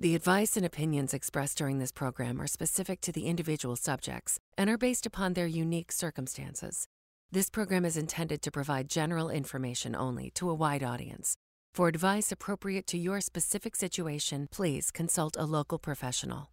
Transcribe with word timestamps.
The 0.00 0.14
advice 0.14 0.56
and 0.56 0.64
opinions 0.64 1.12
expressed 1.12 1.58
during 1.58 1.80
this 1.80 1.90
program 1.90 2.40
are 2.40 2.46
specific 2.46 3.00
to 3.00 3.10
the 3.10 3.26
individual 3.26 3.74
subjects 3.74 4.38
and 4.56 4.70
are 4.70 4.78
based 4.78 5.06
upon 5.06 5.32
their 5.32 5.48
unique 5.48 5.90
circumstances. 5.90 6.86
This 7.32 7.50
program 7.50 7.84
is 7.84 7.96
intended 7.96 8.40
to 8.42 8.52
provide 8.52 8.88
general 8.88 9.28
information 9.28 9.96
only 9.96 10.30
to 10.36 10.50
a 10.50 10.54
wide 10.54 10.84
audience. 10.84 11.34
For 11.74 11.88
advice 11.88 12.30
appropriate 12.30 12.86
to 12.86 12.96
your 12.96 13.20
specific 13.20 13.74
situation, 13.74 14.46
please 14.52 14.92
consult 14.92 15.36
a 15.36 15.44
local 15.44 15.80
professional. 15.80 16.52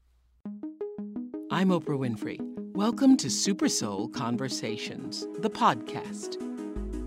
I'm 1.52 1.70
Oprah 1.70 2.00
Winfrey. 2.00 2.40
Welcome 2.74 3.16
to 3.18 3.30
Super 3.30 3.70
Soul 3.70 4.08
Conversations, 4.08 5.28
the 5.38 5.52
podcast. 5.52 6.42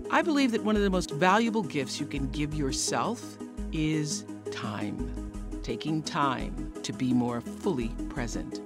I 0.09 0.21
believe 0.21 0.53
that 0.53 0.63
one 0.63 0.77
of 0.77 0.83
the 0.83 0.89
most 0.89 1.11
valuable 1.11 1.63
gifts 1.63 1.99
you 1.99 2.05
can 2.05 2.29
give 2.31 2.53
yourself 2.53 3.37
is 3.73 4.23
time 4.51 5.28
taking 5.69 6.01
time 6.01 6.73
to 6.81 6.91
be 6.91 7.13
more 7.13 7.39
fully 7.39 7.89
present. 8.09 8.59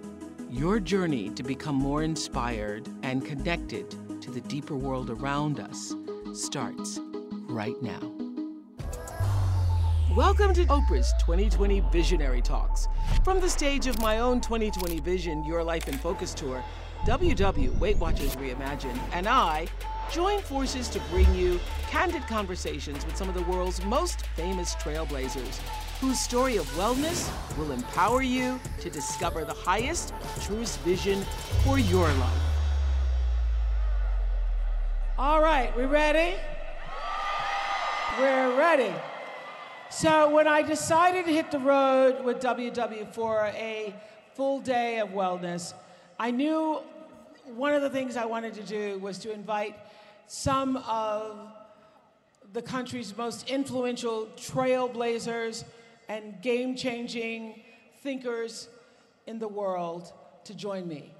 Your 0.49 0.79
journey 0.79 1.29
to 1.31 1.43
become 1.43 1.75
more 1.75 2.01
inspired 2.01 2.87
and 3.01 3.25
connected 3.25 3.93
to 4.21 4.31
the 4.31 4.39
deeper 4.39 4.77
world 4.77 5.09
around 5.09 5.59
us 5.59 5.93
starts 6.33 7.01
right 7.49 7.75
now. 7.81 7.99
Welcome 10.15 10.53
to 10.53 10.65
Oprah's 10.67 11.11
2020 11.19 11.81
Visionary 11.91 12.41
Talks. 12.41 12.87
From 13.25 13.41
the 13.41 13.49
stage 13.49 13.87
of 13.87 13.99
my 13.99 14.19
own 14.19 14.39
2020 14.39 15.01
Vision 15.01 15.43
Your 15.43 15.61
Life 15.61 15.89
in 15.89 15.97
Focus 15.97 16.33
tour, 16.33 16.63
WW 17.05 17.77
Weight 17.79 17.97
Watchers 17.97 18.37
Reimagined 18.37 18.97
and 19.11 19.27
I 19.27 19.67
join 20.11 20.39
forces 20.41 20.87
to 20.89 20.99
bring 21.11 21.33
you 21.33 21.59
candid 21.89 22.25
conversations 22.27 23.05
with 23.05 23.15
some 23.15 23.29
of 23.29 23.35
the 23.35 23.43
world's 23.43 23.83
most 23.85 24.25
famous 24.35 24.75
trailblazers 24.75 25.59
whose 25.99 26.19
story 26.19 26.57
of 26.57 26.65
wellness 26.71 27.31
will 27.57 27.71
empower 27.71 28.21
you 28.21 28.59
to 28.79 28.89
discover 28.89 29.45
the 29.45 29.53
highest, 29.53 30.13
truest 30.41 30.79
vision 30.79 31.23
for 31.63 31.79
your 31.79 32.07
life. 32.13 32.41
All 35.17 35.41
right, 35.41 35.75
we 35.77 35.85
ready? 35.85 36.35
We're 38.19 38.57
ready. 38.57 38.93
So, 39.89 40.29
when 40.29 40.47
I 40.47 40.63
decided 40.63 41.25
to 41.25 41.31
hit 41.31 41.51
the 41.51 41.59
road 41.59 42.25
with 42.25 42.41
WW 42.41 43.13
for 43.13 43.45
a 43.55 43.93
full 44.33 44.59
day 44.59 44.99
of 44.99 45.09
wellness, 45.09 45.73
I 46.19 46.31
knew 46.31 46.79
one 47.55 47.73
of 47.73 47.81
the 47.81 47.89
things 47.89 48.17
I 48.17 48.25
wanted 48.25 48.53
to 48.55 48.63
do 48.63 48.97
was 48.99 49.19
to 49.19 49.31
invite 49.31 49.75
some 50.27 50.77
of 50.77 51.37
the 52.53 52.61
country's 52.61 53.15
most 53.17 53.49
influential 53.49 54.27
trailblazers 54.37 55.63
and 56.07 56.41
game 56.41 56.75
changing 56.75 57.61
thinkers 58.01 58.67
in 59.25 59.39
the 59.39 59.47
world 59.47 60.11
to 60.45 60.53
join 60.53 60.87
me. 60.87 61.11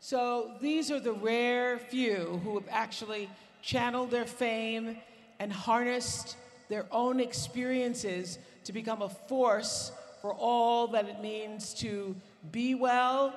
So 0.00 0.52
these 0.60 0.90
are 0.90 1.00
the 1.00 1.12
rare 1.12 1.78
few 1.78 2.40
who 2.44 2.54
have 2.54 2.68
actually 2.70 3.28
channeled 3.62 4.10
their 4.10 4.26
fame 4.26 4.98
and 5.40 5.52
harnessed 5.52 6.36
their 6.68 6.86
own 6.92 7.18
experiences 7.18 8.38
to 8.64 8.72
become 8.72 9.02
a 9.02 9.08
force 9.08 9.90
for 10.20 10.34
all 10.34 10.88
that 10.88 11.08
it 11.08 11.20
means 11.20 11.74
to 11.74 12.14
be 12.52 12.74
well 12.74 13.34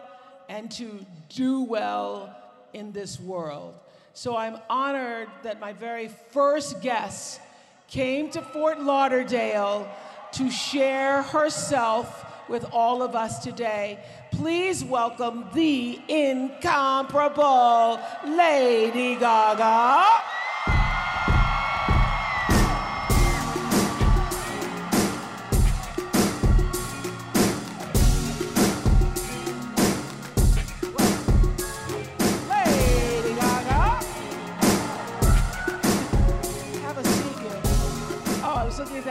and 0.50 0.70
to 0.72 1.06
do 1.30 1.64
well 1.64 2.36
in 2.74 2.92
this 2.92 3.20
world. 3.20 3.74
So 4.14 4.36
I'm 4.36 4.58
honored 4.70 5.30
that 5.44 5.62
my 5.62 5.72
very 5.72 6.10
first 6.32 6.82
guest 6.82 7.40
came 7.88 8.30
to 8.32 8.42
Fort 8.42 8.82
Lauderdale 8.82 9.90
to 10.34 10.52
share 10.52 11.22
herself 11.22 12.26
with 12.50 12.66
all 12.74 13.04
of 13.04 13.16
us 13.16 13.40
today. 13.40 14.04
Please 14.32 14.84
welcome 14.84 15.46
the 15.54 15.98
incomparable 16.10 18.02
Lady 18.26 19.16
Gaga. 19.16 20.06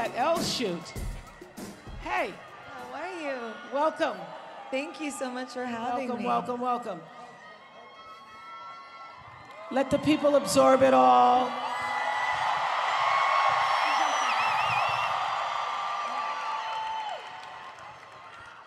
That 0.01 0.17
L 0.17 0.43
shoot. 0.43 0.81
Hey, 2.03 2.33
How 2.73 3.03
are 3.03 3.21
you? 3.21 3.53
welcome. 3.71 4.17
Thank 4.71 4.99
you 4.99 5.11
so 5.11 5.31
much 5.31 5.51
for 5.51 5.67
having 5.67 6.09
Welcome, 6.09 6.23
me. 6.23 6.27
welcome, 6.27 6.61
welcome. 6.61 6.99
Welcome. 7.01 7.01
Let 9.71 9.91
the 9.91 9.99
people 9.99 10.37
absorb 10.37 10.81
it 10.81 10.95
all. 10.95 11.53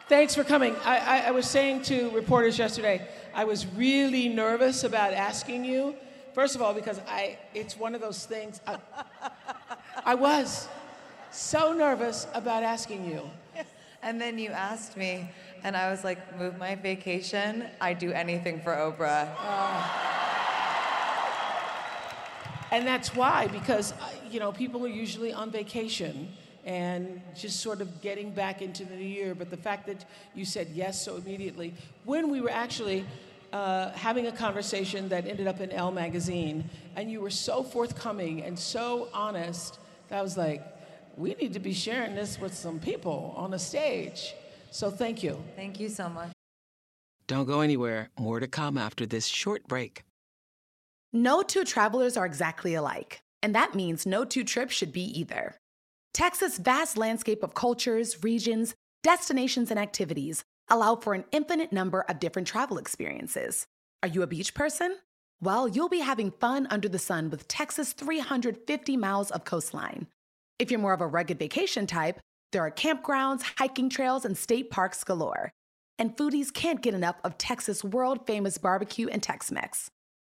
Thanks 0.07 0.35
for 0.35 0.43
coming. 0.43 0.75
I, 0.85 0.97
I, 0.99 1.17
I 1.29 1.31
was 1.31 1.49
saying 1.49 1.81
to 1.83 2.11
reporters 2.11 2.59
yesterday, 2.59 3.07
I 3.33 3.45
was 3.45 3.65
really 3.65 4.29
nervous 4.29 4.83
about 4.83 5.13
asking 5.13 5.65
you. 5.65 5.95
First 6.35 6.53
of 6.53 6.61
all, 6.61 6.75
because 6.75 6.99
I, 7.07 7.39
it's 7.55 7.75
one 7.75 7.95
of 7.95 8.01
those 8.01 8.23
things. 8.23 8.61
I, 8.67 8.77
I 10.05 10.13
was 10.13 10.67
so 11.33 11.73
nervous 11.73 12.27
about 12.33 12.63
asking 12.63 13.05
you. 13.05 13.29
And 14.05 14.19
then 14.19 14.37
you 14.37 14.49
asked 14.49 14.97
me, 14.97 15.31
and 15.63 15.77
I 15.77 15.89
was 15.89 16.03
like, 16.03 16.37
move 16.37 16.57
my 16.57 16.75
vacation. 16.75 17.67
I'd 17.79 17.99
do 17.99 18.11
anything 18.11 18.59
for 18.61 18.73
Oprah. 18.73 19.29
And 22.73 22.87
that's 22.87 23.15
why, 23.15 23.45
because, 23.47 23.91
uh, 23.91 24.09
you 24.31 24.39
know, 24.39 24.51
people 24.51 24.83
are 24.83 24.89
usually 24.89 25.31
on 25.31 25.51
vacation 25.51 26.27
and 26.65 27.21
just 27.35 27.59
sort 27.59 27.81
of 27.81 28.01
getting 28.01 28.31
back 28.31 28.63
into 28.63 28.83
the 28.83 28.95
new 28.95 29.05
year. 29.05 29.35
But 29.35 29.51
the 29.51 29.57
fact 29.57 29.85
that 29.85 30.05
you 30.33 30.43
said 30.43 30.69
yes 30.73 30.99
so 30.99 31.17
immediately, 31.17 31.75
when 32.03 32.31
we 32.31 32.41
were 32.41 32.49
actually 32.49 33.05
uh, 33.51 33.91
having 33.91 34.25
a 34.25 34.31
conversation 34.31 35.07
that 35.09 35.27
ended 35.27 35.45
up 35.45 35.61
in 35.61 35.69
Elle 35.69 35.91
magazine, 35.91 36.67
and 36.95 37.11
you 37.11 37.21
were 37.21 37.29
so 37.29 37.61
forthcoming 37.61 38.41
and 38.41 38.57
so 38.57 39.07
honest, 39.13 39.77
that 40.09 40.17
I 40.17 40.23
was 40.23 40.35
like, 40.35 40.63
we 41.17 41.33
need 41.35 41.53
to 41.53 41.59
be 41.59 41.73
sharing 41.73 42.15
this 42.15 42.39
with 42.39 42.53
some 42.53 42.79
people 42.79 43.33
on 43.37 43.53
a 43.53 43.59
stage. 43.59 44.33
So 44.71 44.89
thank 44.89 45.21
you. 45.23 45.41
Thank 45.55 45.79
you 45.79 45.89
so 45.89 46.09
much. 46.09 46.31
Don't 47.27 47.45
go 47.45 47.61
anywhere. 47.61 48.09
More 48.19 48.39
to 48.39 48.47
come 48.47 48.77
after 48.77 49.05
this 49.05 49.27
short 49.27 49.67
break. 49.67 50.03
No 51.11 51.43
two 51.43 51.63
travelers 51.63 52.17
are 52.17 52.25
exactly 52.25 52.73
alike, 52.73 53.21
and 53.41 53.53
that 53.53 53.75
means 53.75 54.05
no 54.05 54.25
two 54.25 54.43
trips 54.43 54.73
should 54.73 54.91
be 54.91 55.19
either. 55.19 55.55
Texas' 56.13 56.57
vast 56.57 56.97
landscape 56.97 57.43
of 57.43 57.53
cultures, 57.53 58.23
regions, 58.23 58.75
destinations, 59.03 59.69
and 59.69 59.79
activities 59.79 60.43
allow 60.69 60.95
for 60.95 61.13
an 61.13 61.25
infinite 61.31 61.71
number 61.71 62.01
of 62.01 62.19
different 62.19 62.47
travel 62.47 62.77
experiences. 62.77 63.67
Are 64.01 64.07
you 64.07 64.21
a 64.21 64.27
beach 64.27 64.53
person? 64.53 64.97
Well, 65.41 65.67
you'll 65.67 65.89
be 65.89 65.99
having 65.99 66.31
fun 66.31 66.67
under 66.69 66.89
the 66.89 66.99
sun 66.99 67.29
with 67.29 67.47
Texas' 67.47 67.93
350 67.93 68.97
miles 68.97 69.29
of 69.31 69.45
coastline. 69.45 70.07
If 70.59 70.71
you're 70.71 70.79
more 70.79 70.93
of 70.93 71.01
a 71.01 71.07
rugged 71.07 71.39
vacation 71.39 71.87
type, 71.87 72.19
there 72.51 72.61
are 72.61 72.71
campgrounds, 72.71 73.43
hiking 73.57 73.89
trails, 73.89 74.25
and 74.25 74.37
state 74.37 74.69
parks 74.69 75.03
galore. 75.03 75.51
and 75.99 76.17
foodies 76.17 76.51
can't 76.53 76.81
get 76.81 76.93
enough 76.93 77.15
of 77.23 77.37
Texas' 77.37 77.83
world 77.83 78.25
famous 78.25 78.57
barbecue 78.57 79.07
and 79.07 79.21
Tex 79.21 79.51
Mex. 79.51 79.89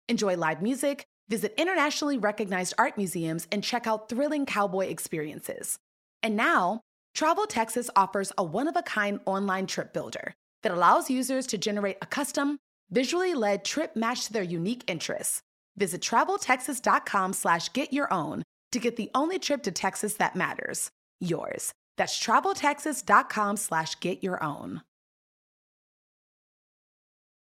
Enjoy 0.09 0.37
live 0.37 0.61
music, 0.61 1.05
visit 1.29 1.55
internationally 1.57 2.19
recognized 2.19 2.75
art 2.79 2.97
museums, 2.97 3.47
and 3.53 3.63
check 3.63 3.87
out 3.87 4.09
thrilling 4.09 4.45
cowboy 4.45 4.87
experiences. 4.87 5.79
And 6.23 6.37
now, 6.37 6.81
Travel 7.15 7.47
Texas 7.47 7.89
offers 7.95 8.33
a 8.37 8.45
one 8.45 8.69
of 8.69 8.77
a 8.77 8.83
kind 8.83 9.21
online 9.25 9.67
trip 9.67 9.93
builder 9.93 10.35
that 10.63 10.73
allows 10.73 11.11
users 11.11 11.47
to 11.49 11.59
generate 11.59 11.99
a 12.03 12.07
custom, 12.07 12.59
visually 12.91 13.35
led 13.35 13.65
trip 13.65 13.95
matched 13.97 14.27
to 14.27 14.33
their 14.33 14.43
unique 14.43 14.85
interests. 14.89 15.43
Visit 15.77 16.03
traveltexas.com 16.03 17.33
slash 17.33 17.73
get 17.73 17.93
your 17.93 18.13
own 18.13 18.43
to 18.73 18.79
get 18.79 18.97
the 18.97 19.11
only 19.15 19.39
trip 19.39 19.63
to 19.63 19.71
Texas 19.71 20.15
that 20.15 20.37
matters, 20.37 20.91
yours. 21.21 21.73
That's 21.97 22.19
traveltexas.com 22.19 23.57
slash 23.57 24.01
get 24.01 24.23
your 24.23 24.43
own. 24.43 24.83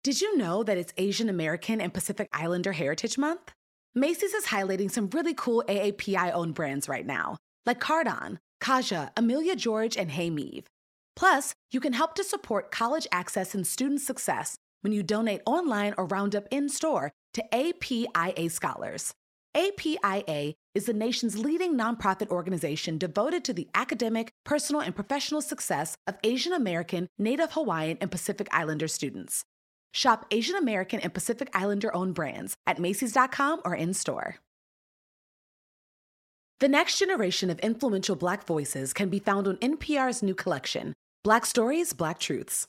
Did 0.05 0.21
you 0.21 0.37
know 0.37 0.63
that 0.65 0.79
it's 0.79 0.93
Asian 0.97 1.29
American 1.29 1.81
and 1.81 1.95
Pacific 1.95 2.29
Islander 2.33 2.73
Heritage 2.73 3.19
Month? 3.19 3.53
Macy's 3.95 4.35
is 4.35 4.47
highlighting 4.47 4.91
some 4.91 5.11
really 5.11 5.35
cool 5.35 5.63
AAPI 5.69 6.33
owned 6.33 6.55
brands 6.55 6.89
right 6.89 7.07
now, 7.07 7.37
like 7.67 7.79
Cardon, 7.79 8.39
Kaja, 8.61 9.11
Emilia 9.17 9.55
George, 9.55 9.97
and 9.97 10.11
Hey 10.11 10.29
Meave. 10.29 10.65
Plus, 11.15 11.55
you 11.71 11.79
can 11.79 11.93
help 11.93 12.15
to 12.15 12.25
support 12.25 12.71
college 12.71 13.07
access 13.13 13.55
and 13.55 13.67
student 13.67 14.01
success 14.01 14.57
when 14.81 14.93
you 14.93 15.03
donate 15.03 15.43
online 15.47 15.95
or 15.97 16.07
round 16.07 16.35
up 16.35 16.47
in 16.51 16.69
store 16.69 17.13
to 17.35 17.55
APIA 17.55 18.51
Scholars. 18.51 19.13
APIA 19.55 20.55
is 20.75 20.87
the 20.87 20.95
nation's 20.95 21.39
leading 21.39 21.77
nonprofit 21.77 22.29
organization 22.31 22.97
devoted 22.97 23.45
to 23.45 23.53
the 23.53 23.69
academic, 23.75 24.33
personal, 24.45 24.81
and 24.81 24.95
professional 24.95 25.43
success 25.43 25.95
of 26.07 26.17
Asian 26.25 26.55
American, 26.55 27.09
Native 27.19 27.53
Hawaiian, 27.53 27.99
and 28.01 28.11
Pacific 28.11 28.49
Islander 28.51 28.89
students. 28.89 29.45
Shop 29.93 30.25
Asian 30.31 30.57
American 30.57 31.01
and 31.01 31.13
Pacific 31.13 31.51
Islander 31.53 31.95
owned 31.95 32.15
brands 32.15 32.57
at 32.67 32.79
Macy's.com 32.79 33.61
or 33.65 33.75
in 33.75 33.93
store. 33.93 34.37
The 36.61 36.69
next 36.69 36.99
generation 36.99 37.51
of 37.51 37.59
influential 37.59 38.17
Black 38.17 38.47
voices 38.47 38.95
can 38.95 39.11
be 39.11 39.19
found 39.19 39.47
on 39.47 39.57
NPR's 39.57 40.23
new 40.23 40.35
collection, 40.35 40.95
Black 41.25 41.45
Stories, 41.45 41.93
Black 41.93 42.19
Truths. 42.19 42.67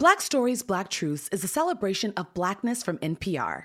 Black 0.00 0.20
Stories, 0.20 0.62
Black 0.64 0.88
Truths 0.88 1.28
is 1.30 1.44
a 1.44 1.48
celebration 1.48 2.12
of 2.16 2.34
Blackness 2.34 2.82
from 2.82 2.98
NPR. 2.98 3.64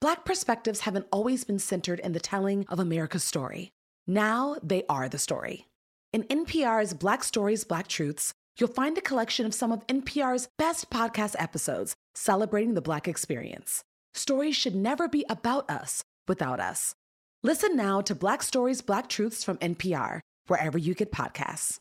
Black 0.00 0.24
perspectives 0.24 0.80
haven't 0.80 1.06
always 1.12 1.44
been 1.44 1.58
centered 1.58 2.00
in 2.00 2.12
the 2.12 2.20
telling 2.20 2.64
of 2.68 2.78
America's 2.78 3.22
story. 3.22 3.70
Now 4.06 4.56
they 4.62 4.82
are 4.88 5.10
the 5.10 5.18
story. 5.18 5.66
In 6.14 6.22
NPR's 6.24 6.94
Black 6.94 7.22
Stories, 7.22 7.64
Black 7.64 7.86
Truths, 7.86 8.32
you'll 8.58 8.70
find 8.70 8.96
a 8.96 9.02
collection 9.02 9.44
of 9.44 9.52
some 9.52 9.70
of 9.70 9.86
NPR's 9.88 10.48
best 10.58 10.88
podcast 10.88 11.36
episodes 11.38 11.96
celebrating 12.14 12.72
the 12.72 12.80
Black 12.80 13.06
experience. 13.06 13.84
Stories 14.14 14.56
should 14.56 14.74
never 14.74 15.06
be 15.06 15.26
about 15.28 15.70
us 15.70 16.02
without 16.26 16.60
us. 16.60 16.94
Listen 17.42 17.76
now 17.76 18.00
to 18.00 18.14
Black 18.14 18.42
Stories, 18.42 18.80
Black 18.80 19.06
Truths 19.06 19.44
from 19.44 19.58
NPR, 19.58 20.20
wherever 20.46 20.78
you 20.78 20.94
get 20.94 21.12
podcasts. 21.12 21.78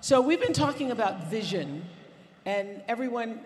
So, 0.00 0.20
we've 0.20 0.40
been 0.40 0.52
talking 0.52 0.92
about 0.92 1.26
vision, 1.26 1.84
and 2.44 2.80
everyone 2.86 3.40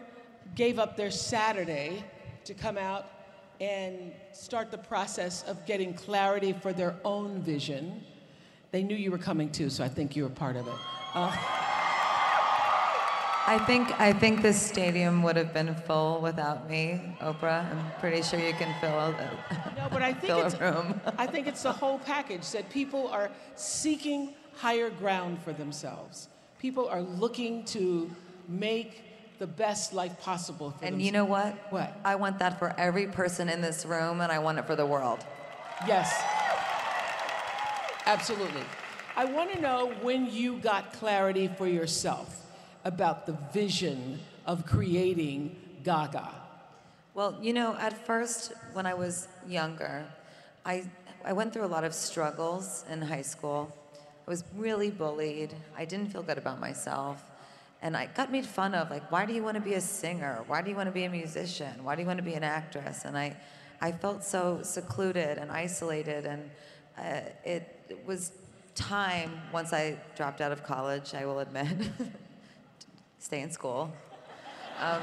gave 0.54 0.78
up 0.78 0.98
their 0.98 1.10
Saturday 1.10 2.04
to 2.44 2.54
come 2.54 2.78
out 2.78 3.06
and 3.60 4.12
start 4.32 4.70
the 4.70 4.78
process 4.78 5.42
of 5.44 5.64
getting 5.66 5.92
clarity 5.92 6.52
for 6.52 6.72
their 6.72 6.96
own 7.04 7.42
vision. 7.42 8.02
They 8.70 8.82
knew 8.82 8.96
you 8.96 9.10
were 9.10 9.18
coming 9.18 9.50
too, 9.50 9.68
so 9.68 9.84
I 9.84 9.88
think 9.88 10.16
you 10.16 10.22
were 10.22 10.30
part 10.30 10.56
of 10.56 10.66
it. 10.66 10.74
Uh, 11.14 11.36
I 13.46 13.58
think 13.66 13.90
I 13.98 14.12
think 14.12 14.42
this 14.42 14.60
stadium 14.60 15.22
would 15.24 15.36
have 15.36 15.52
been 15.52 15.74
full 15.74 16.20
without 16.20 16.70
me, 16.70 17.16
Oprah. 17.20 17.68
I'm 17.70 17.90
pretty 17.98 18.22
sure 18.22 18.38
you 18.38 18.52
can 18.52 18.72
fill 18.80 18.96
a, 18.96 19.10
no, 19.76 19.88
but 19.90 20.02
I 20.02 20.12
think 20.20 20.44
it's, 20.44 20.60
room. 20.60 21.00
I 21.18 21.26
think 21.26 21.48
it's 21.48 21.64
the 21.64 21.72
whole 21.72 21.98
package 21.98 22.48
that 22.52 22.70
people 22.70 23.08
are 23.08 23.30
seeking 23.56 24.34
higher 24.56 24.88
ground 24.88 25.42
for 25.42 25.52
themselves. 25.52 26.28
People 26.60 26.88
are 26.88 27.02
looking 27.02 27.64
to 27.64 28.08
make 28.46 29.02
the 29.40 29.46
best 29.46 29.94
life 29.94 30.20
possible 30.20 30.70
for 30.70 30.84
And 30.84 30.94
themselves. 31.00 31.04
you 31.06 31.12
know 31.12 31.24
what? 31.24 31.72
What? 31.72 31.96
I 32.04 32.14
want 32.16 32.38
that 32.40 32.58
for 32.58 32.74
every 32.78 33.06
person 33.06 33.48
in 33.48 33.62
this 33.62 33.86
room, 33.86 34.20
and 34.20 34.30
I 34.30 34.38
want 34.38 34.58
it 34.58 34.66
for 34.66 34.76
the 34.76 34.84
world. 34.86 35.24
Yes. 35.86 36.12
Absolutely. 38.04 38.62
I 39.16 39.24
want 39.24 39.50
to 39.52 39.60
know 39.60 39.92
when 40.02 40.30
you 40.30 40.58
got 40.58 40.92
clarity 40.92 41.48
for 41.48 41.66
yourself 41.66 42.44
about 42.84 43.24
the 43.26 43.32
vision 43.52 44.20
of 44.46 44.66
creating 44.66 45.56
Gaga. 45.84 46.28
Well, 47.14 47.38
you 47.40 47.54
know, 47.54 47.74
at 47.76 48.06
first, 48.06 48.52
when 48.74 48.84
I 48.84 48.92
was 48.94 49.26
younger, 49.48 50.04
I, 50.66 50.84
I 51.24 51.32
went 51.32 51.52
through 51.54 51.64
a 51.64 51.72
lot 51.76 51.84
of 51.84 51.94
struggles 51.94 52.84
in 52.90 53.00
high 53.02 53.22
school. 53.22 53.74
I 54.26 54.30
was 54.30 54.44
really 54.54 54.90
bullied. 54.90 55.54
I 55.76 55.86
didn't 55.86 56.12
feel 56.12 56.22
good 56.22 56.38
about 56.38 56.60
myself. 56.60 57.22
And 57.82 57.96
I 57.96 58.06
got 58.06 58.30
made 58.30 58.44
fun 58.44 58.74
of, 58.74 58.90
like, 58.90 59.10
why 59.10 59.24
do 59.24 59.32
you 59.32 59.42
want 59.42 59.54
to 59.54 59.60
be 59.60 59.74
a 59.74 59.80
singer? 59.80 60.44
Why 60.46 60.60
do 60.60 60.70
you 60.70 60.76
want 60.76 60.88
to 60.88 60.92
be 60.92 61.04
a 61.04 61.10
musician? 61.10 61.82
Why 61.82 61.94
do 61.94 62.02
you 62.02 62.06
want 62.06 62.18
to 62.18 62.22
be 62.22 62.34
an 62.34 62.44
actress? 62.44 63.04
And 63.04 63.16
I, 63.16 63.36
I 63.80 63.92
felt 63.92 64.22
so 64.22 64.60
secluded 64.62 65.38
and 65.38 65.50
isolated. 65.50 66.26
And 66.26 66.50
uh, 66.98 67.30
it, 67.44 67.80
was 68.06 68.32
time, 68.74 69.40
once 69.52 69.72
I 69.72 69.96
dropped 70.16 70.40
out 70.40 70.52
of 70.52 70.62
college, 70.62 71.14
I 71.14 71.24
will 71.24 71.40
admit, 71.40 71.68
stay 73.18 73.40
in 73.40 73.50
school. 73.50 73.92
Um, 74.78 75.02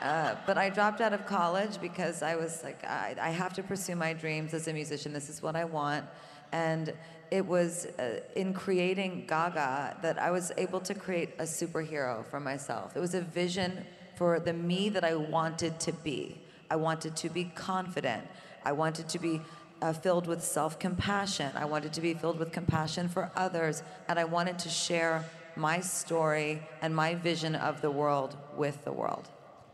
uh, 0.00 0.36
but 0.46 0.58
I 0.58 0.70
dropped 0.70 1.00
out 1.00 1.12
of 1.12 1.26
college 1.26 1.80
because 1.80 2.22
I 2.22 2.36
was 2.36 2.62
like, 2.62 2.84
I, 2.84 3.14
I 3.20 3.30
have 3.30 3.54
to 3.54 3.62
pursue 3.62 3.96
my 3.96 4.12
dreams 4.12 4.52
as 4.54 4.68
a 4.68 4.72
musician. 4.72 5.12
This 5.12 5.28
is 5.28 5.42
what 5.42 5.56
I 5.56 5.64
want. 5.64 6.04
And 6.52 6.92
it 7.34 7.44
was 7.44 7.86
uh, 7.98 8.20
in 8.36 8.54
creating 8.54 9.24
Gaga 9.26 9.96
that 10.02 10.20
I 10.20 10.30
was 10.30 10.52
able 10.56 10.78
to 10.82 10.94
create 10.94 11.30
a 11.40 11.42
superhero 11.42 12.24
for 12.26 12.38
myself. 12.38 12.96
It 12.96 13.00
was 13.00 13.14
a 13.14 13.22
vision 13.22 13.84
for 14.14 14.38
the 14.38 14.52
me 14.52 14.88
that 14.90 15.02
I 15.02 15.16
wanted 15.16 15.80
to 15.80 15.92
be. 15.92 16.40
I 16.70 16.76
wanted 16.76 17.16
to 17.16 17.28
be 17.28 17.46
confident. 17.56 18.22
I 18.64 18.70
wanted 18.70 19.08
to 19.08 19.18
be 19.18 19.42
uh, 19.82 19.92
filled 19.92 20.28
with 20.28 20.44
self 20.44 20.78
compassion. 20.78 21.50
I 21.56 21.64
wanted 21.64 21.92
to 21.94 22.00
be 22.00 22.14
filled 22.14 22.38
with 22.38 22.52
compassion 22.52 23.08
for 23.08 23.32
others. 23.34 23.82
And 24.06 24.16
I 24.16 24.24
wanted 24.36 24.60
to 24.60 24.68
share 24.68 25.24
my 25.56 25.80
story 25.80 26.62
and 26.82 26.94
my 26.94 27.16
vision 27.16 27.56
of 27.56 27.80
the 27.80 27.90
world 27.90 28.36
with 28.56 28.84
the 28.84 28.92
world. 28.92 29.28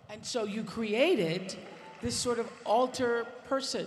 And 0.08 0.24
so 0.24 0.44
you 0.44 0.64
created 0.64 1.56
this 2.00 2.16
sort 2.16 2.38
of 2.38 2.50
alter 2.64 3.26
person, 3.46 3.86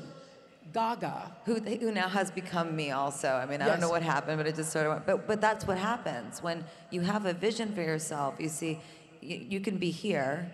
Gaga. 0.71 1.31
Who, 1.45 1.55
who 1.55 1.91
now 1.91 2.07
has 2.07 2.31
become 2.31 2.75
me 2.75 2.91
also. 2.91 3.29
I 3.29 3.45
mean, 3.45 3.61
I 3.61 3.67
don't 3.67 3.79
know 3.79 3.89
what 3.89 4.01
happened, 4.03 4.37
but 4.37 4.47
it 4.47 4.55
just 4.55 4.71
sort 4.71 4.85
of 4.85 4.93
went. 4.93 5.05
But, 5.05 5.27
but 5.27 5.41
that's 5.41 5.67
what 5.67 5.77
happens 5.77 6.41
when 6.41 6.63
you 6.89 7.01
have 7.01 7.25
a 7.25 7.33
vision 7.33 7.73
for 7.73 7.81
yourself. 7.81 8.35
You 8.39 8.49
see, 8.49 8.79
you, 9.21 9.37
you 9.49 9.59
can 9.59 9.77
be 9.77 9.91
here, 9.91 10.51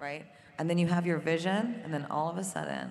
right? 0.00 0.24
And 0.58 0.68
then 0.70 0.78
you 0.78 0.86
have 0.86 1.06
your 1.06 1.18
vision, 1.18 1.80
and 1.84 1.92
then 1.92 2.06
all 2.10 2.28
of 2.30 2.38
a 2.38 2.44
sudden, 2.44 2.90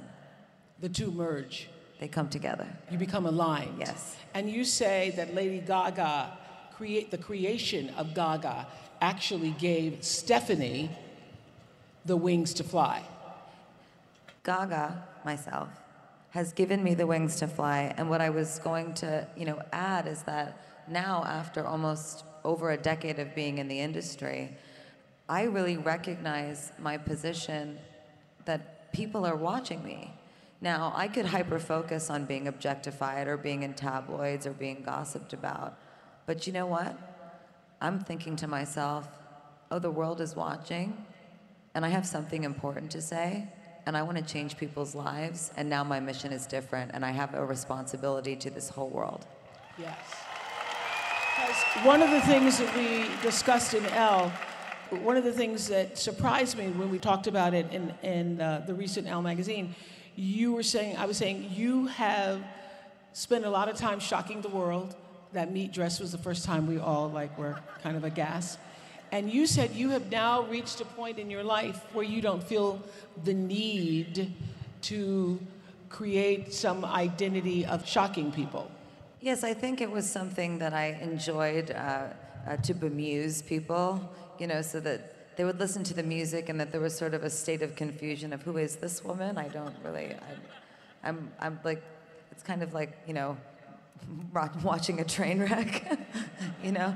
The 0.79 0.89
two 0.89 1.12
merge. 1.12 1.69
they 2.00 2.07
come 2.07 2.29
together. 2.29 2.67
You 2.91 2.97
become 2.97 3.25
aligned. 3.25 3.79
Yes. 3.79 4.15
And 4.33 4.50
you 4.50 4.63
say 4.63 5.13
that 5.15 5.33
Lady 5.33 5.59
Gaga 5.59 6.38
create 6.74 7.09
the 7.12 7.17
creation 7.17 7.89
of 7.97 8.13
Gaga 8.13 8.67
actually 9.01 9.51
gave 9.51 10.03
Stephanie 10.03 10.89
the 12.05 12.15
wings 12.15 12.53
to 12.53 12.63
fly. 12.63 13.03
Gaga, 14.43 15.03
myself, 15.25 15.69
has 16.31 16.53
given 16.53 16.84
me 16.84 16.93
the 16.93 17.07
wings 17.07 17.38
to 17.38 17.48
fly. 17.48 17.93
And 17.98 18.10
what 18.10 18.22
I 18.22 18.29
was 18.29 18.60
going 18.60 18.93
to, 18.96 19.27
you 19.36 19.46
know, 19.46 19.62
add 19.72 20.07
is 20.07 20.24
that 20.24 20.62
now, 20.88 21.24
after 21.25 21.65
almost 21.65 22.24
over 22.43 22.72
a 22.72 22.77
decade 22.77 23.19
of 23.19 23.36
being 23.36 23.57
in 23.57 23.67
the 23.67 23.79
industry, 23.79 24.55
I 25.27 25.43
really 25.43 25.77
recognize 25.77 26.72
my 26.79 26.98
position 26.98 27.77
that 28.46 28.93
people 28.93 29.25
are 29.25 29.36
watching 29.36 29.84
me. 29.84 30.13
Now, 30.62 30.93
I 30.96 31.07
could 31.07 31.25
hyper 31.25 31.60
focus 31.60 32.10
on 32.10 32.25
being 32.25 32.48
objectified 32.48 33.27
or 33.27 33.38
being 33.38 33.63
in 33.63 33.74
tabloids 33.74 34.48
or 34.48 34.53
being 34.53 34.81
gossiped 34.84 35.34
about. 35.34 35.77
But 36.25 36.48
you 36.48 36.53
know 36.53 36.65
what? 36.65 36.98
I'm 37.81 38.00
thinking 38.00 38.36
to 38.38 38.48
myself, 38.48 39.07
oh, 39.69 39.79
the 39.79 39.91
world 39.91 40.22
is 40.22 40.36
watching 40.36 41.05
and 41.75 41.86
I 41.86 41.89
have 41.89 42.07
something 42.07 42.43
important 42.43 42.89
to 42.91 43.01
say, 43.01 43.50
and 43.88 43.96
I 43.96 44.03
want 44.03 44.17
to 44.17 44.24
change 44.24 44.58
people's 44.58 44.94
lives, 44.94 45.51
and 45.56 45.70
now 45.70 45.82
my 45.82 46.01
mission 46.01 46.34
is 46.34 46.46
different, 46.46 46.91
and 46.94 47.06
I 47.06 47.12
have 47.12 47.34
a 47.34 47.44
responsibility 47.44 48.36
to 48.36 48.50
this 48.50 48.67
whole 48.67 48.89
world. 48.89 49.25
Yes. 49.79 49.98
Because 51.38 51.86
one 51.86 52.01
of 52.01 52.12
the 52.12 52.20
things 52.20 52.58
that 52.58 52.75
we 52.75 53.06
discussed 53.22 53.74
in 53.74 53.86
Elle, 53.88 54.29
one 55.03 55.15
of 55.15 55.24
the 55.24 55.32
things 55.32 55.70
that 55.70 55.98
surprised 55.98 56.58
me 56.58 56.67
when 56.67 56.91
we 56.91 57.00
talked 57.00 57.27
about 57.27 57.53
it 57.53 57.72
in, 57.72 57.94
in 58.03 58.41
uh, 58.41 58.65
the 58.67 58.74
recent 58.74 59.08
Elle 59.08 59.22
magazine, 59.22 59.74
you 60.17 60.51
were 60.51 60.63
saying, 60.63 60.98
I 60.98 61.06
was 61.06 61.15
saying, 61.15 61.50
you 61.56 61.88
have 61.88 62.41
spent 63.13 63.46
a 63.46 63.50
lot 63.50 63.70
of 63.70 63.77
time 63.77 64.01
shocking 64.01 64.41
the 64.41 64.50
world. 64.50 64.98
That 65.32 65.53
meat 65.53 65.72
dress 65.72 66.01
was 66.01 66.12
the 66.12 66.17
first 66.17 66.44
time 66.44 66.67
we 66.67 66.77
all 66.77 67.10
like 67.10 67.38
were 67.38 67.58
kind 67.84 67.96
of 67.96 68.03
aghast. 68.03 68.60
And 69.11 69.31
you 69.31 69.47
said 69.47 69.71
you 69.71 69.89
have 69.91 70.11
now 70.11 70.43
reached 70.43 70.81
a 70.81 70.85
point 70.85 71.17
in 71.17 71.29
your 71.29 71.43
life 71.43 71.81
where 71.93 72.05
you 72.05 72.21
don't 72.21 72.43
feel 72.43 72.81
the 73.23 73.33
need 73.33 74.33
to 74.83 75.39
create 75.89 76.53
some 76.53 76.83
identity 76.83 77.65
of 77.65 77.87
shocking 77.87 78.31
people. 78.31 78.69
Yes, 79.21 79.43
I 79.43 79.53
think 79.53 79.81
it 79.81 79.89
was 79.89 80.09
something 80.09 80.59
that 80.59 80.73
I 80.73 80.99
enjoyed 81.01 81.71
uh, 81.71 82.07
uh, 82.47 82.57
to 82.57 82.73
bemuse 82.73 83.41
people, 83.41 84.01
you 84.39 84.47
know, 84.47 84.61
so 84.61 84.79
that 84.81 85.35
they 85.37 85.43
would 85.43 85.59
listen 85.59 85.83
to 85.85 85.93
the 85.93 86.03
music 86.03 86.49
and 86.49 86.59
that 86.59 86.71
there 86.71 86.81
was 86.81 86.95
sort 86.95 87.13
of 87.13 87.23
a 87.23 87.29
state 87.29 87.61
of 87.61 87.75
confusion 87.75 88.33
of 88.33 88.41
who 88.43 88.57
is 88.57 88.75
this 88.77 89.03
woman? 89.03 89.37
I 89.37 89.47
don't 89.47 89.75
really, 89.83 90.13
I, 90.13 91.07
I'm, 91.07 91.31
I'm 91.39 91.59
like, 91.63 91.83
it's 92.31 92.43
kind 92.43 92.61
of 92.61 92.73
like, 92.73 92.97
you 93.07 93.13
know, 93.13 93.37
watching 94.63 94.99
a 94.99 95.03
train 95.03 95.39
wreck, 95.39 95.97
you 96.63 96.71
know? 96.71 96.95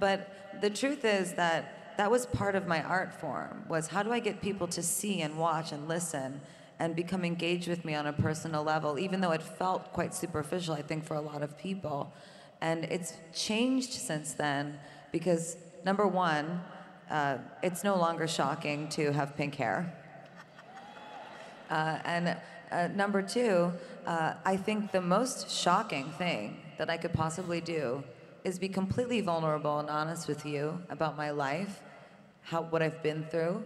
But 0.00 0.41
the 0.62 0.70
truth 0.70 1.04
is 1.04 1.32
that 1.32 1.96
that 1.98 2.10
was 2.10 2.24
part 2.24 2.54
of 2.54 2.66
my 2.66 2.82
art 2.82 3.12
form, 3.12 3.64
was 3.68 3.88
how 3.88 4.02
do 4.02 4.12
I 4.12 4.20
get 4.20 4.40
people 4.40 4.68
to 4.68 4.82
see 4.82 5.20
and 5.20 5.36
watch 5.36 5.72
and 5.72 5.88
listen 5.88 6.40
and 6.78 6.96
become 6.96 7.24
engaged 7.24 7.68
with 7.68 7.84
me 7.84 7.94
on 7.94 8.06
a 8.06 8.12
personal 8.12 8.62
level, 8.62 8.98
even 8.98 9.20
though 9.20 9.32
it 9.32 9.42
felt 9.42 9.92
quite 9.92 10.14
superficial, 10.14 10.74
I 10.74 10.82
think, 10.82 11.04
for 11.04 11.14
a 11.14 11.20
lot 11.20 11.42
of 11.42 11.58
people. 11.58 12.12
And 12.60 12.84
it's 12.84 13.14
changed 13.34 13.92
since 13.92 14.34
then 14.34 14.78
because, 15.10 15.56
number 15.84 16.06
one, 16.06 16.62
uh, 17.10 17.38
it's 17.62 17.82
no 17.82 17.96
longer 17.96 18.26
shocking 18.28 18.88
to 18.90 19.12
have 19.12 19.36
pink 19.36 19.56
hair. 19.56 19.92
Uh, 21.68 21.98
and 22.04 22.36
uh, 22.70 22.88
number 22.94 23.20
two, 23.20 23.72
uh, 24.06 24.34
I 24.44 24.56
think 24.56 24.92
the 24.92 25.00
most 25.00 25.50
shocking 25.50 26.10
thing 26.12 26.56
that 26.78 26.88
I 26.88 26.96
could 26.96 27.12
possibly 27.12 27.60
do 27.60 28.04
is 28.44 28.58
be 28.58 28.68
completely 28.68 29.20
vulnerable 29.20 29.78
and 29.78 29.88
honest 29.88 30.28
with 30.28 30.44
you 30.44 30.80
about 30.90 31.16
my 31.16 31.30
life, 31.30 31.80
how, 32.42 32.62
what 32.62 32.82
I've 32.82 33.02
been 33.02 33.24
through, 33.24 33.62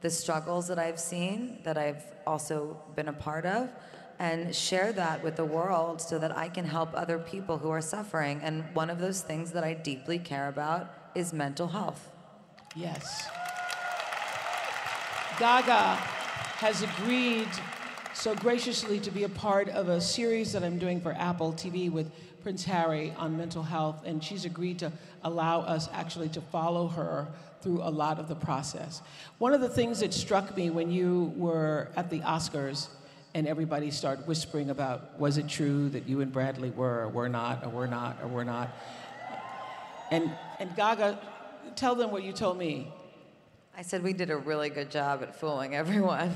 the 0.00 0.10
struggles 0.10 0.68
that 0.68 0.78
I've 0.78 1.00
seen, 1.00 1.58
that 1.64 1.78
I've 1.78 2.04
also 2.26 2.80
been 2.94 3.08
a 3.08 3.12
part 3.12 3.46
of, 3.46 3.70
and 4.18 4.54
share 4.54 4.92
that 4.92 5.22
with 5.22 5.36
the 5.36 5.44
world 5.44 6.00
so 6.00 6.18
that 6.18 6.36
I 6.36 6.48
can 6.48 6.64
help 6.64 6.90
other 6.92 7.18
people 7.18 7.58
who 7.58 7.70
are 7.70 7.80
suffering. 7.80 8.40
And 8.42 8.64
one 8.74 8.90
of 8.90 8.98
those 8.98 9.22
things 9.22 9.52
that 9.52 9.64
I 9.64 9.74
deeply 9.74 10.18
care 10.18 10.48
about 10.48 10.92
is 11.14 11.32
mental 11.32 11.68
health. 11.68 12.10
Yes. 12.74 13.28
Gaga 15.38 15.94
has 16.58 16.82
agreed 16.82 17.48
so 18.12 18.34
graciously 18.34 18.98
to 18.98 19.12
be 19.12 19.22
a 19.22 19.28
part 19.28 19.68
of 19.68 19.88
a 19.88 20.00
series 20.00 20.52
that 20.52 20.64
I'm 20.64 20.78
doing 20.78 21.00
for 21.00 21.12
Apple 21.12 21.52
TV 21.52 21.90
with 21.90 22.10
Prince 22.42 22.64
Harry 22.64 23.12
on 23.16 23.36
mental 23.36 23.62
health, 23.62 24.02
and 24.04 24.22
she's 24.22 24.44
agreed 24.44 24.78
to 24.80 24.92
allow 25.24 25.60
us 25.60 25.88
actually 25.92 26.28
to 26.30 26.40
follow 26.40 26.88
her 26.88 27.26
through 27.60 27.82
a 27.82 27.90
lot 27.90 28.18
of 28.18 28.28
the 28.28 28.34
process. 28.34 29.02
One 29.38 29.52
of 29.52 29.60
the 29.60 29.68
things 29.68 30.00
that 30.00 30.14
struck 30.14 30.56
me 30.56 30.70
when 30.70 30.90
you 30.90 31.32
were 31.36 31.88
at 31.96 32.10
the 32.10 32.20
Oscars 32.20 32.88
and 33.34 33.46
everybody 33.46 33.90
started 33.90 34.26
whispering 34.26 34.70
about 34.70 35.18
was 35.18 35.38
it 35.38 35.48
true 35.48 35.88
that 35.90 36.08
you 36.08 36.20
and 36.20 36.32
Bradley 36.32 36.70
were 36.70 37.02
or 37.02 37.08
were 37.08 37.28
not 37.28 37.64
or 37.64 37.68
were 37.68 37.86
not 37.86 38.18
or 38.22 38.28
were 38.28 38.44
not? 38.44 38.70
And, 40.10 40.30
and 40.58 40.74
Gaga, 40.74 41.18
tell 41.76 41.94
them 41.94 42.10
what 42.10 42.22
you 42.22 42.32
told 42.32 42.58
me. 42.58 42.92
I 43.76 43.82
said 43.82 44.02
we 44.02 44.12
did 44.12 44.30
a 44.30 44.36
really 44.36 44.70
good 44.70 44.90
job 44.90 45.22
at 45.22 45.38
fooling 45.38 45.74
everyone. 45.74 46.32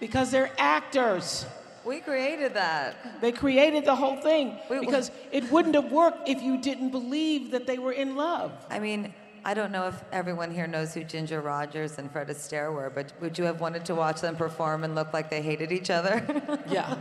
because 0.00 0.30
they're 0.30 0.52
actors. 0.58 1.46
We 1.84 2.00
created 2.00 2.54
that. 2.54 3.20
They 3.20 3.32
created 3.32 3.84
the 3.84 3.94
whole 3.94 4.16
thing 4.16 4.58
we, 4.70 4.80
because 4.80 5.10
it 5.32 5.50
wouldn't 5.50 5.74
have 5.74 5.92
worked 5.92 6.28
if 6.28 6.42
you 6.42 6.58
didn't 6.58 6.90
believe 6.90 7.50
that 7.50 7.66
they 7.66 7.78
were 7.78 7.92
in 7.92 8.16
love. 8.16 8.52
I 8.70 8.78
mean, 8.78 9.12
I 9.44 9.52
don't 9.52 9.72
know 9.72 9.88
if 9.88 10.02
everyone 10.10 10.50
here 10.50 10.66
knows 10.66 10.94
who 10.94 11.04
Ginger 11.04 11.42
Rogers 11.42 11.98
and 11.98 12.10
Fred 12.10 12.28
Astaire 12.28 12.72
were, 12.72 12.88
but 12.88 13.12
would 13.20 13.36
you 13.36 13.44
have 13.44 13.60
wanted 13.60 13.84
to 13.86 13.94
watch 13.94 14.22
them 14.22 14.36
perform 14.36 14.84
and 14.84 14.94
look 14.94 15.12
like 15.12 15.28
they 15.28 15.42
hated 15.42 15.70
each 15.70 15.90
other? 15.90 16.24
yeah. 16.70 16.96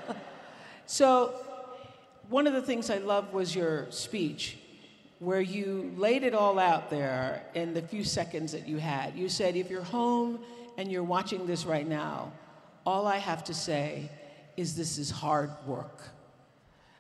So, 0.86 1.34
one 2.30 2.46
of 2.46 2.54
the 2.54 2.62
things 2.62 2.90
I 2.90 2.98
loved 2.98 3.34
was 3.34 3.56
your 3.56 3.90
speech, 3.92 4.58
where 5.20 5.40
you 5.40 5.94
laid 5.96 6.24
it 6.24 6.34
all 6.34 6.60
out 6.60 6.90
there 6.90 7.44
in 7.54 7.74
the 7.74 7.82
few 7.82 8.04
seconds 8.04 8.52
that 8.52 8.68
you 8.68 8.78
had. 8.78 9.16
You 9.16 9.30
said, 9.30 9.56
if 9.56 9.70
you're 9.70 9.84
home 9.84 10.40
and 10.78 10.92
you're 10.92 11.04
watching 11.04 11.48
this 11.48 11.66
right 11.66 11.88
now, 11.88 12.34
all 12.86 13.08
I 13.08 13.18
have 13.18 13.46
to 13.46 13.54
say 13.54 14.10
is 14.57 14.75
this 14.75 14.98
is 14.98 15.10
hard 15.10 15.51
work. 15.65 16.01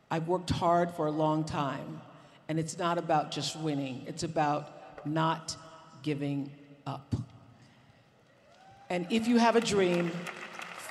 I've 0.09 0.27
worked 0.27 0.49
hard 0.49 0.91
for 0.91 1.07
a 1.07 1.11
long 1.11 1.43
time, 1.43 2.01
and 2.47 2.59
it's 2.59 2.77
not 2.77 2.97
about 2.97 3.31
just 3.31 3.55
winning, 3.55 4.03
it's 4.07 4.23
about 4.23 5.05
not 5.05 5.55
giving 6.01 6.51
up. 6.85 7.15
And 8.89 9.07
if 9.09 9.27
you 9.27 9.37
have 9.39 9.55
a 9.55 9.61
dream, 9.61 10.11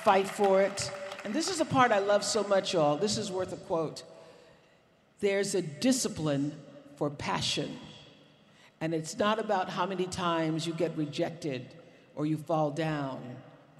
fight 0.03 0.27
for 0.27 0.61
it. 0.61 0.91
And 1.23 1.33
this 1.33 1.49
is 1.49 1.61
a 1.61 1.65
part 1.65 1.91
I 1.91 1.99
love 1.99 2.23
so 2.23 2.43
much, 2.43 2.73
y'all. 2.73 2.97
This 2.97 3.17
is 3.17 3.31
worth 3.31 3.53
a 3.53 3.57
quote. 3.57 4.03
There's 5.21 5.55
a 5.55 5.61
discipline 5.61 6.53
for 6.97 7.09
passion. 7.09 7.77
And 8.81 8.93
it's 8.93 9.17
not 9.17 9.39
about 9.39 9.69
how 9.69 9.85
many 9.85 10.05
times 10.05 10.67
you 10.67 10.73
get 10.73 10.97
rejected 10.97 11.65
or 12.15 12.25
you 12.25 12.35
fall 12.35 12.71
down 12.71 13.21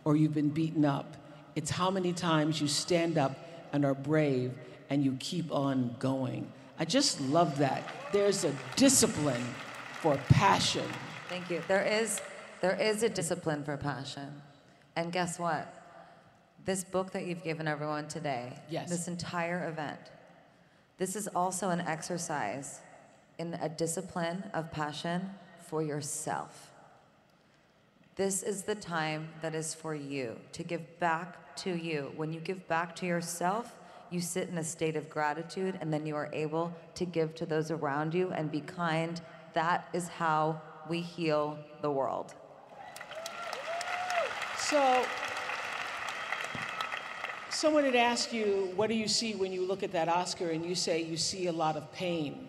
or 0.05 0.15
you've 0.15 0.33
been 0.33 0.49
beaten 0.49 0.85
up. 0.85 1.17
It's 1.55 1.72
how 1.72 1.91
many 1.91 2.13
times 2.13 2.60
you 2.60 2.67
stand 2.67 3.17
up 3.17 3.38
and 3.72 3.86
are 3.86 3.93
brave 3.93 4.53
and 4.89 5.03
you 5.03 5.17
keep 5.19 5.51
on 5.51 5.95
going. 6.00 6.51
I 6.79 6.86
just 6.86 7.22
love 7.22 7.57
that. 7.60 7.83
There's 8.12 8.43
a 8.43 8.53
discipline 8.75 9.43
for 10.01 10.17
passion. 10.29 10.86
Thank 11.29 11.50
you. 11.50 11.62
There 11.67 11.83
is, 11.83 12.22
there 12.62 12.79
is 12.79 13.03
a 13.03 13.10
discipline 13.10 13.63
for 13.63 13.77
passion. 13.77 14.41
And 14.95 15.12
guess 15.12 15.39
what? 15.39 15.74
This 16.65 16.83
book 16.83 17.12
that 17.12 17.25
you've 17.25 17.43
given 17.43 17.67
everyone 17.67 18.07
today, 18.07 18.53
yes. 18.69 18.89
this 18.89 19.07
entire 19.07 19.67
event, 19.67 20.00
this 20.98 21.15
is 21.15 21.27
also 21.27 21.69
an 21.69 21.81
exercise 21.81 22.79
in 23.38 23.53
a 23.55 23.67
discipline 23.67 24.43
of 24.53 24.72
passion 24.72 25.29
for 25.67 25.81
yourself. 25.81 26.72
This 28.15 28.43
is 28.43 28.62
the 28.62 28.75
time 28.75 29.29
that 29.41 29.55
is 29.55 29.74
for 29.74 29.96
you 29.96 30.36
to 30.51 30.63
give 30.63 31.00
back 31.00 31.55
to 31.58 31.74
you. 31.74 32.12
When 32.15 32.32
you 32.32 32.39
give 32.39 32.67
back 32.67 32.96
to 32.98 33.08
yourself, 33.08 33.75
you 34.12 34.22
sit 34.22 34.50
in 34.50 34.60
a 34.60 34.63
state 34.63 34.96
of 34.96 35.10
gratitude 35.10 35.79
and 35.82 35.91
then 35.91 36.05
you 36.05 36.15
are 36.15 36.29
able 36.32 36.72
to 36.93 37.05
give 37.05 37.34
to 37.34 37.48
those 37.48 37.72
around 37.72 38.13
you 38.13 38.29
and 38.29 38.51
be 38.51 38.62
kind 38.62 39.20
that 39.53 39.88
is 39.93 40.08
how 40.08 40.62
we 40.88 41.01
heal 41.01 41.58
the 41.82 41.89
world. 41.89 42.36
So, 44.58 45.03
someone 47.50 47.84
had 47.84 47.96
asked 47.96 48.32
you, 48.32 48.72
What 48.75 48.89
do 48.89 48.96
you 48.96 49.08
see 49.08 49.34
when 49.34 49.51
you 49.51 49.65
look 49.65 49.82
at 49.82 49.91
that 49.91 50.08
Oscar? 50.08 50.51
And 50.51 50.63
you 50.63 50.75
say 50.75 51.01
you 51.01 51.17
see 51.17 51.48
a 51.48 51.51
lot 51.51 51.75
of 51.75 51.91
pain. 51.91 52.48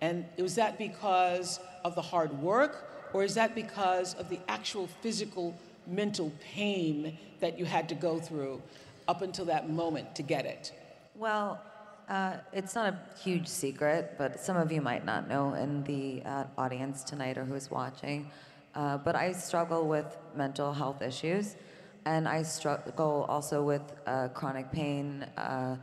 And 0.00 0.24
was 0.38 0.54
that 0.54 0.78
because 0.78 1.58
of 1.84 1.94
the 1.94 2.02
hard 2.02 2.32
work, 2.40 2.89
or 3.12 3.24
is 3.24 3.34
that 3.34 3.54
because 3.54 4.14
of 4.14 4.28
the 4.28 4.38
actual 4.48 4.86
physical, 5.00 5.54
mental 5.86 6.32
pain 6.40 7.18
that 7.40 7.58
you 7.58 7.64
had 7.64 7.88
to 7.88 7.94
go 7.94 8.18
through 8.18 8.62
up 9.08 9.22
until 9.22 9.44
that 9.46 9.68
moment 9.68 10.14
to 10.16 10.22
get 10.22 10.44
it? 10.44 10.72
Well, 11.14 11.60
uh, 12.08 12.38
it's 12.52 12.74
not 12.74 12.92
a 12.92 13.18
huge 13.22 13.46
secret, 13.46 14.14
but 14.18 14.40
some 14.40 14.56
of 14.56 14.72
you 14.72 14.80
might 14.80 15.04
not 15.04 15.28
know 15.28 15.54
in 15.54 15.84
the 15.84 16.22
uh, 16.24 16.44
audience 16.58 17.04
tonight 17.04 17.38
or 17.38 17.44
who's 17.44 17.70
watching. 17.70 18.30
Uh, 18.74 18.98
but 18.98 19.16
I 19.16 19.32
struggle 19.32 19.86
with 19.88 20.16
mental 20.36 20.72
health 20.72 21.02
issues, 21.02 21.56
and 22.04 22.28
I 22.28 22.42
struggle 22.42 23.26
also 23.28 23.62
with 23.62 23.82
uh, 24.06 24.28
chronic 24.28 24.70
pain. 24.70 25.22
Uh, 25.36 25.76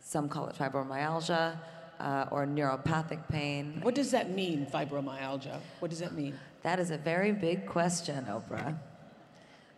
some 0.00 0.28
call 0.28 0.46
it 0.48 0.56
fibromyalgia 0.56 1.56
uh, 2.00 2.26
or 2.30 2.46
neuropathic 2.46 3.28
pain. 3.28 3.80
What 3.82 3.94
does 3.94 4.10
that 4.12 4.30
mean, 4.30 4.66
fibromyalgia? 4.66 5.58
What 5.80 5.90
does 5.90 6.00
that 6.00 6.12
mean? 6.12 6.38
That 6.62 6.80
is 6.80 6.90
a 6.90 6.98
very 6.98 7.32
big 7.32 7.66
question, 7.66 8.26
Oprah. 8.26 8.78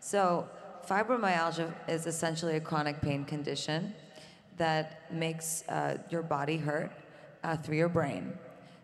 So, 0.00 0.48
fibromyalgia 0.88 1.72
is 1.88 2.06
essentially 2.06 2.56
a 2.56 2.60
chronic 2.60 3.00
pain 3.00 3.24
condition 3.24 3.94
that 4.56 5.12
makes 5.12 5.62
uh, 5.68 5.98
your 6.10 6.22
body 6.22 6.56
hurt 6.56 6.90
uh, 7.44 7.56
through 7.56 7.76
your 7.76 7.88
brain. 7.88 8.32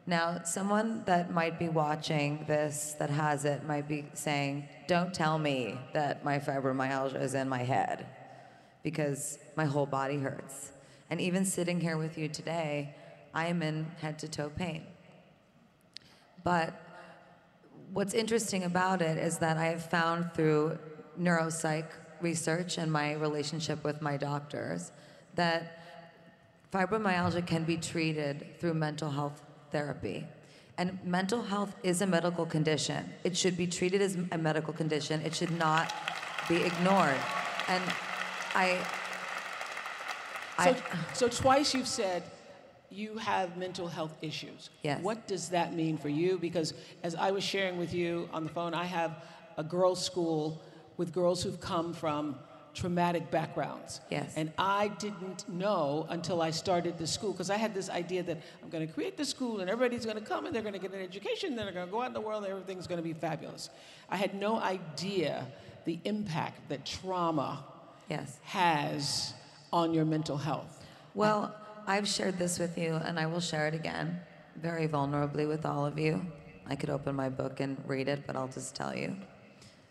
Now, 0.07 0.43
someone 0.45 1.03
that 1.07 1.33
might 1.33 1.59
be 1.59 1.69
watching 1.69 2.45
this 2.47 2.95
that 2.99 3.11
has 3.11 3.45
it 3.45 3.65
might 3.65 3.89
be 3.89 4.07
saying, 4.15 4.69
Don't 4.87 5.13
tell 5.13 5.39
me 5.39 5.79
that 5.95 6.25
my 6.25 6.39
fibromyalgia 6.39 7.21
is 7.21 7.35
in 7.35 7.49
my 7.49 7.65
head 7.65 8.07
because 8.85 9.39
my 9.57 9.65
whole 9.65 9.87
body 9.87 10.19
hurts. 10.19 10.71
And 11.11 11.21
even 11.21 11.45
sitting 11.45 11.81
here 11.81 11.97
with 11.97 12.17
you 12.17 12.29
today, 12.29 12.95
I 13.35 13.47
am 13.47 13.63
in 13.63 13.87
head 14.01 14.19
to 14.21 14.29
toe 14.29 14.51
pain. 14.51 14.85
But 16.45 16.81
what's 17.93 18.15
interesting 18.15 18.65
about 18.65 19.03
it 19.03 19.19
is 19.19 19.39
that 19.39 19.57
I 19.57 19.67
have 19.67 19.85
found 19.85 20.33
through 20.35 20.79
neuropsych 21.21 21.87
research 22.21 22.79
and 22.79 22.91
my 22.91 23.15
relationship 23.15 23.83
with 23.85 24.03
my 24.03 24.17
doctors 24.17 24.93
that 25.35 25.83
fibromyalgia 26.73 27.47
can 27.47 27.65
be 27.65 27.77
treated 27.77 28.59
through 28.59 28.75
mental 28.75 29.11
health 29.11 29.43
therapy. 29.71 30.27
And 30.79 30.99
mental 31.05 31.43
health 31.43 31.75
is 31.83 32.03
a 32.03 32.07
medical 32.07 32.45
condition. 32.45 33.11
It 33.25 33.37
should 33.37 33.57
be 33.57 33.67
treated 33.67 34.03
as 34.03 34.19
a 34.33 34.39
medical 34.39 34.75
condition. 34.75 35.23
It 35.23 35.35
should 35.35 35.57
not 35.59 35.93
be 36.49 36.57
ignored. 36.57 37.17
And 37.69 37.83
I. 38.55 38.79
So, 40.59 40.71
I 40.71 40.77
so 41.13 41.29
twice 41.29 41.75
you've 41.75 41.89
said 41.89 42.23
you 42.91 43.19
have 43.19 43.57
mental 43.57 43.89
health 43.89 44.15
issues. 44.23 44.71
Yes. 44.83 45.03
What 45.03 45.27
does 45.27 45.49
that 45.51 45.75
mean 45.75 45.99
for 45.99 46.09
you? 46.09 46.39
Because 46.39 46.75
as 47.03 47.15
I 47.15 47.31
was 47.31 47.45
sharing 47.45 47.79
with 47.79 47.93
you 47.93 48.29
on 48.33 48.45
the 48.45 48.51
phone, 48.51 48.75
I 48.75 48.85
have 48.85 49.23
a 49.57 49.65
girls' 49.65 50.05
school 50.05 50.63
with 50.97 51.13
girls 51.13 51.43
who've 51.43 51.61
come 51.61 51.93
from 51.93 52.37
traumatic 52.77 53.31
backgrounds. 53.31 54.01
Yes. 54.11 54.35
And 54.37 54.53
I 54.59 54.89
didn't 54.99 55.49
know 55.49 56.07
until 56.11 56.43
I 56.43 56.51
started 56.51 56.99
the 56.99 57.07
school 57.07 57.33
because 57.33 57.49
I 57.49 57.57
had 57.57 57.75
this 57.75 57.89
idea 57.89 58.23
that 58.25 58.39
I'm 58.63 58.69
going 58.69 58.87
to 58.87 58.93
create 58.93 59.17
the 59.17 59.25
school 59.25 59.61
and 59.61 59.71
everybody's 59.71 60.05
going 60.05 60.19
to 60.19 60.25
come 60.25 60.45
and 60.45 60.55
they're 60.55 60.63
going 60.63 60.75
to 60.75 60.79
get 60.79 60.93
an 60.93 61.01
education, 61.01 61.57
then 61.57 61.65
they're 61.65 61.75
going 61.75 61.87
to 61.87 61.93
go 61.93 62.03
out 62.03 62.09
in 62.09 62.13
the 62.13 62.21
world 62.21 62.45
and 62.45 62.53
everything's 62.53 62.87
going 62.87 62.99
to 62.99 63.03
be 63.03 63.15
fabulous. 63.15 63.71
I 64.11 64.17
had 64.17 64.35
no 64.35 64.61
idea 64.61 65.47
the 65.87 65.99
impact 66.05 66.69
that 66.69 66.85
trauma 66.85 67.65
yes. 68.11 68.39
has 68.43 69.33
on 69.73 69.95
your 69.95 70.05
mental 70.05 70.37
health. 70.37 70.85
Well, 71.15 71.57
I've 71.89 72.09
shared 72.09 72.37
this 72.37 72.59
with 72.59 72.77
you, 72.77 72.95
and 72.95 73.17
I 73.17 73.27
will 73.27 73.39
share 73.41 73.69
it 73.69 73.75
again, 73.75 74.19
very 74.57 74.89
vulnerably 74.89 75.47
with 75.47 75.65
all 75.65 75.87
of 75.87 76.01
you. 76.01 76.21
I 76.67 76.75
could 76.75 76.91
open 76.91 77.15
my 77.15 77.29
book 77.29 77.61
and 77.61 77.81
read 77.87 78.09
it, 78.09 78.25
but 78.27 78.35
I'll 78.35 78.49
just 78.49 78.75
tell 78.75 78.93
you. 78.93 79.15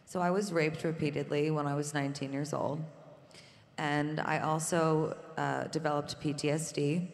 So 0.06 0.20
I 0.20 0.30
was 0.30 0.52
raped 0.52 0.84
repeatedly 0.84 1.52
when 1.52 1.68
I 1.68 1.74
was 1.74 1.94
19 1.94 2.34
years 2.34 2.54
old, 2.54 2.84
and 3.78 4.20
I 4.20 4.40
also 4.40 5.16
uh, 5.38 5.66
developed 5.66 6.20
PTSD. 6.22 7.08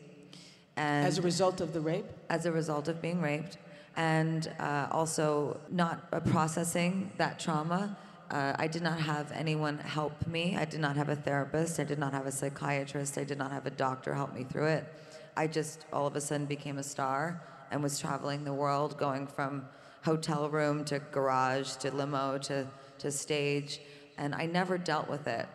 And 0.78 1.06
As 1.06 1.20
a 1.20 1.22
result 1.22 1.62
of 1.62 1.74
the 1.74 1.82
rape? 1.82 2.08
as 2.32 2.48
a 2.48 2.52
result 2.52 2.88
of 2.88 3.04
being 3.04 3.22
raped, 3.22 3.60
and 3.98 4.52
uh, 4.60 4.88
also 4.90 5.60
not 5.70 6.08
uh, 6.12 6.20
processing 6.22 7.12
that 7.18 7.40
trauma. 7.40 7.96
Uh, 8.32 8.56
I 8.58 8.68
did 8.68 8.82
not 8.82 8.98
have 8.98 9.30
anyone 9.34 9.78
help 9.78 10.26
me. 10.26 10.56
I 10.56 10.64
did 10.64 10.80
not 10.80 10.96
have 10.96 11.10
a 11.10 11.18
therapist. 11.18 11.82
I 11.82 11.84
did 11.84 12.00
not 12.00 12.14
have 12.14 12.26
a 12.26 12.32
psychiatrist. 12.32 13.18
I 13.18 13.26
did 13.26 13.38
not 13.38 13.52
have 13.52 13.66
a 13.66 13.72
doctor 13.72 14.14
help 14.14 14.34
me 14.34 14.46
through 14.46 14.68
it. 14.68 14.86
I 15.36 15.48
just 15.48 15.86
all 15.92 16.08
of 16.08 16.16
a 16.16 16.22
sudden 16.22 16.46
became 16.46 16.78
a 16.78 16.84
star 16.84 17.44
and 17.72 17.84
was 17.84 18.00
traveling 18.00 18.46
the 18.46 18.54
world, 18.54 18.98
going 18.98 19.28
from 19.28 19.66
hotel 20.06 20.50
room 20.50 20.86
to 20.86 21.00
garage 21.12 21.74
to 21.74 21.94
limo 21.94 22.38
to, 22.38 22.66
to 23.00 23.12
stage, 23.12 23.82
and 24.18 24.34
I 24.34 24.46
never 24.46 24.78
dealt 24.78 25.10
with 25.10 25.28
it. 25.28 25.46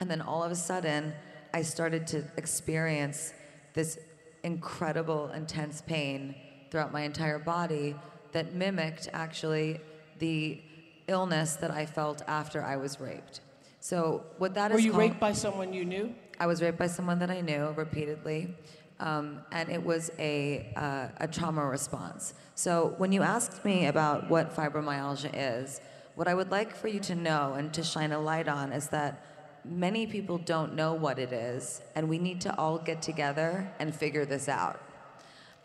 And 0.00 0.10
then 0.10 0.22
all 0.22 0.42
of 0.42 0.50
a 0.50 0.56
sudden, 0.56 1.12
I 1.52 1.60
started 1.60 2.06
to 2.08 2.24
experience 2.38 3.34
this 3.74 3.98
incredible, 4.44 5.30
intense 5.32 5.82
pain 5.82 6.34
throughout 6.70 6.90
my 6.90 7.02
entire 7.02 7.38
body 7.38 7.94
that 8.32 8.54
mimicked 8.54 9.10
actually 9.12 9.78
the 10.18 10.62
illness 11.08 11.56
that 11.56 11.70
I 11.70 11.86
felt 11.86 12.22
after 12.26 12.62
I 12.62 12.76
was 12.76 13.00
raped. 13.00 13.40
So, 13.80 14.24
what 14.38 14.54
that 14.54 14.70
is 14.70 14.76
Were 14.76 14.80
you 14.80 14.92
called- 14.92 15.00
raped 15.00 15.20
by 15.20 15.32
someone 15.32 15.72
you 15.72 15.84
knew? 15.84 16.14
I 16.38 16.46
was 16.46 16.62
raped 16.62 16.78
by 16.78 16.86
someone 16.86 17.18
that 17.18 17.30
I 17.30 17.40
knew 17.40 17.72
repeatedly, 17.76 18.56
um, 19.00 19.42
and 19.52 19.68
it 19.68 19.84
was 19.84 20.10
a, 20.18 20.72
uh, 20.76 21.08
a 21.18 21.28
trauma 21.28 21.64
response. 21.66 22.34
So 22.54 22.94
when 22.98 23.12
you 23.12 23.22
asked 23.22 23.64
me 23.64 23.86
about 23.86 24.28
what 24.30 24.54
fibromyalgia 24.54 25.30
is, 25.34 25.80
what 26.14 26.28
I 26.28 26.34
would 26.34 26.50
like 26.50 26.74
for 26.76 26.88
you 26.88 27.00
to 27.00 27.14
know 27.14 27.54
and 27.54 27.72
to 27.74 27.82
shine 27.82 28.12
a 28.12 28.20
light 28.20 28.46
on 28.48 28.72
is 28.72 28.88
that 28.88 29.24
many 29.64 30.06
people 30.06 30.38
don't 30.38 30.74
know 30.74 30.92
what 30.94 31.18
it 31.18 31.32
is, 31.32 31.80
and 31.94 32.08
we 32.08 32.18
need 32.18 32.40
to 32.42 32.56
all 32.56 32.78
get 32.78 33.02
together 33.02 33.70
and 33.78 33.94
figure 33.94 34.24
this 34.24 34.48
out. 34.48 34.80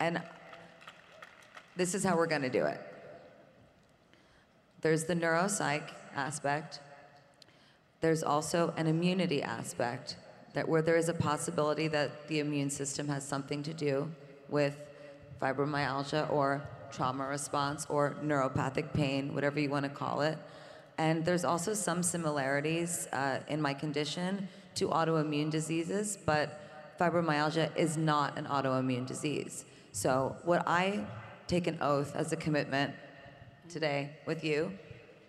And 0.00 0.22
this 1.76 1.94
is 1.94 2.02
how 2.04 2.16
we're 2.16 2.26
going 2.26 2.42
to 2.42 2.50
do 2.50 2.64
it. 2.64 2.80
There's 4.80 5.04
the 5.04 5.14
neuropsych 5.14 5.82
aspect. 6.14 6.80
There's 8.00 8.22
also 8.22 8.72
an 8.76 8.86
immunity 8.86 9.42
aspect 9.42 10.16
that 10.54 10.68
where 10.68 10.82
there 10.82 10.96
is 10.96 11.08
a 11.08 11.14
possibility 11.14 11.88
that 11.88 12.28
the 12.28 12.38
immune 12.38 12.70
system 12.70 13.08
has 13.08 13.26
something 13.26 13.62
to 13.64 13.74
do 13.74 14.10
with 14.48 14.76
fibromyalgia 15.42 16.30
or 16.30 16.62
trauma 16.92 17.26
response 17.26 17.86
or 17.88 18.16
neuropathic 18.22 18.92
pain, 18.92 19.34
whatever 19.34 19.60
you 19.60 19.68
want 19.68 19.84
to 19.84 19.90
call 19.90 20.20
it. 20.20 20.38
And 20.96 21.24
there's 21.24 21.44
also 21.44 21.74
some 21.74 22.02
similarities 22.02 23.08
uh, 23.12 23.40
in 23.48 23.60
my 23.60 23.74
condition 23.74 24.48
to 24.76 24.88
autoimmune 24.88 25.50
diseases, 25.50 26.18
but 26.24 26.96
fibromyalgia 26.98 27.76
is 27.76 27.96
not 27.96 28.38
an 28.38 28.46
autoimmune 28.46 29.06
disease. 29.06 29.64
So, 29.92 30.36
what 30.44 30.66
I 30.66 31.04
take 31.46 31.66
an 31.66 31.78
oath 31.80 32.14
as 32.14 32.32
a 32.32 32.36
commitment 32.36 32.94
today 33.68 34.10
with 34.26 34.42
you 34.42 34.72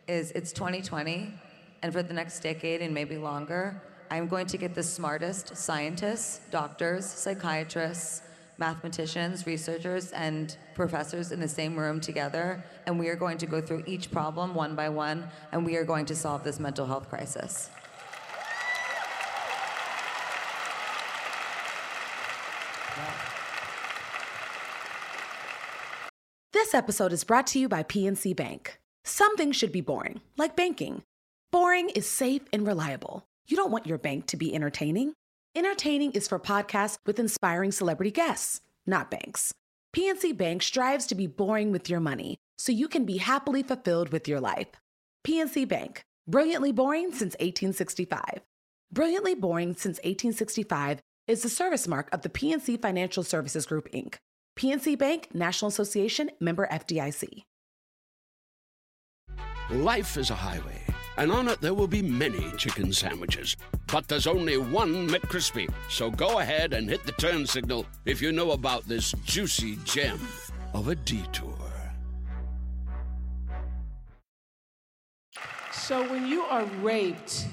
is 0.07 0.31
it's 0.31 0.51
2020, 0.53 1.33
and 1.81 1.93
for 1.93 2.01
the 2.01 2.13
next 2.13 2.39
decade 2.39 2.81
and 2.81 2.93
maybe 2.93 3.17
longer, 3.17 3.81
I'm 4.09 4.27
going 4.27 4.47
to 4.47 4.57
get 4.57 4.73
the 4.73 4.83
smartest 4.83 5.55
scientists, 5.55 6.41
doctors, 6.49 7.05
psychiatrists, 7.05 8.23
mathematicians, 8.57 9.45
researchers, 9.45 10.11
and 10.11 10.57
professors 10.75 11.31
in 11.31 11.39
the 11.39 11.47
same 11.47 11.77
room 11.77 12.01
together, 12.01 12.63
and 12.85 12.99
we 12.99 13.07
are 13.09 13.15
going 13.15 13.37
to 13.37 13.45
go 13.45 13.61
through 13.61 13.83
each 13.85 14.11
problem 14.11 14.55
one 14.55 14.75
by 14.75 14.89
one, 14.89 15.27
and 15.51 15.65
we 15.65 15.75
are 15.75 15.85
going 15.85 16.05
to 16.05 16.15
solve 16.15 16.43
this 16.43 16.59
mental 16.59 16.85
health 16.85 17.09
crisis. 17.09 17.69
This 26.69 26.75
episode 26.75 27.13
is 27.13 27.23
brought 27.23 27.47
to 27.47 27.59
you 27.59 27.67
by 27.67 27.81
PNC 27.81 28.35
Bank. 28.35 28.79
Some 29.03 29.35
things 29.35 29.55
should 29.55 29.71
be 29.71 29.81
boring, 29.81 30.21
like 30.37 30.55
banking. 30.55 31.01
Boring 31.51 31.89
is 31.89 32.07
safe 32.07 32.43
and 32.53 32.67
reliable. 32.67 33.25
You 33.47 33.57
don't 33.57 33.71
want 33.71 33.87
your 33.87 33.97
bank 33.97 34.27
to 34.27 34.37
be 34.37 34.53
entertaining. 34.53 35.13
Entertaining 35.55 36.11
is 36.11 36.27
for 36.27 36.37
podcasts 36.37 36.99
with 37.07 37.17
inspiring 37.17 37.71
celebrity 37.71 38.11
guests, 38.11 38.61
not 38.85 39.09
banks. 39.09 39.51
PNC 39.95 40.37
Bank 40.37 40.61
strives 40.61 41.07
to 41.07 41.15
be 41.15 41.25
boring 41.25 41.71
with 41.71 41.89
your 41.89 41.99
money 41.99 42.37
so 42.59 42.71
you 42.71 42.87
can 42.87 43.03
be 43.03 43.17
happily 43.17 43.63
fulfilled 43.63 44.11
with 44.11 44.27
your 44.27 44.39
life. 44.39 44.67
PNC 45.25 45.67
Bank, 45.67 46.03
brilliantly 46.27 46.71
boring 46.71 47.09
since 47.09 47.33
1865. 47.39 48.41
Brilliantly 48.91 49.33
boring 49.33 49.73
since 49.73 49.97
1865 50.03 50.99
is 51.25 51.41
the 51.41 51.49
service 51.49 51.87
mark 51.87 52.09
of 52.13 52.21
the 52.21 52.29
PNC 52.29 52.79
Financial 52.79 53.23
Services 53.23 53.65
Group, 53.65 53.91
Inc. 53.91 54.17
PNC 54.59 54.97
Bank, 54.97 55.29
National 55.33 55.69
Association, 55.69 56.29
member 56.41 56.67
FDIC. 56.67 57.43
Life 59.71 60.17
is 60.17 60.31
a 60.31 60.35
highway, 60.35 60.81
and 61.15 61.31
on 61.31 61.47
it 61.47 61.61
there 61.61 61.73
will 61.73 61.87
be 61.87 62.01
many 62.01 62.51
chicken 62.57 62.91
sandwiches. 62.91 63.55
But 63.87 64.09
there's 64.09 64.27
only 64.27 64.57
one 64.57 65.07
McCrispy. 65.07 65.71
So 65.89 66.11
go 66.11 66.39
ahead 66.39 66.73
and 66.73 66.89
hit 66.89 67.05
the 67.05 67.13
turn 67.13 67.47
signal 67.47 67.85
if 68.03 68.21
you 68.21 68.33
know 68.33 68.51
about 68.51 68.85
this 68.85 69.13
juicy 69.23 69.77
gem 69.85 70.19
of 70.73 70.89
a 70.89 70.95
detour. 70.95 71.55
So 75.71 76.03
when 76.11 76.27
you 76.27 76.41
are 76.41 76.65
raped 76.81 77.47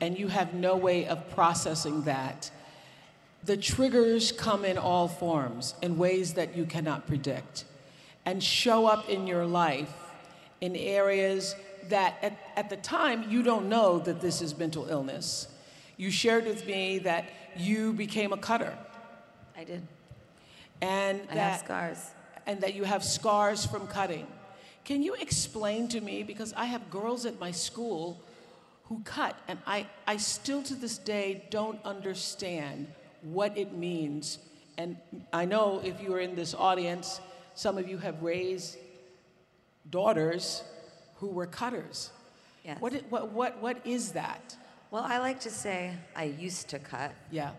and 0.00 0.18
you 0.18 0.28
have 0.28 0.54
no 0.54 0.74
way 0.74 1.06
of 1.06 1.28
processing 1.28 2.00
that, 2.04 2.50
the 3.46 3.56
triggers 3.56 4.32
come 4.32 4.64
in 4.64 4.76
all 4.76 5.06
forms 5.06 5.74
in 5.80 5.96
ways 5.96 6.34
that 6.34 6.56
you 6.56 6.66
cannot 6.66 7.06
predict 7.06 7.64
and 8.24 8.42
show 8.42 8.86
up 8.86 9.08
in 9.08 9.26
your 9.26 9.46
life 9.46 9.92
in 10.60 10.74
areas 10.74 11.54
that 11.88 12.16
at, 12.22 12.36
at 12.56 12.68
the 12.68 12.76
time 12.76 13.30
you 13.30 13.44
don't 13.44 13.68
know 13.68 14.00
that 14.00 14.20
this 14.20 14.42
is 14.42 14.58
mental 14.58 14.88
illness. 14.88 15.46
You 15.96 16.10
shared 16.10 16.44
with 16.44 16.66
me 16.66 16.98
that 17.00 17.26
you 17.56 17.92
became 17.92 18.32
a 18.32 18.36
cutter 18.36 18.76
I 19.56 19.62
did. 19.62 19.86
and 20.82 21.20
I 21.30 21.34
that 21.34 21.50
have 21.52 21.60
scars. 21.60 22.10
and 22.46 22.60
that 22.62 22.74
you 22.74 22.82
have 22.82 23.04
scars 23.04 23.64
from 23.64 23.86
cutting. 23.86 24.26
Can 24.84 25.04
you 25.04 25.14
explain 25.14 25.86
to 25.88 26.00
me 26.00 26.24
because 26.24 26.52
I 26.54 26.64
have 26.64 26.90
girls 26.90 27.24
at 27.26 27.38
my 27.38 27.52
school 27.52 28.20
who 28.84 29.02
cut 29.04 29.36
and 29.46 29.60
I, 29.66 29.86
I 30.04 30.16
still 30.16 30.64
to 30.64 30.74
this 30.74 30.98
day 30.98 31.44
don't 31.50 31.78
understand 31.84 32.88
what 33.22 33.56
it 33.56 33.72
means. 33.72 34.38
And 34.78 34.96
I 35.32 35.44
know 35.44 35.80
if 35.84 36.00
you 36.02 36.14
are 36.14 36.20
in 36.20 36.34
this 36.34 36.54
audience, 36.54 37.20
some 37.54 37.78
of 37.78 37.88
you 37.88 37.98
have 37.98 38.22
raised 38.22 38.76
daughters 39.90 40.62
who 41.16 41.28
were 41.28 41.46
cutters. 41.46 42.10
Yes. 42.64 42.80
What, 42.80 42.92
what, 43.10 43.32
what, 43.32 43.62
what 43.62 43.86
is 43.86 44.12
that? 44.12 44.56
Well, 44.90 45.04
I 45.04 45.18
like 45.18 45.40
to 45.40 45.50
say 45.50 45.94
I 46.14 46.24
used 46.24 46.68
to 46.68 46.78
cut, 46.78 47.14
Yeah. 47.30 47.50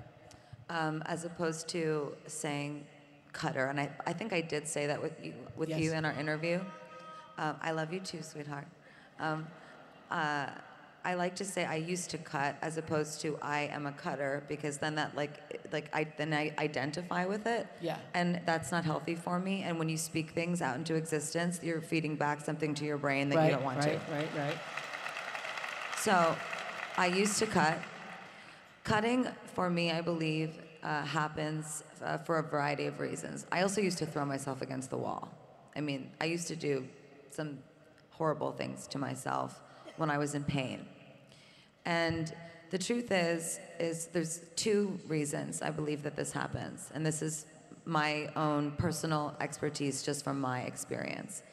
um, 0.70 1.02
as 1.06 1.24
opposed 1.26 1.68
to 1.70 2.14
saying 2.28 2.86
cutter. 3.34 3.66
And 3.68 3.80
I, 3.80 3.90
I 4.06 4.14
think 4.14 4.34
I 4.34 4.42
did 4.42 4.68
say 4.68 4.88
that 4.88 5.02
with 5.02 5.14
you, 5.24 5.34
with 5.56 5.70
Yes. 5.70 5.80
you 5.82 5.94
in 5.94 6.06
our 6.06 6.14
interview. 6.14 6.60
Um, 7.38 7.56
I 7.62 7.72
love 7.72 7.94
you 7.94 8.00
too, 8.00 8.22
sweetheart. 8.22 8.68
Um, 9.20 9.48
uh, 10.12 10.48
I 11.08 11.14
like 11.14 11.38
to 11.38 11.46
say 11.46 11.64
I 11.64 11.76
used 11.76 12.10
to 12.10 12.18
cut 12.18 12.58
as 12.62 12.78
opposed 12.78 13.22
to 13.22 13.40
I 13.42 13.70
am 13.72 13.86
a 13.86 13.94
cutter 13.94 14.44
because 14.50 14.78
then 14.78 14.96
that 14.96 15.16
like 15.16 15.58
like 15.72 15.90
I 15.94 16.06
then 16.18 16.34
I 16.34 16.54
identify 16.58 17.26
with 17.26 17.48
it. 17.48 17.66
Yeah. 17.80 17.98
And 18.14 18.42
that's 18.46 18.74
not 18.74 18.84
healthy 18.84 19.16
for 19.16 19.40
me. 19.40 19.64
And 19.64 19.80
when 19.80 19.88
you 19.88 19.96
speak 19.96 20.32
things 20.32 20.62
out 20.62 20.76
into 20.76 20.96
existence, 20.96 21.62
you're 21.64 21.80
feeding 21.80 22.18
back 22.18 22.42
something 22.42 22.76
to 22.76 22.84
your 22.84 22.98
brain 22.98 23.30
that 23.30 23.38
right, 23.38 23.46
you 23.46 23.52
don't 23.52 23.64
want 23.64 23.80
right, 23.86 24.06
to. 24.06 24.14
right, 24.14 24.28
right. 24.36 24.58
So, 25.98 26.36
I 26.98 27.08
used 27.08 27.40
to 27.40 27.48
cut. 27.48 27.80
Cutting 28.84 29.30
for 29.56 29.70
me, 29.70 29.92
I 29.92 30.02
believe, 30.02 30.60
uh, 30.84 31.04
happens 31.04 31.86
uh, 32.04 32.18
for 32.18 32.40
a 32.40 32.44
variety 32.44 32.86
of 32.86 33.00
reasons. 33.00 33.46
I 33.50 33.62
also 33.62 33.80
used 33.80 33.98
to 34.00 34.06
throw 34.06 34.26
myself 34.26 34.62
against 34.62 34.90
the 34.90 34.98
wall. 34.98 35.30
I 35.74 35.80
mean, 35.80 36.12
I 36.20 36.26
used 36.26 36.50
to 36.50 36.56
do 36.58 36.86
some 37.30 37.60
horrible 38.10 38.52
things 38.52 38.88
to 38.88 38.98
myself 38.98 39.62
when 39.96 40.10
I 40.10 40.18
was 40.18 40.36
in 40.36 40.44
pain. 40.44 40.86
And 41.88 42.34
the 42.70 42.78
truth 42.78 43.14
is, 43.14 43.62
is 43.80 44.08
there's 44.08 44.42
two 44.58 45.00
reasons 45.08 45.62
I 45.62 45.70
believe 45.70 46.04
that 46.04 46.18
this 46.18 46.34
happens, 46.34 46.92
and 46.94 47.06
this 47.06 47.22
is 47.22 47.46
my 47.86 48.30
own 48.36 48.72
personal 48.72 49.34
expertise, 49.40 50.04
just 50.04 50.26
from 50.26 50.42
my 50.42 50.64
experience, 50.64 51.44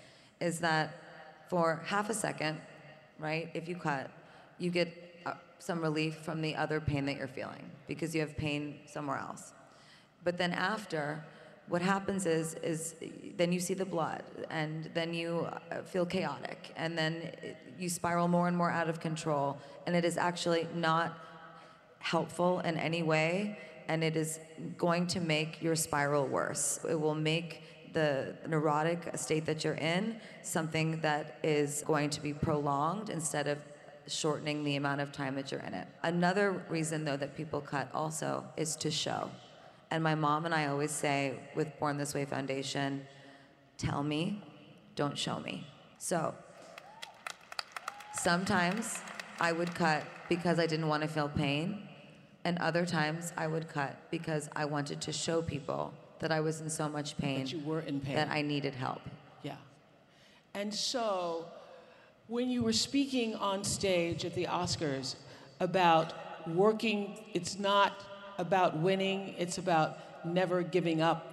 is 0.41 0.59
that 0.59 0.97
for 1.49 1.81
half 1.87 2.11
a 2.11 2.15
second, 2.15 2.61
right, 3.21 3.49
if 3.55 3.69
you 3.69 3.77
cut, 3.77 4.11
you 4.59 4.71
get 4.71 5.21
uh, 5.25 5.35
some 5.61 5.81
relief 5.81 6.17
from 6.17 6.43
the 6.43 6.57
other 6.57 6.81
pain 6.81 7.07
that 7.07 7.17
you're 7.17 7.29
feeling 7.29 7.71
because 7.87 8.13
you 8.13 8.21
have 8.21 8.37
pain 8.37 8.81
somewhere 8.87 9.19
else. 9.19 9.53
But 10.25 10.37
then 10.37 10.53
after, 10.53 11.25
what 11.69 11.83
happens 11.83 12.27
is, 12.27 12.55
is 12.63 12.95
then 13.37 13.53
you 13.53 13.61
see 13.61 13.75
the 13.75 13.85
blood, 13.85 14.23
and 14.51 14.91
then 14.95 15.15
you 15.15 15.49
uh, 15.71 15.83
feel 15.83 16.07
chaotic, 16.07 16.73
and 16.77 16.97
then 16.97 17.33
you 17.79 17.89
spiral 17.89 18.29
more 18.29 18.49
and 18.49 18.57
more 18.57 18.71
out 18.71 18.89
of 18.89 19.01
control, 19.01 19.59
and 19.87 19.97
it 19.97 20.05
is 20.05 20.17
actually 20.17 20.69
not 20.75 21.19
helpful 21.99 22.61
in 22.61 22.77
any 22.77 23.03
way, 23.03 23.59
and 23.89 24.05
it 24.05 24.17
is 24.17 24.39
going 24.77 25.07
to 25.07 25.21
make 25.21 25.63
your 25.63 25.75
spiral 25.75 26.27
worse. 26.27 26.81
It 26.89 27.01
will 27.01 27.15
make 27.15 27.63
the 27.95 28.35
neurotic 28.49 29.17
state 29.17 29.47
that 29.47 29.65
you're 29.65 29.75
in 29.75 30.17
something 30.43 31.01
that 31.01 31.39
is 31.43 31.83
going 31.87 32.11
to 32.11 32.21
be 32.21 32.35
prolonged 32.35 33.09
instead 33.09 33.47
of 33.47 33.59
shortening 34.07 34.65
the 34.65 34.77
amount 34.77 35.01
of 35.01 35.13
time 35.13 35.35
that 35.35 35.51
you're 35.51 35.61
in 35.61 35.73
it. 35.73 35.87
Another 36.03 36.63
reason, 36.69 37.05
though, 37.05 37.17
that 37.17 37.35
people 37.37 37.61
cut 37.61 37.89
also 37.95 38.45
is 38.57 38.77
to 38.77 38.91
show. 38.91 39.31
And 39.95 40.03
my 40.03 40.17
mom 40.17 40.45
and 40.45 40.53
I 40.53 40.67
always 40.67 40.91
say 40.91 41.39
with 41.55 41.79
Born 41.79 41.99
This 41.99 42.15
Way 42.15 42.25
Foundation, 42.25 43.07
tell 43.79 44.03
me, 44.03 44.43
don't 44.97 45.17
show 45.17 45.39
me. 45.39 45.69
So 45.99 46.35
sometimes 48.13 48.99
I 49.39 49.53
would 49.53 49.73
cut 49.73 50.03
because 50.29 50.59
I 50.59 50.67
didn't 50.67 50.89
want 50.89 51.03
to 51.03 51.09
feel 51.09 51.29
pain, 51.29 51.87
and 52.43 52.59
other 52.59 52.85
times 52.85 53.33
I 53.37 53.47
would 53.47 53.69
cut 53.69 53.97
because 54.11 54.51
I 54.57 54.65
wanted 54.65 55.01
to 55.03 55.13
show 55.13 55.41
people 55.43 55.95
that 56.19 56.33
I 56.33 56.41
was 56.41 56.61
in 56.61 56.71
so 56.71 56.89
much 56.89 57.17
pain 57.17 57.45
That 57.45 57.53
you 57.53 57.61
were 57.61 57.79
in 57.79 58.01
pain. 58.01 58.17
that 58.17 58.29
I 58.31 58.43
needed 58.43 58.75
help. 58.75 59.03
Yeah. 59.45 59.55
And 60.55 60.75
so, 60.75 61.47
when 62.27 62.51
you 62.51 62.65
were 62.65 62.73
speaking 62.73 63.37
on 63.37 63.63
stage 63.63 64.25
at 64.25 64.35
the 64.35 64.47
Oscars 64.47 65.15
about 65.61 66.15
working, 66.49 67.21
it's 67.33 67.61
not 67.61 67.93
about 68.39 68.79
winning, 68.79 69.35
it's 69.39 69.59
about 69.59 69.99
never 70.25 70.63
giving 70.63 71.01
up. 71.01 71.33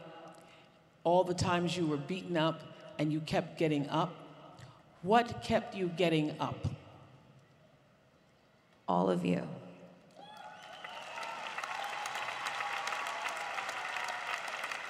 All 1.03 1.23
the 1.23 1.33
times 1.33 1.75
you 1.75 1.87
were 1.87 1.97
beaten 1.97 2.37
up 2.37 2.61
and 2.99 3.11
you 3.11 3.19
kept 3.21 3.57
getting 3.57 3.89
up. 3.89 4.13
What 5.01 5.41
kept 5.43 5.75
you 5.75 5.87
getting 5.87 6.35
up? 6.39 6.67
All 8.87 9.09
of 9.09 9.25
you. 9.25 9.47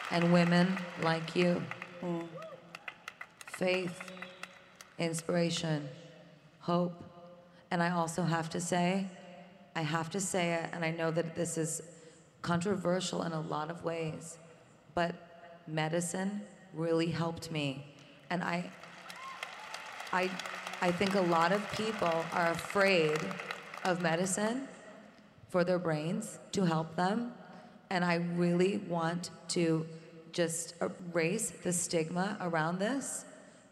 And 0.09 0.33
women 0.33 0.77
like 1.01 1.35
you. 1.35 1.63
Mm. 2.03 2.27
Faith, 3.47 4.01
inspiration, 4.99 5.87
hope. 6.59 7.01
And 7.69 7.81
I 7.81 7.91
also 7.91 8.23
have 8.23 8.49
to 8.49 8.59
say, 8.59 9.07
I 9.75 9.81
have 9.83 10.09
to 10.09 10.19
say 10.19 10.53
it, 10.55 10.69
and 10.73 10.83
I 10.83 10.91
know 10.91 11.11
that 11.11 11.35
this 11.35 11.57
is 11.57 11.81
controversial 12.41 13.23
in 13.23 13.31
a 13.33 13.41
lot 13.41 13.69
of 13.69 13.83
ways, 13.83 14.37
but 14.95 15.15
medicine 15.67 16.41
really 16.73 17.07
helped 17.07 17.51
me. 17.51 17.85
And 18.29 18.43
I, 18.43 18.69
I, 20.11 20.29
I 20.81 20.91
think 20.91 21.15
a 21.15 21.21
lot 21.21 21.51
of 21.51 21.61
people 21.71 22.25
are 22.33 22.51
afraid 22.51 23.19
of 23.83 24.01
medicine 24.01 24.67
for 25.49 25.63
their 25.63 25.79
brains 25.79 26.39
to 26.53 26.63
help 26.63 26.95
them. 26.95 27.33
And 27.89 28.05
I 28.05 28.15
really 28.15 28.77
want 28.77 29.31
to 29.49 29.85
just 30.31 30.75
erase 30.81 31.51
the 31.51 31.73
stigma 31.73 32.37
around 32.39 32.79
this 32.79 33.25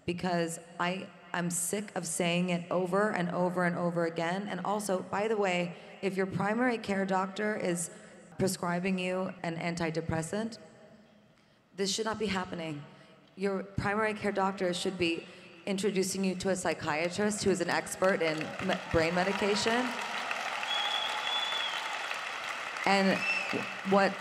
because 0.06 0.60
I, 0.80 1.08
I'm 1.34 1.50
sick 1.50 1.92
of 1.96 2.06
saying 2.06 2.50
it 2.50 2.64
over 2.70 3.12
and 3.12 3.30
over 3.32 3.64
and 3.64 3.78
over 3.78 4.06
again. 4.06 4.48
And 4.52 4.60
also, 4.66 5.06
by 5.10 5.28
the 5.30 5.38
way, 5.38 5.74
if 6.02 6.18
your 6.18 6.26
primary 6.26 6.78
care 6.78 7.06
doctor 7.06 7.56
is 7.56 7.92
prescribing 8.40 8.98
you 8.98 9.32
an 9.44 9.58
antidepressant, 9.58 10.58
this 11.76 11.94
should 11.94 12.06
not 12.06 12.18
be 12.18 12.26
happening. 12.26 12.82
Your 13.36 13.64
primary 13.64 14.14
care 14.14 14.32
doctor 14.32 14.74
should 14.74 14.98
be 14.98 15.26
introducing 15.66 16.24
you 16.24 16.34
to 16.36 16.50
a 16.50 16.56
psychiatrist 16.56 17.44
who 17.44 17.52
is 17.52 17.62
an 17.62 17.70
expert 17.70 18.22
in 18.22 18.38
me- 18.68 18.76
brain 18.92 19.14
medication. 19.14 19.86
And 22.86 23.18
what 23.90 24.14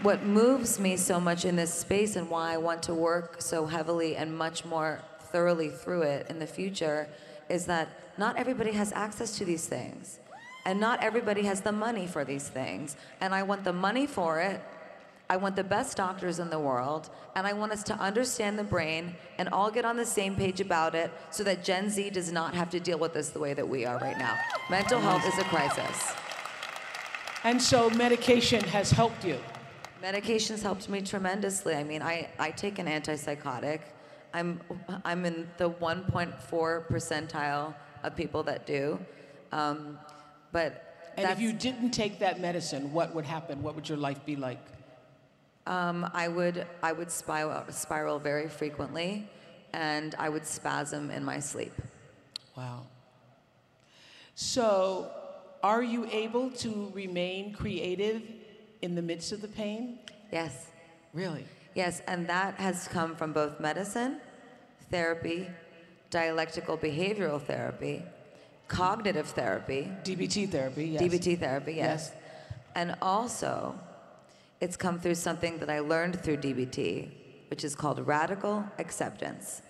what 0.00 0.24
moves 0.24 0.80
me 0.80 0.96
so 0.96 1.20
much 1.20 1.44
in 1.44 1.54
this 1.54 1.72
space 1.72 2.16
and 2.16 2.28
why 2.28 2.54
I 2.54 2.56
want 2.56 2.82
to 2.84 2.94
work 2.94 3.40
so 3.40 3.66
heavily 3.66 4.16
and 4.16 4.36
much 4.36 4.64
more 4.64 5.00
thoroughly 5.30 5.68
through 5.68 6.02
it 6.02 6.26
in 6.28 6.38
the 6.38 6.46
future 6.46 7.08
is 7.48 7.66
that 7.66 7.88
not 8.18 8.36
everybody 8.36 8.72
has 8.72 8.90
access 8.92 9.36
to 9.38 9.44
these 9.44 9.66
things. 9.68 10.18
And 10.64 10.78
not 10.78 11.02
everybody 11.02 11.42
has 11.42 11.60
the 11.60 11.72
money 11.72 12.06
for 12.06 12.24
these 12.24 12.48
things. 12.48 12.96
And 13.20 13.34
I 13.34 13.42
want 13.42 13.64
the 13.64 13.72
money 13.72 14.06
for 14.06 14.40
it. 14.40 14.62
I 15.28 15.36
want 15.36 15.56
the 15.56 15.64
best 15.64 15.96
doctors 15.96 16.38
in 16.38 16.50
the 16.50 16.58
world. 16.58 17.10
And 17.34 17.46
I 17.46 17.52
want 17.52 17.72
us 17.72 17.82
to 17.84 17.94
understand 17.94 18.58
the 18.58 18.64
brain 18.64 19.14
and 19.38 19.48
all 19.48 19.70
get 19.70 19.84
on 19.84 19.96
the 19.96 20.06
same 20.06 20.36
page 20.36 20.60
about 20.60 20.94
it 20.94 21.10
so 21.30 21.42
that 21.44 21.64
Gen 21.64 21.90
Z 21.90 22.10
does 22.10 22.30
not 22.30 22.54
have 22.54 22.70
to 22.70 22.80
deal 22.80 22.98
with 22.98 23.14
this 23.14 23.30
the 23.30 23.40
way 23.40 23.54
that 23.54 23.68
we 23.68 23.84
are 23.84 23.98
right 23.98 24.18
now. 24.18 24.38
Mental 24.70 25.00
health 25.00 25.26
is 25.26 25.38
a 25.38 25.44
crisis. 25.44 26.12
And 27.44 27.60
so, 27.60 27.90
medication 27.90 28.62
has 28.64 28.92
helped 28.92 29.24
you. 29.24 29.36
Medications 30.02 30.62
helped 30.62 30.88
me 30.88 31.00
tremendously. 31.00 31.74
I 31.74 31.82
mean, 31.82 32.02
I, 32.02 32.28
I 32.38 32.50
take 32.50 32.78
an 32.78 32.86
antipsychotic. 32.86 33.80
I'm, 34.34 34.60
I'm 35.04 35.24
in 35.24 35.48
the 35.58 35.70
1.4 35.70 36.86
percentile 36.88 37.74
of 38.02 38.16
people 38.16 38.42
that 38.44 38.66
do. 38.66 38.98
Um, 39.50 39.98
but 40.52 41.12
And 41.16 41.28
if 41.30 41.40
you 41.40 41.52
didn't 41.52 41.90
take 41.90 42.20
that 42.20 42.40
medicine, 42.40 42.92
what 42.92 43.14
would 43.14 43.24
happen? 43.24 43.62
What 43.62 43.74
would 43.74 43.88
your 43.88 43.98
life 43.98 44.24
be 44.24 44.36
like? 44.36 44.60
um, 45.66 46.10
I 46.12 46.28
would, 46.28 46.66
I 46.82 46.92
would 46.92 47.10
spiral, 47.10 47.64
spiral 47.70 48.18
very 48.18 48.48
frequently, 48.48 49.28
and 49.72 50.14
I 50.18 50.28
would 50.28 50.46
spasm 50.46 51.10
in 51.10 51.24
my 51.24 51.38
sleep. 51.38 51.72
Wow. 52.56 52.86
So, 54.34 55.10
are 55.62 55.82
you 55.82 56.06
able 56.10 56.50
to 56.50 56.90
remain 56.94 57.52
creative 57.52 58.22
in 58.82 58.94
the 58.94 59.02
midst 59.02 59.32
of 59.32 59.40
the 59.40 59.48
pain? 59.48 59.98
Yes. 60.32 60.66
Really? 61.14 61.44
Yes, 61.74 62.02
and 62.06 62.26
that 62.28 62.54
has 62.56 62.88
come 62.88 63.14
from 63.14 63.32
both 63.32 63.60
medicine, 63.60 64.20
therapy, 64.90 65.48
dialectical 66.10 66.76
behavioral 66.76 67.40
therapy, 67.40 68.02
cognitive 68.72 69.26
therapy, 69.28 69.92
DBT 70.02 70.48
therapy, 70.48 70.86
yes. 70.86 71.02
DBT 71.02 71.38
therapy, 71.38 71.74
yes. 71.74 72.10
Yes. 72.12 72.12
And 72.74 72.96
also, 73.02 73.78
it's 74.60 74.76
come 74.76 74.98
through 74.98 75.16
something 75.16 75.58
that 75.58 75.68
I 75.68 75.80
learned 75.80 76.18
through 76.22 76.38
DBT, 76.38 77.10
which 77.50 77.64
is 77.64 77.74
called 77.74 78.04
radical 78.06 78.64
acceptance. 78.78 79.60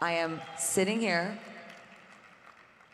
I 0.00 0.12
am 0.12 0.40
sitting 0.58 0.98
here 0.98 1.38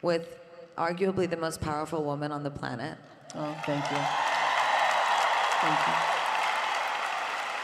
with 0.02 0.38
arguably 0.76 1.28
the 1.28 1.38
most 1.38 1.60
powerful 1.62 2.04
woman 2.04 2.30
on 2.30 2.42
the 2.42 2.50
planet, 2.50 2.98
Oh, 3.34 3.54
thank 3.66 3.84
you. 3.90 3.98
Thank 5.60 5.78
you. 5.86 5.94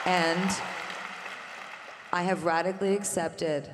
and 0.07 0.51
I 2.13 2.23
have 2.23 2.45
radically 2.45 2.95
accepted 2.95 3.71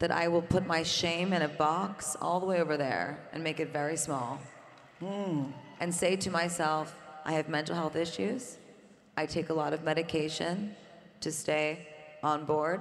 that 0.00 0.10
I 0.10 0.28
will 0.28 0.42
put 0.42 0.66
my 0.66 0.82
shame 0.82 1.32
in 1.32 1.42
a 1.42 1.48
box 1.48 2.16
all 2.20 2.40
the 2.40 2.46
way 2.46 2.60
over 2.60 2.76
there 2.76 3.18
and 3.32 3.44
make 3.44 3.60
it 3.60 3.70
very 3.72 3.96
small. 3.96 4.40
Hmm. 4.98 5.44
And 5.78 5.94
say 5.94 6.16
to 6.16 6.30
myself, 6.30 6.94
I 7.24 7.32
have 7.32 7.48
mental 7.48 7.76
health 7.76 7.96
issues. 7.96 8.56
I 9.16 9.26
take 9.26 9.50
a 9.50 9.54
lot 9.54 9.72
of 9.72 9.84
medication 9.84 10.74
to 11.20 11.30
stay 11.30 11.86
on 12.22 12.46
board. 12.46 12.80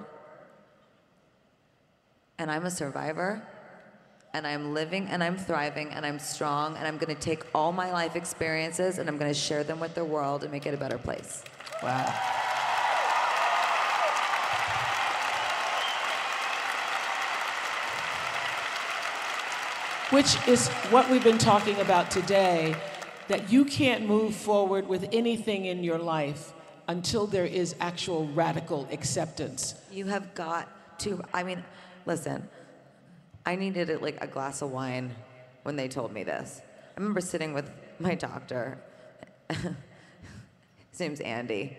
And 2.38 2.50
I'm 2.50 2.66
a 2.66 2.72
survivor. 2.72 3.46
And 4.34 4.48
I'm 4.48 4.74
living 4.74 5.08
and 5.08 5.22
I'm 5.22 5.38
thriving 5.38 5.90
and 5.90 6.06
I'm 6.06 6.20
strong. 6.20 6.78
And 6.78 6.88
I'm 6.88 6.98
going 6.98 7.14
to 7.14 7.22
take 7.22 7.44
all 7.54 7.74
my 7.74 7.92
life 7.92 8.16
experiences 8.16 8.98
and 8.98 9.10
I'm 9.10 9.18
going 9.18 9.32
to 9.32 9.38
share 9.38 9.66
them 9.66 9.82
with 9.82 9.94
the 9.94 10.06
world 10.06 10.44
and 10.44 10.52
make 10.54 10.66
it 10.66 10.74
a 10.74 10.78
better 10.78 10.98
place. 10.98 11.44
Wow. 11.84 12.39
Which 20.12 20.38
is 20.48 20.70
what 20.90 21.08
we've 21.12 21.24
been 21.24 21.38
talking 21.38 21.80
about 21.82 22.10
today 22.10 22.76
that 23.28 23.52
you 23.52 23.64
can't 23.64 24.08
move 24.08 24.34
forward 24.34 24.88
with 24.88 25.08
anything 25.12 25.66
in 25.66 25.84
your 25.84 26.00
life 26.00 26.52
until 26.88 27.28
there 27.28 27.46
is 27.46 27.76
actual 27.80 28.26
radical 28.30 28.88
acceptance. 28.92 29.76
You 29.92 30.06
have 30.06 30.34
got 30.34 31.00
to, 31.02 31.22
I 31.32 31.44
mean, 31.44 31.64
listen, 32.08 32.50
I 33.46 33.56
needed 33.56 33.92
it 33.92 34.02
like 34.02 34.18
a 34.20 34.26
glass 34.26 34.64
of 34.64 34.72
wine 34.72 35.14
when 35.62 35.76
they 35.76 35.88
told 35.88 36.12
me 36.12 36.24
this. 36.24 36.60
I 36.98 37.00
remember 37.00 37.22
sitting 37.22 37.54
with 37.54 37.70
my 38.00 38.16
doctor. 38.16 38.80
His 39.50 41.00
name's 41.00 41.20
Andy. 41.20 41.78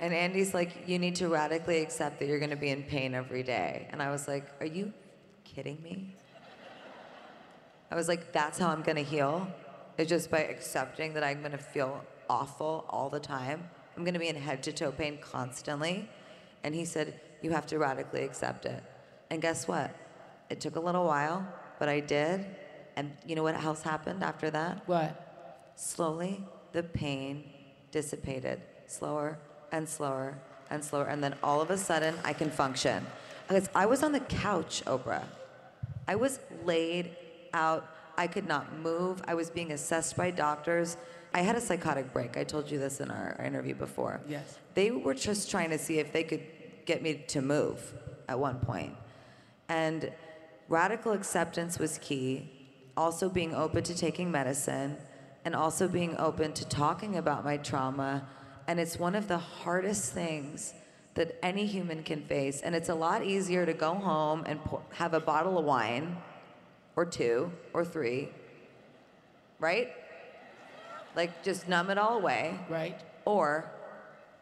And 0.00 0.12
Andy's 0.12 0.52
like, 0.52 0.86
you 0.86 0.98
need 0.98 1.16
to 1.16 1.28
radically 1.28 1.80
accept 1.80 2.18
that 2.18 2.28
you're 2.28 2.38
gonna 2.40 2.56
be 2.56 2.68
in 2.68 2.82
pain 2.82 3.14
every 3.14 3.42
day. 3.42 3.88
And 3.90 4.02
I 4.02 4.10
was 4.10 4.28
like, 4.28 4.44
are 4.60 4.66
you 4.66 4.92
kidding 5.58 5.82
me? 5.82 6.14
I 7.90 7.96
was 7.96 8.06
like, 8.06 8.32
that's 8.32 8.60
how 8.60 8.68
I'm 8.68 8.82
gonna 8.82 9.02
heal? 9.02 9.48
It's 9.96 10.08
just 10.08 10.30
by 10.30 10.44
accepting 10.44 11.14
that 11.14 11.24
I'm 11.24 11.42
gonna 11.42 11.58
feel 11.58 12.04
awful 12.30 12.84
all 12.88 13.08
the 13.08 13.18
time. 13.18 13.68
I'm 13.96 14.04
gonna 14.04 14.20
be 14.20 14.28
in 14.28 14.36
head 14.36 14.62
to 14.62 14.72
toe 14.72 14.92
pain 14.92 15.18
constantly. 15.20 16.08
And 16.62 16.76
he 16.76 16.84
said, 16.84 17.20
you 17.42 17.50
have 17.50 17.66
to 17.66 17.78
radically 17.80 18.22
accept 18.22 18.66
it. 18.66 18.84
And 19.30 19.42
guess 19.42 19.66
what? 19.66 19.96
It 20.48 20.60
took 20.60 20.76
a 20.76 20.80
little 20.80 21.04
while, 21.04 21.44
but 21.80 21.88
I 21.88 21.98
did. 21.98 22.46
And 22.94 23.10
you 23.26 23.34
know 23.34 23.42
what 23.42 23.56
else 23.56 23.82
happened 23.82 24.22
after 24.22 24.50
that? 24.50 24.86
What? 24.86 25.72
Slowly, 25.74 26.40
the 26.70 26.84
pain 26.84 27.50
dissipated, 27.90 28.62
slower 28.86 29.40
and 29.72 29.88
slower 29.88 30.38
and 30.70 30.84
slower. 30.84 31.06
And 31.06 31.20
then 31.20 31.34
all 31.42 31.60
of 31.60 31.70
a 31.70 31.78
sudden, 31.78 32.14
I 32.22 32.32
can 32.32 32.48
function. 32.48 33.04
Because 33.48 33.70
I 33.74 33.86
was 33.86 34.02
on 34.02 34.12
the 34.12 34.20
couch, 34.20 34.82
Oprah. 34.84 35.24
I 36.08 36.16
was 36.16 36.40
laid 36.64 37.14
out. 37.52 37.86
I 38.16 38.26
could 38.26 38.48
not 38.48 38.76
move. 38.78 39.22
I 39.28 39.34
was 39.34 39.50
being 39.50 39.70
assessed 39.72 40.16
by 40.16 40.30
doctors. 40.32 40.96
I 41.34 41.42
had 41.42 41.54
a 41.54 41.60
psychotic 41.60 42.12
break. 42.12 42.36
I 42.36 42.44
told 42.44 42.70
you 42.70 42.78
this 42.78 43.00
in 43.00 43.10
our, 43.10 43.40
interview 43.44 43.74
before. 43.74 44.20
Yes. 44.26 44.58
They 44.74 44.90
were 44.90 45.14
just 45.14 45.50
trying 45.50 45.70
to 45.70 45.78
see 45.78 45.98
if 45.98 46.12
they 46.12 46.24
could 46.24 46.42
get 46.86 47.02
me 47.02 47.22
to 47.28 47.42
move 47.42 47.92
at 48.26 48.38
one 48.38 48.58
point. 48.58 48.96
And 49.68 50.10
radical 50.68 51.12
acceptance 51.12 51.78
was 51.78 51.98
key. 51.98 52.50
Also, 52.96 53.28
being 53.28 53.54
open 53.54 53.84
to 53.84 53.94
taking 53.94 54.32
medicine 54.32 54.96
and 55.44 55.54
also 55.54 55.86
being 55.86 56.16
open 56.16 56.52
to 56.54 56.66
talking 56.66 57.16
about 57.16 57.44
my 57.44 57.58
trauma. 57.58 58.26
And 58.66 58.80
it's 58.80 58.98
one 58.98 59.14
of 59.14 59.28
the 59.28 59.38
hardest 59.38 60.12
things 60.12 60.74
that 61.18 61.36
any 61.42 61.66
human 61.66 62.04
can 62.04 62.22
face. 62.22 62.60
And 62.62 62.76
it's 62.76 62.88
a 62.88 62.94
lot 62.94 63.24
easier 63.24 63.66
to 63.66 63.72
go 63.72 63.92
home 63.92 64.44
and 64.46 64.62
pour, 64.64 64.80
have 64.94 65.14
a 65.14 65.20
bottle 65.20 65.58
of 65.58 65.64
wine 65.64 66.16
or 66.94 67.04
two 67.04 67.50
or 67.72 67.84
three, 67.84 68.28
right? 69.58 69.92
Like 71.16 71.42
just 71.42 71.68
numb 71.68 71.90
it 71.90 71.98
all 71.98 72.18
away. 72.18 72.56
Right? 72.70 73.00
Or 73.24 73.68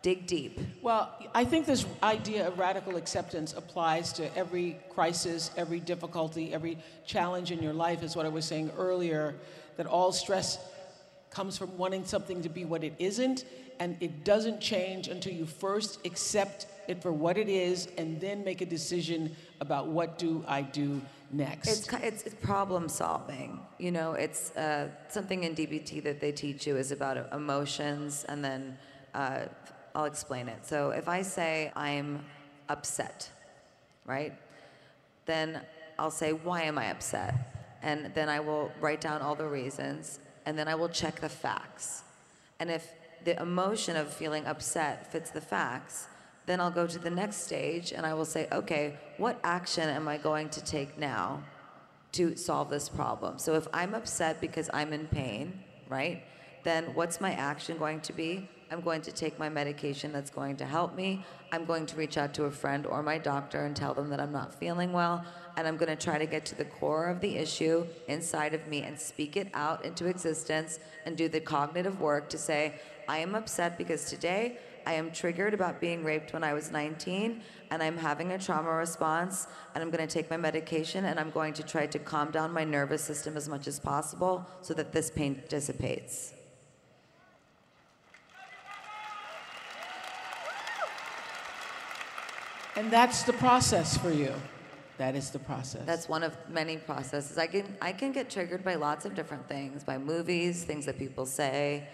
dig 0.03 0.27
deep. 0.27 0.61
Well, 0.83 1.11
I 1.35 1.47
think 1.47 1.65
this 1.65 1.87
idea 2.03 2.47
of 2.47 2.59
radical 2.59 2.97
acceptance 2.97 3.55
applies 3.55 4.13
to 4.13 4.37
every 4.37 4.79
crisis, 4.91 5.53
every 5.57 5.81
difficulty, 5.81 6.53
every 6.53 6.77
challenge 7.07 7.53
in 7.53 7.63
your 7.63 7.73
life, 7.73 8.03
is 8.03 8.15
what 8.15 8.27
I 8.27 8.29
was 8.29 8.45
saying 8.45 8.71
earlier, 8.77 9.35
that 9.79 9.87
all 9.87 10.13
stress 10.13 10.59
comes 11.31 11.57
from 11.57 11.77
wanting 11.79 12.05
something 12.05 12.43
to 12.43 12.51
be 12.51 12.67
what 12.67 12.85
it 12.85 12.93
isn't, 12.99 13.47
and 13.79 13.97
it 14.01 14.25
doesn't 14.25 14.61
change 14.61 15.09
until 15.09 15.33
you 15.33 15.47
first 15.47 16.05
accept 16.05 16.67
it 16.89 17.03
for 17.03 17.13
what 17.13 17.37
it 17.37 17.49
is 17.49 17.89
and 17.99 18.21
then 18.21 18.45
make 18.45 18.61
a 18.61 18.67
decision 18.67 19.35
about 19.61 19.89
what 19.89 20.19
do 20.19 20.45
I 20.47 20.63
do 20.63 21.03
next. 21.33 21.69
It's, 21.69 21.93
it's, 22.03 22.23
it's 22.23 22.35
problem 22.37 22.89
solving. 22.89 23.61
You 23.79 23.91
know, 23.91 24.13
it's 24.13 24.55
uh, 24.57 24.89
something 25.09 25.45
in 25.45 25.55
DBT 25.55 26.03
that 26.05 26.21
they 26.21 26.33
teach 26.33 26.67
you 26.67 26.77
is 26.77 26.93
about 26.93 27.33
emotions, 27.33 28.25
and 28.29 28.45
then 28.45 28.79
uh, 29.15 29.47
I'll 29.95 30.05
explain 30.05 30.49
it. 30.49 30.67
So 30.67 30.91
if 30.91 31.09
I 31.09 31.23
say 31.23 31.73
I'm 31.75 32.25
upset, 32.69 33.31
right? 34.05 34.33
Then 35.25 35.61
I'll 35.99 36.11
say, 36.11 36.33
why 36.33 36.63
am 36.63 36.79
I 36.79 36.91
upset? 36.91 37.79
And 37.83 38.13
then 38.15 38.29
I 38.29 38.41
will 38.41 38.71
write 38.81 39.01
down 39.01 39.23
all 39.23 39.35
the 39.35 39.47
reasons, 39.47 40.21
and 40.45 40.59
then 40.59 40.69
I 40.69 40.75
will 40.75 40.89
check 40.89 41.21
the 41.21 41.29
facts. 41.29 42.03
And 42.59 42.71
if 42.71 42.89
the 43.27 43.43
emotion 43.43 43.97
of 43.97 44.09
feeling 44.09 44.47
upset 44.47 45.11
fits 45.11 45.31
the 45.31 45.41
facts, 45.41 46.07
then 46.47 46.61
I'll 46.61 46.71
go 46.71 46.87
to 46.87 46.99
the 46.99 47.11
next 47.11 47.39
stage 47.39 47.91
and 47.91 48.07
I 48.07 48.15
will 48.15 48.25
say, 48.25 48.47
okay, 48.53 48.99
what 49.19 49.41
action 49.43 49.89
am 49.89 50.07
I 50.07 50.17
going 50.17 50.49
to 50.51 50.65
take 50.65 50.97
now 50.97 51.43
to 52.13 52.37
solve 52.37 52.71
this 52.71 52.89
problem? 52.89 53.41
So 53.41 53.55
if 53.55 53.67
I'm 53.75 53.95
upset 53.95 54.41
because 54.41 54.71
I'm 54.73 54.93
in 54.93 55.09
pain, 55.09 55.61
right, 55.89 56.23
then 56.63 56.95
what's 56.95 57.21
my 57.21 57.33
action 57.33 57.79
going 57.79 58.01
to 58.03 58.13
be? 58.13 58.49
I'm 58.71 58.81
going 58.81 59.03
to 59.03 59.13
take 59.13 59.39
my 59.39 59.49
medication 59.49 60.13
that's 60.13 60.31
going 60.31 60.57
to 60.57 60.65
help 60.65 60.95
me. 60.95 61.25
I'm 61.53 61.65
going 61.65 61.87
to 61.87 61.97
reach 61.97 62.19
out 62.19 62.33
to 62.35 62.45
a 62.45 62.51
friend 62.51 62.87
or 62.87 63.03
my 63.03 63.19
doctor 63.19 63.65
and 63.65 63.75
tell 63.75 63.95
them 63.95 64.09
that 64.11 64.21
I'm 64.21 64.33
not 64.33 64.55
feeling 64.55 64.93
well. 64.93 65.25
And 65.57 65.67
I'm 65.67 65.77
going 65.77 65.97
to 65.97 65.97
try 65.97 66.19
to 66.19 66.27
get 66.27 66.45
to 66.47 66.55
the 66.57 66.65
core 66.65 67.07
of 67.07 67.21
the 67.21 67.37
issue 67.37 67.87
inside 68.09 68.55
of 68.55 68.67
me 68.67 68.83
and 68.83 68.99
speak 68.99 69.37
it 69.37 69.49
out 69.55 69.85
into 69.85 70.07
existence 70.07 70.79
and 71.05 71.17
do 71.17 71.29
the 71.29 71.41
cognitive 71.41 72.01
work 72.01 72.29
to 72.31 72.39
say, 72.39 72.81
I 73.09 73.19
am 73.19 73.35
upset 73.35 73.79
because 73.79 74.05
today 74.05 74.59
I 74.87 74.95
am 74.95 75.11
triggered 75.11 75.55
about 75.55 75.81
being 75.81 76.05
raped 76.05 76.33
when 76.33 76.45
I 76.45 76.55
was 76.55 76.71
19 76.71 77.43
and 77.71 77.83
I'm 77.83 77.97
having 77.97 78.33
a 78.33 78.39
trauma 78.39 78.71
response 78.71 79.49
and 79.75 79.83
I'm 79.83 79.91
going 79.91 80.07
to 80.07 80.13
take 80.13 80.31
my 80.31 80.37
medication 80.37 81.07
and 81.07 81.19
I'm 81.19 81.31
going 81.31 81.53
to 81.55 81.63
try 81.63 81.87
to 81.87 81.99
calm 81.99 82.31
down 82.31 82.53
my 82.53 82.65
nervous 82.65 83.03
system 83.03 83.37
as 83.37 83.49
much 83.49 83.67
as 83.67 83.79
possible 83.81 84.47
so 84.61 84.75
that 84.75 84.93
this 84.93 85.11
pain 85.11 85.43
dissipates. 85.49 86.33
and 92.77 92.91
that's 92.91 93.23
the 93.25 93.33
process 93.33 93.97
for 93.97 94.11
you. 94.11 94.33
That 94.99 95.15
is 95.15 95.31
the 95.31 95.39
process. 95.39 95.83
That's 95.85 96.09
one 96.09 96.23
of 96.23 96.37
many 96.49 96.77
processes. 96.77 97.37
I 97.37 97.47
can 97.47 97.77
I 97.83 97.93
can 97.93 98.13
get 98.13 98.31
triggered 98.31 98.65
by 98.65 98.77
lots 98.77 99.05
of 99.05 99.15
different 99.15 99.47
things, 99.49 99.83
by 99.85 99.99
movies, 99.99 100.65
things 100.65 100.87
that 100.87 100.99
people 100.99 101.27
say. 101.27 101.87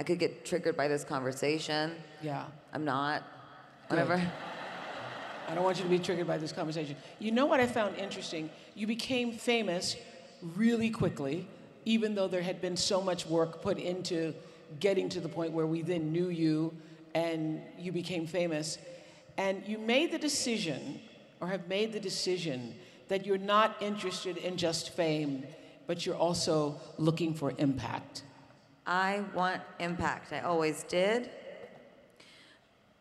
I 0.00 0.02
could 0.02 0.18
get 0.18 0.46
triggered 0.46 0.78
by 0.78 0.88
this 0.88 1.04
conversation. 1.04 1.94
yeah. 2.22 2.46
I'm 2.72 2.86
not. 2.86 3.22
Good. 3.90 3.98
Whatever. 3.98 4.32
I 5.46 5.54
don't 5.54 5.62
want 5.62 5.76
you 5.76 5.82
to 5.82 5.90
be 5.90 5.98
triggered 5.98 6.26
by 6.26 6.38
this 6.38 6.52
conversation. 6.52 6.96
You 7.18 7.32
know 7.32 7.44
what 7.44 7.60
I 7.60 7.66
found 7.66 7.96
interesting? 7.96 8.48
You 8.74 8.86
became 8.86 9.30
famous 9.30 9.96
really 10.40 10.88
quickly, 10.88 11.46
even 11.84 12.14
though 12.14 12.28
there 12.28 12.40
had 12.40 12.62
been 12.62 12.78
so 12.78 13.02
much 13.02 13.26
work 13.26 13.60
put 13.60 13.76
into 13.76 14.32
getting 14.78 15.10
to 15.10 15.20
the 15.20 15.28
point 15.28 15.52
where 15.52 15.66
we 15.66 15.82
then 15.82 16.10
knew 16.12 16.30
you 16.30 16.72
and 17.14 17.60
you 17.78 17.92
became 17.92 18.26
famous. 18.26 18.78
And 19.36 19.62
you 19.66 19.76
made 19.76 20.12
the 20.12 20.18
decision, 20.18 20.98
or 21.42 21.48
have 21.48 21.68
made 21.68 21.92
the 21.92 22.00
decision, 22.00 22.74
that 23.08 23.26
you're 23.26 23.36
not 23.36 23.76
interested 23.82 24.38
in 24.38 24.56
just 24.56 24.94
fame, 24.94 25.44
but 25.86 26.06
you're 26.06 26.16
also 26.16 26.80
looking 26.96 27.34
for 27.34 27.52
impact. 27.58 28.22
I 28.90 29.22
want 29.34 29.62
impact. 29.78 30.32
I 30.32 30.40
always 30.40 30.82
did. 30.82 31.30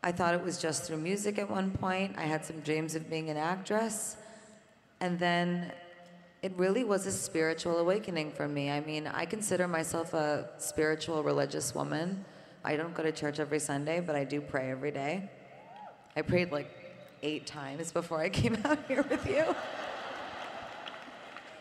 I 0.03 0.11
thought 0.11 0.35
it 0.35 0.43
was 0.43 0.61
just 0.61 0.83
through 0.83 0.97
music 0.97 1.39
at 1.39 1.49
one 1.49 1.71
point. 1.71 2.15
I 2.15 2.25
had 2.25 2.45
some 2.45 2.59
dreams 2.59 2.93
of 2.93 3.09
being 3.09 3.31
an 3.31 3.37
actress. 3.37 4.15
And 4.99 5.17
then 5.17 5.71
it 6.43 6.53
really 6.57 6.83
was 6.83 7.07
a 7.07 7.11
spiritual 7.11 7.79
awakening 7.79 8.31
for 8.33 8.47
me. 8.47 8.69
I 8.69 8.81
mean, 8.81 9.07
I 9.07 9.25
consider 9.25 9.67
myself 9.67 10.13
a 10.13 10.51
spiritual 10.59 11.23
religious 11.23 11.73
woman. 11.73 12.23
I 12.63 12.75
don't 12.75 12.93
go 12.93 13.01
to 13.01 13.11
church 13.11 13.39
every 13.39 13.59
Sunday, 13.59 13.99
but 13.99 14.15
I 14.15 14.25
do 14.25 14.41
pray 14.41 14.69
every 14.69 14.91
day. 14.91 15.31
I 16.15 16.21
prayed 16.21 16.51
like 16.51 16.69
eight 17.23 17.47
times 17.47 17.91
before 17.91 18.19
I 18.19 18.29
came 18.41 18.59
out 18.63 18.77
here 18.87 19.03
with 19.09 19.27
you. 19.27 19.55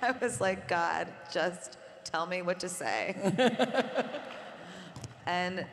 I 0.03 0.13
was 0.13 0.39
like, 0.39 0.69
God, 0.69 1.09
just 1.33 1.79
tell 2.11 2.27
me 2.27 2.43
what 2.43 2.59
to 2.61 2.69
say. 2.69 3.15
and 5.27 5.67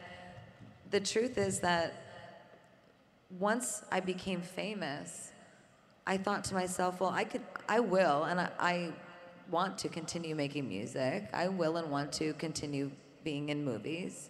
the 0.91 0.99
truth 0.99 1.37
is 1.37 1.59
that 1.61 1.93
once 3.39 3.83
I 3.91 3.99
became 3.99 4.41
famous, 4.41 5.31
I 6.05 6.17
thought 6.17 6.43
to 6.45 6.53
myself, 6.53 6.99
well, 6.99 7.09
I 7.09 7.23
could, 7.23 7.41
I 7.67 7.79
will, 7.79 8.23
and 8.23 8.39
I, 8.39 8.49
I 8.59 8.93
want 9.49 9.77
to 9.79 9.89
continue 9.89 10.35
making 10.35 10.67
music. 10.67 11.29
I 11.33 11.47
will 11.47 11.77
and 11.77 11.89
want 11.89 12.11
to 12.13 12.33
continue 12.33 12.91
being 13.23 13.49
in 13.49 13.63
movies. 13.63 14.29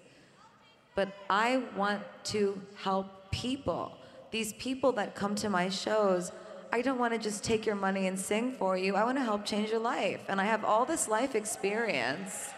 But 0.94 1.10
I 1.30 1.64
want 1.76 2.02
to 2.26 2.62
help 2.76 3.32
people. 3.32 3.98
These 4.32 4.54
people 4.54 4.92
that 4.94 5.16
come 5.16 5.36
to 5.36 5.50
my 5.50 5.70
shows, 5.70 6.32
I 6.76 6.82
don't 6.82 7.00
want 7.00 7.14
to 7.14 7.20
just 7.20 7.42
take 7.42 7.66
your 7.66 7.78
money 7.78 8.08
and 8.08 8.20
sing 8.20 8.52
for 8.52 8.78
you. 8.78 8.98
I 8.98 9.06
want 9.06 9.18
to 9.18 9.24
help 9.24 9.46
change 9.46 9.70
your 9.70 9.80
life. 9.80 10.20
And 10.28 10.42
I 10.42 10.44
have 10.44 10.66
all 10.66 10.84
this 10.84 11.08
life 11.08 11.34
experience. 11.34 12.50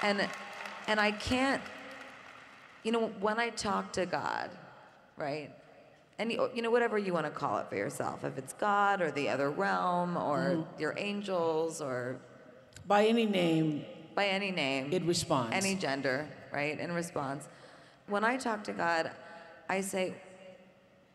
And 0.00 0.28
and 0.86 1.00
I 1.00 1.10
can't 1.10 1.60
you 2.84 2.92
know 2.92 3.08
when 3.18 3.40
I 3.40 3.48
talk 3.50 3.92
to 3.94 4.06
God, 4.06 4.48
right? 5.16 5.50
And 6.20 6.30
you 6.30 6.50
you 6.54 6.62
know 6.62 6.70
whatever 6.70 6.98
you 6.98 7.12
want 7.12 7.26
to 7.26 7.32
call 7.32 7.58
it 7.58 7.68
for 7.68 7.74
yourself, 7.74 8.22
if 8.22 8.38
it's 8.38 8.52
God 8.52 9.02
or 9.02 9.10
the 9.10 9.28
other 9.28 9.50
realm 9.50 10.16
or 10.16 10.38
mm-hmm. 10.38 10.80
your 10.80 10.94
angels 10.96 11.80
or 11.80 12.20
By 12.86 13.06
any 13.06 13.26
name, 13.26 13.86
by 14.14 14.26
any 14.26 14.52
name. 14.52 14.92
it 14.92 15.02
responds. 15.02 15.52
Any 15.52 15.74
gender, 15.74 16.28
right? 16.52 16.78
In 16.78 16.92
response. 16.92 17.48
When 18.06 18.22
I 18.22 18.36
talk 18.36 18.62
to 18.70 18.72
God, 18.72 19.10
I 19.68 19.80
say, 19.80 20.14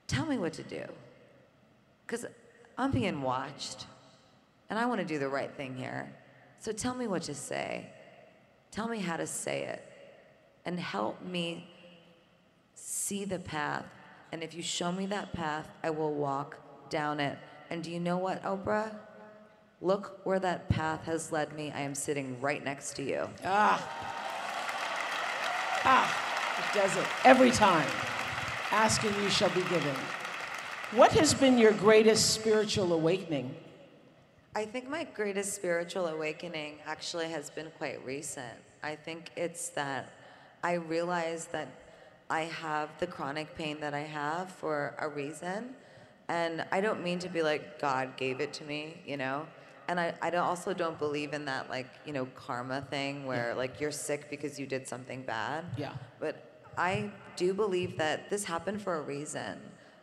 tell 0.07 0.25
me 0.25 0.37
what 0.37 0.51
to 0.59 0.63
do. 0.63 0.83
Because 2.05 2.25
I'm 2.77 2.91
being 2.91 3.21
watched 3.21 3.87
and 4.69 4.77
I 4.77 4.85
want 4.85 5.01
to 5.01 5.07
do 5.07 5.19
the 5.19 5.29
right 5.29 5.51
thing 5.55 5.75
here. 5.75 6.13
So 6.59 6.71
tell 6.71 6.95
me 6.95 7.07
what 7.07 7.23
to 7.23 7.35
say. 7.35 7.89
Tell 8.71 8.87
me 8.87 8.99
how 8.99 9.17
to 9.17 9.27
say 9.27 9.63
it. 9.63 9.83
And 10.65 10.79
help 10.79 11.21
me 11.21 11.69
see 12.73 13.25
the 13.25 13.39
path. 13.39 13.85
And 14.31 14.43
if 14.43 14.53
you 14.53 14.63
show 14.63 14.91
me 14.91 15.05
that 15.07 15.33
path, 15.33 15.67
I 15.83 15.91
will 15.91 16.13
walk 16.13 16.57
down 16.89 17.19
it. 17.19 17.37
And 17.69 17.83
do 17.83 17.91
you 17.91 17.99
know 17.99 18.17
what, 18.17 18.43
Oprah? 18.43 18.95
Look 19.81 20.19
where 20.23 20.39
that 20.39 20.69
path 20.69 21.03
has 21.05 21.31
led 21.31 21.53
me. 21.53 21.71
I 21.71 21.81
am 21.81 21.93
sitting 21.93 22.39
right 22.41 22.63
next 22.63 22.95
to 22.95 23.03
you. 23.03 23.29
Ah. 23.43 23.77
Ah, 25.83 26.57
it 26.57 26.75
does 26.75 26.97
it 26.97 27.05
every 27.23 27.51
time. 27.51 27.87
Asking 28.71 29.13
you 29.21 29.29
shall 29.29 29.49
be 29.49 29.61
given. 29.63 29.95
What 30.91 31.11
has 31.13 31.33
been 31.33 31.57
your 31.57 31.71
greatest 31.71 32.29
spiritual 32.29 32.93
awakening? 32.93 33.55
I 34.55 34.65
think 34.65 34.87
my 34.87 35.03
greatest 35.03 35.55
spiritual 35.55 36.07
awakening 36.07 36.77
actually 36.85 37.29
has 37.29 37.49
been 37.49 37.71
quite 37.77 38.05
recent. 38.05 38.53
I 38.83 38.95
think 38.95 39.31
it's 39.35 39.69
that 39.69 40.13
I 40.63 40.73
realized 40.73 41.51
that 41.53 41.67
I 42.29 42.41
have 42.41 42.89
the 42.99 43.07
chronic 43.07 43.55
pain 43.55 43.79
that 43.81 43.95
I 43.95 44.01
have 44.01 44.51
for 44.51 44.95
a 44.99 45.09
reason. 45.09 45.75
And 46.27 46.63
I 46.71 46.81
don't 46.81 47.03
mean 47.03 47.17
to 47.19 47.29
be 47.29 47.41
like, 47.41 47.81
God 47.81 48.15
gave 48.15 48.39
it 48.39 48.53
to 48.53 48.63
me, 48.63 49.01
you 49.07 49.17
know? 49.17 49.47
And 49.87 49.99
I, 49.99 50.13
I 50.21 50.29
don't, 50.29 50.45
also 50.45 50.73
don't 50.73 50.97
believe 50.99 51.33
in 51.33 51.45
that, 51.45 51.69
like, 51.69 51.87
you 52.05 52.13
know, 52.13 52.25
karma 52.35 52.81
thing 52.89 53.25
where, 53.25 53.53
like, 53.55 53.81
you're 53.81 53.91
sick 53.91 54.29
because 54.29 54.59
you 54.59 54.67
did 54.67 54.87
something 54.87 55.23
bad. 55.23 55.65
Yeah. 55.77 55.93
But 56.19 56.67
I 56.77 57.11
do 57.35 57.53
believe 57.53 57.97
that 57.97 58.29
this 58.29 58.43
happened 58.43 58.81
for 58.81 58.95
a 58.95 59.01
reason. 59.01 59.59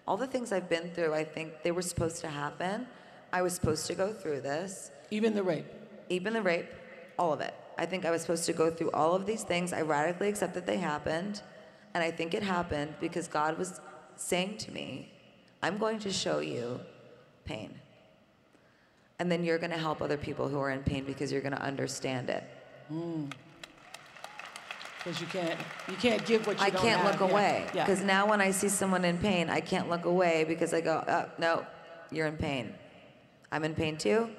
All 0.07 0.17
the 0.17 0.27
things 0.27 0.53
I've 0.53 0.69
been 0.69 0.91
through, 0.95 1.15
I 1.15 1.25
think 1.25 1.63
they 1.63 1.71
were 1.71 1.83
supposed 1.83 2.21
to 2.23 2.29
happen. 2.29 2.87
I 3.33 3.43
was 3.43 3.55
supposed 3.55 3.87
to 3.87 3.95
go 3.95 4.13
through 4.13 4.41
this, 4.43 4.91
Even 5.11 5.35
the 5.35 5.43
rape. 5.43 5.67
even 6.09 6.33
the 6.33 6.43
rape, 6.43 6.69
all 7.19 7.33
of 7.33 7.41
it. 7.41 7.55
I 7.79 7.87
think 7.87 8.05
I 8.05 8.11
was 8.11 8.21
supposed 8.23 8.45
to 8.47 8.53
go 8.53 8.71
through 8.71 8.91
all 8.91 9.15
of 9.15 9.25
these 9.27 9.43
things. 9.45 9.73
I 9.73 9.81
radically 9.83 10.29
accept 10.29 10.55
that 10.55 10.67
they 10.67 10.77
happened. 10.79 11.41
And 11.95 12.03
I 12.03 12.11
think 12.11 12.35
it 12.35 12.43
happened 12.43 12.95
because 13.01 13.29
God 13.29 13.59
was 13.59 13.81
saying 14.17 14.59
to 14.59 14.73
me, 14.73 15.11
I'm 15.63 15.79
going 15.79 15.99
to 16.01 16.13
show 16.13 16.41
you 16.41 16.81
pain. 17.45 17.71
And 19.19 19.31
then 19.31 19.45
you're 19.45 19.59
going 19.59 19.71
to 19.71 19.79
help 19.79 20.03
other 20.03 20.17
people 20.17 20.49
who 20.49 20.59
are 20.59 20.71
in 20.71 20.83
pain 20.83 21.05
because 21.05 21.31
you're 21.31 21.43
going 21.43 21.55
to 21.55 21.63
understand 21.63 22.29
it. 22.29 22.45
Mm. 22.93 23.33
Because 25.03 25.21
you 25.21 25.27
can't 25.27 25.59
you 25.89 25.97
can't 25.97 26.25
give 26.25 26.47
what 26.47 26.59
you 26.59 26.65
I 26.65 26.71
don't 26.71 26.83
can't 26.83 27.01
have. 27.01 27.21
look 27.21 27.29
Yeah. 27.29 27.35
away. 27.35 27.67
Yeah. 27.75 27.85
Because 27.87 28.03
now 28.03 28.29
when 28.29 28.41
I 28.41 28.51
see 28.53 28.69
someone 28.69 29.05
in 29.05 29.19
pain, 29.19 29.51
I 29.51 29.61
can't 29.61 29.89
look 29.91 30.05
away 30.05 30.45
because 30.45 30.73
I 30.73 30.81
go, 30.81 31.03
oh, 31.07 31.27
no, 31.39 31.67
you're 32.11 32.27
in 32.27 32.37
pain. 32.37 32.73
I'm 33.51 33.65
in 33.65 33.75
pain 33.75 33.97
too. 33.97 34.31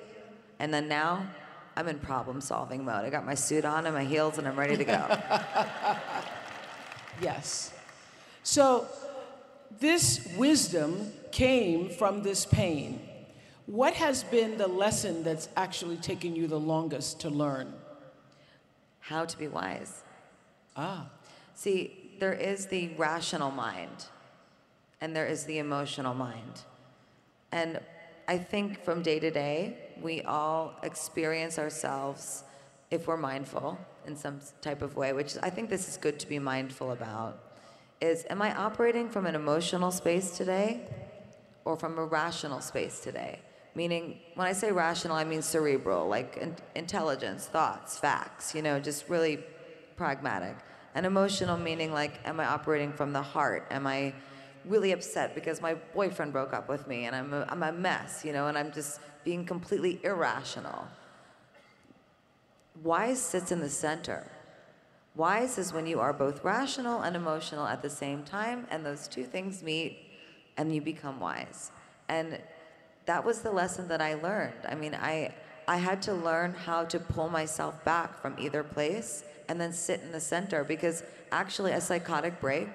And 0.59 0.73
then 0.73 0.87
now 0.87 1.27
I'm 1.75 1.87
in 1.87 1.99
problem 1.99 2.39
solving 2.39 2.85
mode. 2.85 3.03
I 3.03 3.09
got 3.09 3.25
my 3.25 3.35
suit 3.35 3.65
on 3.65 3.85
and 3.85 3.93
my 3.95 4.05
heels 4.05 4.37
and 4.37 4.47
I'm 4.47 4.57
ready 4.57 4.77
to 4.77 4.85
go. 4.85 5.17
Yes. 7.21 7.71
So 8.41 8.87
this 9.79 10.27
wisdom 10.35 11.11
came 11.31 11.89
from 11.89 12.23
this 12.23 12.45
pain. 12.45 12.99
What 13.65 13.93
has 13.93 14.23
been 14.23 14.57
the 14.57 14.67
lesson 14.67 15.23
that's 15.23 15.47
actually 15.55 15.97
taken 15.97 16.35
you 16.35 16.47
the 16.47 16.59
longest 16.59 17.19
to 17.21 17.29
learn? 17.29 17.73
How 18.99 19.25
to 19.25 19.37
be 19.37 19.47
wise. 19.47 20.01
Ah, 20.75 21.09
See, 21.55 22.15
there 22.19 22.33
is 22.33 22.67
the 22.67 22.89
rational 22.97 23.51
mind 23.51 24.05
and 25.01 25.15
there 25.15 25.27
is 25.27 25.43
the 25.45 25.59
emotional 25.59 26.13
mind. 26.13 26.61
And 27.51 27.79
I 28.27 28.37
think 28.37 28.83
from 28.83 29.01
day 29.01 29.19
to 29.19 29.29
day, 29.29 29.77
we 30.01 30.21
all 30.21 30.75
experience 30.81 31.59
ourselves 31.59 32.43
if 32.89 33.07
we're 33.07 33.17
mindful 33.17 33.77
in 34.05 34.15
some 34.15 34.39
type 34.61 34.81
of 34.81 34.95
way, 34.95 35.13
which 35.13 35.35
I 35.43 35.49
think 35.49 35.69
this 35.69 35.87
is 35.87 35.97
good 35.97 36.19
to 36.19 36.27
be 36.27 36.39
mindful 36.39 36.91
about. 36.91 37.39
Is 38.01 38.25
am 38.29 38.41
I 38.41 38.53
operating 38.55 39.09
from 39.09 39.25
an 39.25 39.35
emotional 39.35 39.91
space 39.91 40.35
today 40.37 40.81
or 41.65 41.77
from 41.77 41.97
a 41.97 42.05
rational 42.05 42.61
space 42.61 42.99
today? 42.99 43.39
Meaning, 43.75 44.19
when 44.35 44.47
I 44.47 44.53
say 44.53 44.71
rational, 44.71 45.15
I 45.15 45.23
mean 45.23 45.41
cerebral, 45.41 46.07
like 46.07 46.37
in- 46.37 46.55
intelligence, 46.75 47.45
thoughts, 47.45 47.97
facts, 47.97 48.53
you 48.53 48.61
know, 48.61 48.79
just 48.79 49.09
really 49.09 49.43
pragmatic. 49.95 50.55
And 50.95 51.05
emotional 51.05 51.57
meaning 51.57 51.91
like, 51.91 52.19
am 52.25 52.39
I 52.39 52.45
operating 52.45 52.93
from 52.93 53.13
the 53.13 53.21
heart? 53.21 53.65
Am 53.71 53.87
I 53.87 54.13
really 54.65 54.91
upset 54.91 55.35
because 55.35 55.61
my 55.61 55.73
boyfriend 55.73 56.31
broke 56.31 56.53
up 56.53 56.69
with 56.69 56.87
me 56.87 57.05
and 57.05 57.15
I'm 57.15 57.33
a, 57.33 57.45
I'm 57.49 57.63
a 57.63 57.71
mess, 57.71 58.23
you 58.23 58.31
know, 58.31 58.47
and 58.47 58.57
I'm 58.57 58.71
just 58.71 58.99
being 59.23 59.45
completely 59.45 59.99
irrational? 60.03 60.87
Wise 62.83 63.21
sits 63.21 63.51
in 63.51 63.59
the 63.59 63.69
center. 63.69 64.27
Wise 65.15 65.57
is 65.57 65.73
when 65.73 65.85
you 65.85 65.99
are 65.99 66.11
both 66.11 66.43
rational 66.43 67.01
and 67.01 67.15
emotional 67.15 67.67
at 67.67 67.83
the 67.83 67.89
same 67.89 68.23
time, 68.23 68.65
and 68.71 68.83
those 68.83 69.07
two 69.07 69.23
things 69.23 69.61
meet 69.61 69.99
and 70.57 70.73
you 70.73 70.81
become 70.81 71.19
wise. 71.19 71.71
And 72.09 72.39
that 73.05 73.23
was 73.23 73.41
the 73.41 73.51
lesson 73.51 73.87
that 73.89 74.01
I 74.01 74.15
learned. 74.15 74.65
I 74.67 74.75
mean, 74.75 74.95
I, 74.95 75.33
I 75.67 75.77
had 75.77 76.01
to 76.03 76.13
learn 76.13 76.53
how 76.53 76.85
to 76.85 76.99
pull 76.99 77.29
myself 77.29 77.83
back 77.85 78.19
from 78.21 78.35
either 78.39 78.63
place 78.63 79.23
and 79.47 79.59
then 79.59 79.73
sit 79.73 80.01
in 80.01 80.11
the 80.11 80.19
center 80.19 80.63
because 80.63 81.03
actually, 81.31 81.71
a 81.71 81.81
psychotic 81.81 82.39
break, 82.39 82.69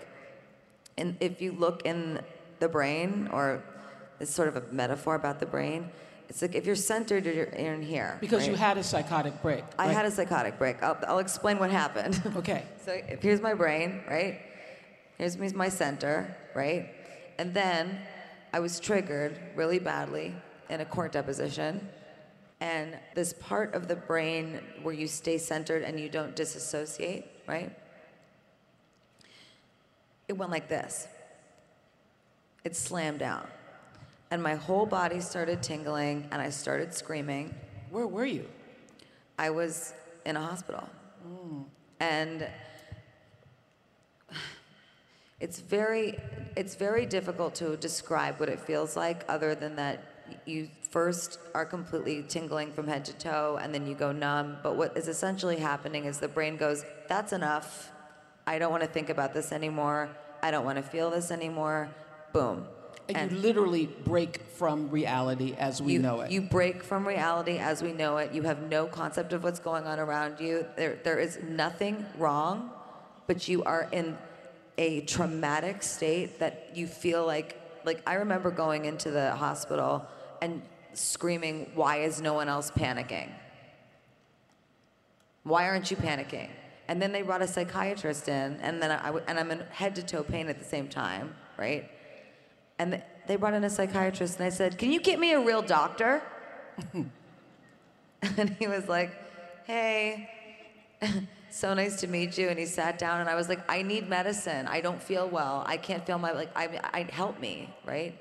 and 0.96 1.16
if 1.20 1.40
you 1.40 1.52
look 1.52 1.82
in 1.84 2.20
the 2.58 2.68
brain, 2.68 3.28
or 3.32 3.62
it's 4.20 4.32
sort 4.32 4.48
of 4.48 4.56
a 4.56 4.62
metaphor 4.72 5.14
about 5.14 5.38
the 5.40 5.46
brain, 5.46 5.90
it's 6.28 6.42
like 6.42 6.54
if 6.54 6.66
you're 6.66 6.74
centered, 6.76 7.24
you're 7.24 7.44
in 7.44 7.82
here. 7.82 8.18
because 8.20 8.46
you 8.46 8.54
had 8.54 8.76
a 8.76 8.82
psychotic 8.82 9.40
break. 9.40 9.64
I 9.78 9.86
had 9.86 10.04
a 10.04 10.10
psychotic 10.10 10.58
break. 10.58 10.82
I'll, 10.82 10.98
I'll 11.06 11.18
explain 11.20 11.58
what 11.58 11.70
happened. 11.70 12.20
Okay. 12.36 12.64
so 12.84 13.00
here's 13.20 13.40
my 13.40 13.54
brain, 13.54 14.02
right? 14.08 14.40
Here's 15.16 15.38
me- 15.38 15.50
my 15.52 15.68
center, 15.68 16.36
right? 16.54 16.90
And 17.38 17.54
then 17.54 17.98
I 18.52 18.60
was 18.60 18.78
triggered 18.80 19.38
really 19.56 19.78
badly 19.78 20.34
in 20.68 20.80
a 20.80 20.84
court 20.84 21.12
deposition. 21.12 21.88
And 22.60 22.98
this 23.14 23.32
part 23.32 23.74
of 23.74 23.86
the 23.86 23.96
brain 23.96 24.60
where 24.82 24.94
you 24.94 25.06
stay 25.06 25.38
centered 25.38 25.82
and 25.82 25.98
you 25.98 26.08
don't 26.08 26.34
disassociate, 26.34 27.24
right? 27.46 27.70
It 30.26 30.32
went 30.32 30.50
like 30.50 30.68
this. 30.68 31.06
It 32.64 32.74
slammed 32.74 33.20
down. 33.20 33.46
And 34.30 34.42
my 34.42 34.56
whole 34.56 34.86
body 34.86 35.20
started 35.20 35.62
tingling 35.62 36.28
and 36.30 36.42
I 36.42 36.50
started 36.50 36.92
screaming. 36.92 37.54
Where 37.90 38.06
were 38.06 38.26
you? 38.26 38.46
I 39.38 39.50
was 39.50 39.94
in 40.26 40.36
a 40.36 40.40
hospital. 40.40 40.88
Hmm. 41.22 41.62
And 42.00 42.48
it's 45.40 45.60
very 45.60 46.18
it's 46.56 46.74
very 46.74 47.06
difficult 47.06 47.54
to 47.56 47.76
describe 47.76 48.40
what 48.40 48.48
it 48.48 48.60
feels 48.60 48.96
like 48.96 49.24
other 49.28 49.54
than 49.54 49.76
that 49.76 50.02
you 50.44 50.68
first 50.90 51.38
are 51.54 51.66
completely 51.66 52.22
tingling 52.22 52.72
from 52.72 52.86
head 52.86 53.04
to 53.04 53.12
toe 53.14 53.58
and 53.60 53.74
then 53.74 53.86
you 53.86 53.94
go 53.94 54.12
numb 54.12 54.56
but 54.62 54.76
what 54.76 54.96
is 54.96 55.08
essentially 55.08 55.56
happening 55.56 56.04
is 56.06 56.18
the 56.18 56.28
brain 56.28 56.56
goes 56.56 56.84
that's 57.08 57.32
enough 57.32 57.92
i 58.46 58.58
don't 58.58 58.70
want 58.70 58.82
to 58.82 58.88
think 58.88 59.10
about 59.10 59.34
this 59.34 59.52
anymore 59.52 60.08
i 60.42 60.50
don't 60.50 60.64
want 60.64 60.76
to 60.76 60.82
feel 60.82 61.10
this 61.10 61.30
anymore 61.30 61.88
boom 62.32 62.66
And, 63.08 63.32
you 63.32 63.38
literally 63.38 63.86
break 64.04 64.42
from 64.50 64.90
reality 64.90 65.54
as 65.58 65.80
we 65.80 65.94
you, 65.94 65.98
know 65.98 66.20
it. 66.20 66.30
You 66.30 66.42
break 66.42 66.82
from 66.82 67.08
reality 67.08 67.56
as 67.56 67.82
we 67.82 67.92
know 67.92 68.18
it. 68.18 68.34
You 68.34 68.42
have 68.42 68.60
no 68.68 68.86
concept 68.86 69.32
of 69.32 69.42
what's 69.42 69.60
going 69.60 69.86
on 69.86 69.98
around 69.98 70.40
you. 70.40 70.66
There, 70.76 70.98
there 71.04 71.18
is 71.18 71.38
nothing 71.42 72.04
wrong, 72.18 72.70
but 73.26 73.48
you 73.48 73.64
are 73.64 73.88
in 73.92 74.18
a 74.76 75.00
traumatic 75.02 75.82
state 75.82 76.38
that 76.40 76.70
you 76.74 76.86
feel 76.86 77.24
like 77.24 77.58
like 77.84 78.02
I 78.06 78.14
remember 78.14 78.50
going 78.50 78.84
into 78.84 79.10
the 79.10 79.34
hospital 79.36 80.06
and 80.42 80.60
screaming, 80.94 81.70
"Why 81.74 81.98
is 81.98 82.20
no 82.20 82.34
one 82.34 82.48
else 82.48 82.70
panicking? 82.70 83.30
Why 85.44 85.68
aren't 85.68 85.90
you 85.90 85.96
panicking?" 85.96 86.50
And 86.88 87.02
then 87.02 87.12
they 87.12 87.22
brought 87.22 87.42
a 87.42 87.46
psychiatrist 87.46 88.28
in, 88.28 88.58
and 88.60 88.82
then 88.82 88.90
I, 88.90 89.10
and 89.26 89.38
I'm 89.38 89.50
in 89.50 89.60
head 89.70 89.94
to 89.96 90.02
toe 90.02 90.22
pain 90.22 90.48
at 90.48 90.58
the 90.58 90.64
same 90.64 90.88
time, 90.88 91.34
right? 91.56 91.90
And 92.78 93.02
they 93.26 93.36
brought 93.36 93.54
in 93.54 93.64
a 93.64 93.70
psychiatrist, 93.70 94.38
and 94.38 94.46
I 94.46 94.50
said, 94.50 94.78
"Can 94.78 94.92
you 94.92 95.00
get 95.00 95.18
me 95.18 95.32
a 95.32 95.40
real 95.40 95.62
doctor?" 95.62 96.22
and 96.92 98.50
he 98.58 98.66
was 98.66 98.88
like, 98.88 99.10
"Hey." 99.64 100.30
so 101.50 101.74
nice 101.74 102.00
to 102.00 102.06
meet 102.06 102.36
you. 102.38 102.48
And 102.48 102.58
he 102.58 102.66
sat 102.66 102.98
down 102.98 103.20
and 103.20 103.28
I 103.28 103.34
was 103.34 103.48
like, 103.48 103.60
I 103.70 103.82
need 103.82 104.08
medicine. 104.08 104.66
I 104.66 104.80
don't 104.80 105.02
feel 105.02 105.28
well. 105.28 105.64
I 105.66 105.76
can't 105.76 106.04
feel 106.06 106.18
my, 106.18 106.32
like, 106.32 106.50
I, 106.56 106.80
I, 106.92 107.02
help 107.10 107.40
me, 107.40 107.74
right? 107.84 108.18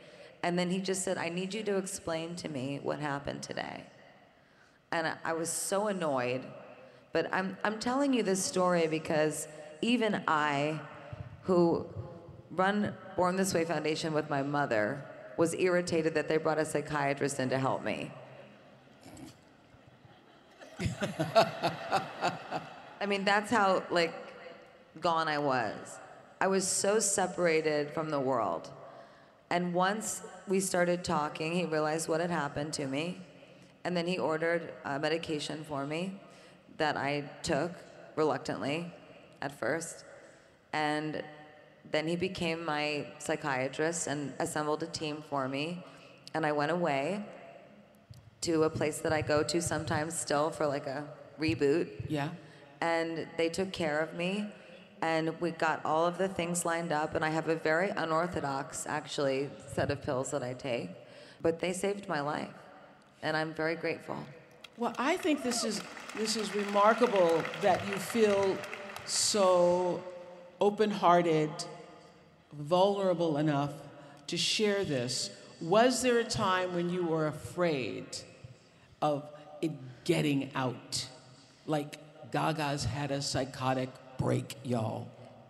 And 0.47 0.57
then 0.57 0.69
he 0.69 0.79
just 0.79 1.03
said, 1.03 1.17
I 1.17 1.27
need 1.27 1.53
you 1.53 1.61
to 1.63 1.75
explain 1.75 2.33
to 2.37 2.47
me 2.47 2.79
what 2.81 3.01
happened 3.01 3.43
today. 3.43 3.83
And 4.93 5.11
I, 5.25 5.33
was 5.33 5.49
so 5.49 5.87
annoyed. 5.87 6.41
But 7.11 7.27
I'm, 7.33 7.57
I'm 7.65 7.79
telling 7.79 8.13
you 8.13 8.23
this 8.23 8.41
story 8.45 8.87
because 8.87 9.49
even 9.81 10.23
I, 10.25 10.79
who 11.41 11.85
run 12.49 12.93
Born 13.17 13.35
This 13.35 13.53
Way 13.53 13.65
Foundation 13.65 14.13
with 14.13 14.29
my 14.29 14.41
mother, 14.41 15.03
was 15.35 15.53
irritated 15.53 16.13
that 16.13 16.29
they 16.29 16.37
brought 16.37 16.59
a 16.59 16.65
psychiatrist 16.65 17.41
in 17.41 17.49
to 17.49 17.59
help 17.59 17.83
me. 17.83 18.09
I 23.01 23.05
mean, 23.05 23.25
that's 23.25 23.51
how 23.51 23.83
like 23.91 24.13
gone 25.01 25.27
I 25.27 25.39
was. 25.39 25.97
I 26.39 26.47
was 26.47 26.65
so 26.65 26.99
separated 26.99 27.91
from 27.91 28.09
the 28.09 28.19
world. 28.21 28.71
And 29.49 29.73
once 29.73 30.21
we 30.47 30.59
started 30.59 31.03
talking, 31.03 31.53
he 31.53 31.65
realized 31.65 32.07
what 32.07 32.21
had 32.21 32.29
happened 32.29 32.73
to 32.73 32.87
me. 32.87 33.19
And 33.83 33.95
then 33.95 34.07
he 34.07 34.17
ordered 34.17 34.73
a 34.83 34.99
medication 34.99 35.63
for 35.63 35.85
me 35.85 36.19
that 36.77 36.97
I 36.97 37.29
took 37.43 37.71
reluctantly 38.15 38.91
at 39.41 39.57
first. 39.57 40.03
And 40.73 41.23
then 41.91 42.07
he 42.07 42.15
became 42.15 42.65
my 42.65 43.07
psychiatrist 43.19 44.07
and 44.07 44.33
assembled 44.39 44.83
a 44.83 44.87
team 44.87 45.23
for 45.29 45.47
me. 45.47 45.83
And 46.33 46.45
I 46.45 46.51
went 46.51 46.71
away 46.71 47.25
to 48.41 48.63
a 48.63 48.69
place 48.69 48.99
that 48.99 49.13
I 49.13 49.21
go 49.21 49.43
to 49.43 49.61
sometimes 49.61 50.17
still 50.17 50.49
for 50.49 50.67
like 50.67 50.87
a 50.87 51.05
reboot. 51.39 51.89
Yeah 52.09 52.29
and 52.81 53.27
they 53.37 53.49
took 53.49 53.71
care 53.71 53.99
of 53.99 54.13
me 54.13 54.47
and 55.01 55.39
we 55.39 55.51
got 55.51 55.83
all 55.85 56.05
of 56.05 56.17
the 56.17 56.27
things 56.27 56.65
lined 56.65 56.91
up 56.91 57.15
and 57.15 57.23
i 57.23 57.29
have 57.29 57.47
a 57.49 57.55
very 57.55 57.89
unorthodox 57.89 58.85
actually 58.87 59.49
set 59.73 59.91
of 59.91 60.01
pills 60.01 60.31
that 60.31 60.43
i 60.43 60.53
take 60.53 60.89
but 61.41 61.59
they 61.59 61.73
saved 61.73 62.07
my 62.07 62.21
life 62.21 62.49
and 63.21 63.35
i'm 63.35 63.53
very 63.53 63.75
grateful. 63.75 64.17
Well 64.77 64.93
i 64.97 65.17
think 65.17 65.43
this 65.43 65.63
is 65.63 65.81
this 66.15 66.35
is 66.35 66.53
remarkable 66.55 67.43
that 67.61 67.85
you 67.87 67.95
feel 67.95 68.57
so 69.05 70.03
open-hearted 70.59 71.51
vulnerable 72.53 73.37
enough 73.37 73.71
to 74.27 74.37
share 74.37 74.83
this. 74.83 75.29
Was 75.61 76.01
there 76.01 76.19
a 76.19 76.23
time 76.23 76.75
when 76.75 76.89
you 76.89 77.05
were 77.05 77.27
afraid 77.27 78.05
of 79.01 79.29
it 79.61 79.71
getting 80.03 80.51
out? 80.55 81.07
Like 81.65 81.97
Gaga's 82.31 82.85
had 82.85 83.11
a 83.11 83.21
psychotic 83.21 83.89
break, 84.17 84.55
y'all? 84.63 85.07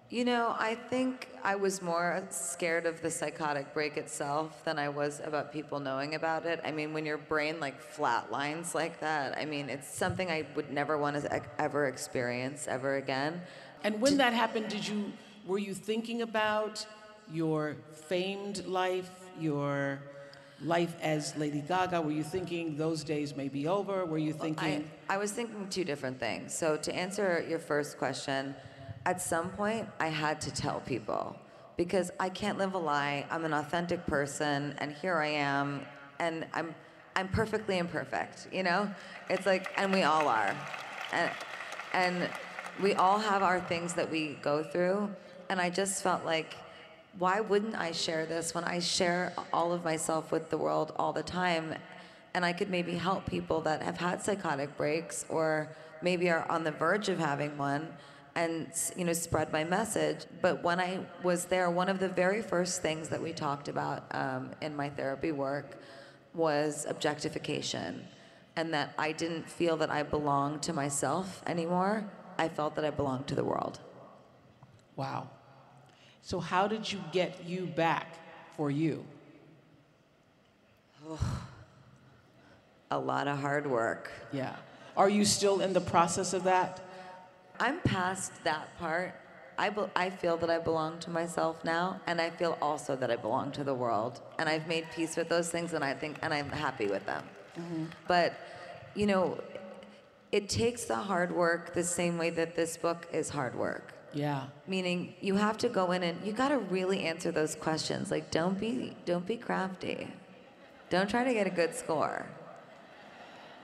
You 0.10 0.24
know, 0.24 0.56
I 0.58 0.76
think 0.76 1.28
I 1.44 1.56
was 1.56 1.82
more 1.82 2.24
scared 2.30 2.86
of 2.86 3.02
the 3.02 3.12
psychotic 3.12 3.74
break 3.74 3.98
itself 3.98 4.64
than 4.64 4.80
I 4.80 4.88
was 4.88 5.20
about 5.22 5.52
people 5.52 5.82
knowing 5.82 6.16
about 6.16 6.46
it. 6.46 6.62
I 6.64 6.72
mean, 6.72 6.94
when 6.94 7.06
your 7.06 7.18
brain 7.18 7.60
like 7.60 7.82
flatlines 7.94 8.74
like 8.74 9.02
that, 9.02 9.38
I 9.38 9.44
mean, 9.44 9.70
it's 9.70 9.94
something 9.94 10.32
I 10.32 10.46
would 10.56 10.72
never 10.72 10.98
want 10.98 11.22
to 11.22 11.42
ever 11.60 11.88
experience 11.88 12.68
ever 12.70 12.96
again. 12.96 13.42
And 13.84 14.00
when 14.00 14.16
that 14.18 14.32
happened, 14.32 14.70
did 14.70 14.88
you 14.88 15.12
were 15.46 15.58
you 15.58 15.74
thinking 15.74 16.22
about 16.22 16.86
your 17.32 17.76
famed 17.92 18.66
life, 18.66 19.12
your 19.40 20.00
life 20.62 20.96
as 21.02 21.36
Lady 21.38 21.62
Gaga? 21.62 22.02
Were 22.02 22.12
you 22.12 22.24
thinking 22.24 22.76
those 22.76 23.04
days 23.04 23.36
may 23.36 23.48
be 23.48 23.68
over? 23.68 24.06
Were 24.06 24.18
you 24.18 24.34
thinking? 24.34 24.90
I, 25.10 25.16
I 25.16 25.18
was 25.18 25.32
thinking 25.32 25.68
two 25.70 25.84
different 25.84 26.20
things. 26.20 26.54
So, 26.54 26.78
to 26.78 26.96
answer 26.96 27.46
your 27.48 27.60
first 27.60 27.98
question, 27.98 28.56
at 29.06 29.22
some 29.22 29.50
point 29.52 29.88
I 30.00 30.08
had 30.08 30.42
to 30.42 30.52
tell 30.52 30.80
people 30.82 31.36
because 31.76 32.12
I 32.20 32.30
can't 32.30 32.58
live 32.58 32.74
a 32.74 32.80
lie. 32.80 33.26
I'm 33.30 33.46
an 33.46 33.54
authentic 33.54 34.06
person, 34.08 34.76
and 34.80 34.94
here 34.94 35.18
I 35.18 35.28
am, 35.28 35.86
and 36.20 36.46
I'm. 36.54 36.76
I'm 37.16 37.30
perfectly 37.30 37.80
imperfect, 37.80 38.48
you 38.52 38.62
know? 38.62 38.88
It's 39.28 39.48
like, 39.48 39.72
and 39.76 39.92
we 39.92 40.04
all 40.04 40.28
are. 40.28 40.56
And, 41.12 41.32
and 41.92 42.30
we 42.80 42.94
all 42.94 43.18
have 43.18 43.42
our 43.42 43.60
things 43.60 43.96
that 43.96 44.12
we 44.12 44.38
go 44.44 44.62
through. 44.62 45.10
And 45.50 45.60
I 45.60 45.72
just 45.72 46.04
felt 46.04 46.26
like 46.26 46.54
why 47.20 47.40
wouldn't 47.40 47.76
I 47.76 47.92
share 47.92 48.26
this 48.26 48.54
when 48.54 48.64
I 48.64 48.80
share 48.80 49.34
all 49.52 49.74
of 49.74 49.84
myself 49.84 50.32
with 50.32 50.50
the 50.50 50.58
world 50.58 50.94
all 50.98 51.14
the 51.14 51.24
time? 51.24 51.76
And 52.34 52.46
I 52.46 52.54
could 52.54 52.70
maybe 52.70 52.96
help 52.96 53.26
people 53.26 53.62
that 53.62 53.82
have 53.82 53.98
had 53.98 54.22
psychotic 54.22 54.78
breaks 54.78 55.26
or 55.30 55.76
maybe 56.02 56.30
are 56.30 56.50
on 56.52 56.64
the 56.64 56.72
verge 56.72 57.10
of 57.10 57.18
having 57.18 57.58
one 57.58 57.88
and 58.36 58.68
you 58.96 59.04
know 59.04 59.14
spread 59.14 59.52
my 59.52 59.64
message. 59.64 60.26
But 60.42 60.64
when 60.64 60.80
i 60.80 61.00
was 61.24 61.46
there 61.46 61.72
one 61.72 61.90
of 61.90 62.00
the 62.00 62.10
very 62.10 62.44
first 62.44 62.84
things 62.84 63.10
that 63.10 63.22
we 63.22 63.34
talked 63.34 63.68
about 63.68 64.04
um, 64.12 64.52
in 64.62 64.76
my 64.76 64.90
therapy 64.90 65.32
work 65.32 65.82
was 66.36 66.86
objectification 66.88 68.06
and 68.56 68.72
that 68.76 68.94
i 69.00 69.12
didn't 69.12 69.50
feel 69.50 69.76
that 69.78 69.90
i 69.90 70.04
belonged 70.04 70.62
to 70.64 70.74
myself 70.74 71.42
anymore. 71.48 72.06
I 72.38 72.48
felt 72.48 72.76
that 72.76 72.86
i 72.86 72.92
belonged 72.92 73.26
to 73.28 73.36
the 73.36 73.44
world. 73.44 73.80
Wow 74.96 75.32
so, 76.28 76.42
how 76.42 76.68
did 76.68 76.92
you 76.92 77.00
get 77.14 77.46
you 77.46 77.68
back 77.68 78.20
for 78.58 78.70
you? 78.70 79.06
A 82.92 83.00
lot 83.00 83.30
of 83.30 83.40
hard 83.40 83.66
work. 83.66 84.12
Yeah. 84.34 84.58
Are 84.98 85.08
you 85.08 85.24
still 85.24 85.62
in 85.62 85.72
the 85.72 85.80
process 85.80 86.34
of 86.34 86.44
that? 86.44 86.82
I'm 87.62 87.80
past 87.80 88.34
that 88.44 88.78
part. 88.78 89.16
I, 89.58 89.70
be- 89.70 89.90
I 89.96 90.10
feel 90.10 90.36
that 90.38 90.50
I 90.50 90.58
belong 90.58 91.00
to 91.00 91.10
myself 91.10 91.64
now, 91.64 92.02
and 92.08 92.20
I 92.20 92.30
feel 92.30 92.58
also 92.62 92.98
that 92.98 93.10
I 93.10 93.16
belong 93.16 93.54
to 93.54 93.64
the 93.64 93.74
world. 93.74 94.20
And 94.38 94.50
I've 94.50 94.68
made 94.68 94.86
peace 94.94 95.16
with 95.16 95.30
those 95.30 95.50
things, 95.50 95.72
and 95.72 95.82
I 95.82 95.94
think, 95.94 96.18
and 96.22 96.34
I'm 96.34 96.50
happy 96.50 96.88
with 96.88 97.06
them. 97.06 97.24
Mm-hmm. 97.58 97.86
But, 98.06 98.34
you 98.96 99.06
know, 99.06 99.40
it 100.34 100.50
takes 100.50 100.84
the 100.84 100.96
hard 100.96 101.34
work 101.34 101.74
the 101.74 101.86
same 101.86 102.18
way 102.18 102.32
that 102.32 102.54
this 102.54 102.76
book 102.76 103.08
is 103.14 103.30
hard 103.30 103.56
work. 103.56 103.94
Yeah. 104.14 104.44
Meaning 104.68 105.14
you 105.22 105.36
have 105.36 105.58
to 105.60 105.70
go 105.70 105.92
in 105.92 106.04
and 106.04 106.26
you 106.26 106.34
got 106.34 106.50
to 106.50 106.58
really 106.58 107.04
answer 107.06 107.32
those 107.32 107.56
questions. 107.56 108.12
Like 108.12 108.32
don't 108.32 108.60
be 108.60 108.96
don't 109.06 109.26
be 109.26 109.38
crafty. 109.38 110.08
Don't 110.90 111.10
try 111.10 111.24
to 111.24 111.34
get 111.34 111.48
a 111.48 111.50
good 111.50 111.76
score. 111.76 112.26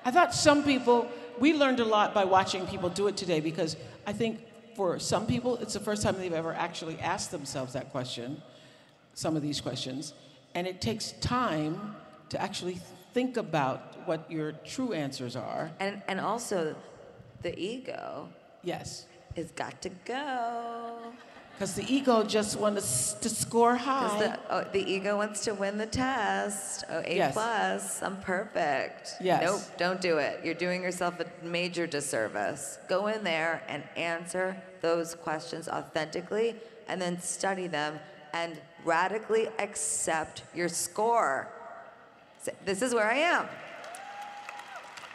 I 0.06 0.12
thought 0.12 0.34
some 0.34 0.64
people 0.64 1.08
we 1.40 1.54
learned 1.54 1.80
a 1.80 1.86
lot 1.86 2.14
by 2.14 2.26
watching 2.26 2.68
people 2.68 2.90
do 2.90 3.08
it 3.08 3.18
today 3.18 3.40
because 3.40 3.78
I 4.06 4.14
think 4.14 4.42
for 4.76 5.00
some 5.00 5.26
people 5.26 5.58
it's 5.58 5.74
the 5.74 5.80
first 5.80 6.04
time 6.04 6.18
they've 6.18 6.34
ever 6.34 6.54
actually 6.54 7.00
asked 7.00 7.32
themselves 7.32 7.74
that 7.74 7.92
question, 7.92 8.42
some 9.14 9.36
of 9.36 9.42
these 9.42 9.62
questions, 9.62 10.14
and 10.56 10.68
it 10.68 10.82
takes 10.82 11.14
time 11.14 11.96
to 12.30 12.42
actually 12.42 12.80
think 13.14 13.38
about 13.38 14.08
what 14.08 14.30
your 14.30 14.52
true 14.52 14.94
answers 14.94 15.36
are. 15.36 15.72
And 15.80 16.02
and 16.08 16.20
also 16.20 16.76
the 17.42 17.58
ego. 17.58 18.30
Yes 18.62 19.08
it's 19.36 19.52
got 19.52 19.82
to 19.82 19.90
go. 20.06 21.14
Because 21.54 21.76
the 21.76 21.86
ego 21.94 22.24
just 22.24 22.60
wants 22.60 23.14
to 23.14 23.30
score 23.30 23.76
high. 23.76 24.18
The, 24.18 24.40
oh, 24.50 24.66
the 24.74 24.92
ego 24.92 25.18
wants 25.18 25.44
to 25.46 25.54
win 25.54 25.78
the 25.78 25.86
test. 25.86 26.84
Oh, 26.90 27.04
A 27.06 27.16
yes. 27.16 27.34
plus. 27.34 28.02
I'm 28.02 28.20
perfect. 28.22 29.12
Yes. 29.22 29.44
Nope, 29.44 29.62
don't 29.78 30.02
do 30.02 30.18
it. 30.18 30.40
You're 30.44 30.56
doing 30.56 30.82
yourself 30.82 31.20
a 31.20 31.28
major 31.46 31.86
disservice. 31.86 32.80
Go 32.90 33.06
in 33.08 33.24
there 33.24 33.62
and 33.68 33.84
answer 33.96 34.58
those 34.82 35.14
questions 35.14 35.68
authentically 35.70 36.56
and 36.88 37.00
then 37.00 37.22
study 37.22 37.68
them 37.68 38.00
and 38.34 38.60
radically 38.84 39.48
accept 39.60 40.44
your 40.56 40.68
score. 40.68 41.48
This 42.66 42.82
is 42.82 42.96
where 42.96 43.10
I 43.10 43.18
am. 43.18 43.46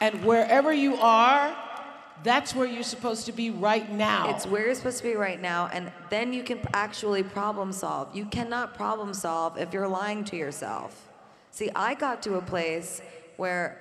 And 0.01 0.25
wherever 0.25 0.73
you 0.73 0.95
are, 0.97 1.55
that's 2.25 2.55
where 2.55 2.67
you're 2.67 2.83
supposed 2.83 3.27
to 3.27 3.33
be 3.33 3.51
right 3.51 3.91
now. 3.91 4.31
It's 4.31 4.47
where 4.47 4.67
you're 4.67 4.75
supposed 4.75 4.99
to 4.99 5.05
be 5.05 5.15
right 5.15 5.41
now, 5.41 5.71
and 5.73 5.93
then 6.11 6.33
you 6.33 6.43
can 6.43 6.61
actually 6.73 7.23
problem 7.23 7.73
solve. 7.73 8.15
You 8.15 8.25
cannot 8.27 8.75
problem 8.75 9.15
solve 9.15 9.59
if 9.59 9.73
you're 9.73 9.89
lying 9.89 10.25
to 10.25 10.37
yourself. 10.37 11.09
See, 11.51 11.71
I 11.75 11.95
got 11.95 12.23
to 12.23 12.35
a 12.35 12.43
place 12.43 13.01
where 13.37 13.81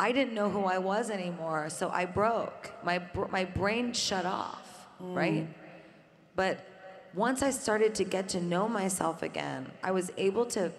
I 0.00 0.12
didn't 0.12 0.34
know 0.34 0.48
who 0.48 0.64
I 0.64 0.78
was 0.78 1.10
anymore, 1.10 1.70
so 1.70 1.90
I 1.90 2.04
broke. 2.04 2.70
My, 2.84 3.02
my 3.30 3.44
brain 3.44 3.92
shut 3.92 4.24
off, 4.24 4.86
mm. 5.02 5.14
right? 5.14 5.48
But 6.36 6.64
once 7.14 7.42
I 7.42 7.50
started 7.50 7.96
to 7.96 8.04
get 8.04 8.28
to 8.30 8.40
know 8.40 8.68
myself 8.68 9.22
again, 9.22 9.70
I 9.82 9.90
was 9.90 10.12
able 10.16 10.46
to, 10.46 10.70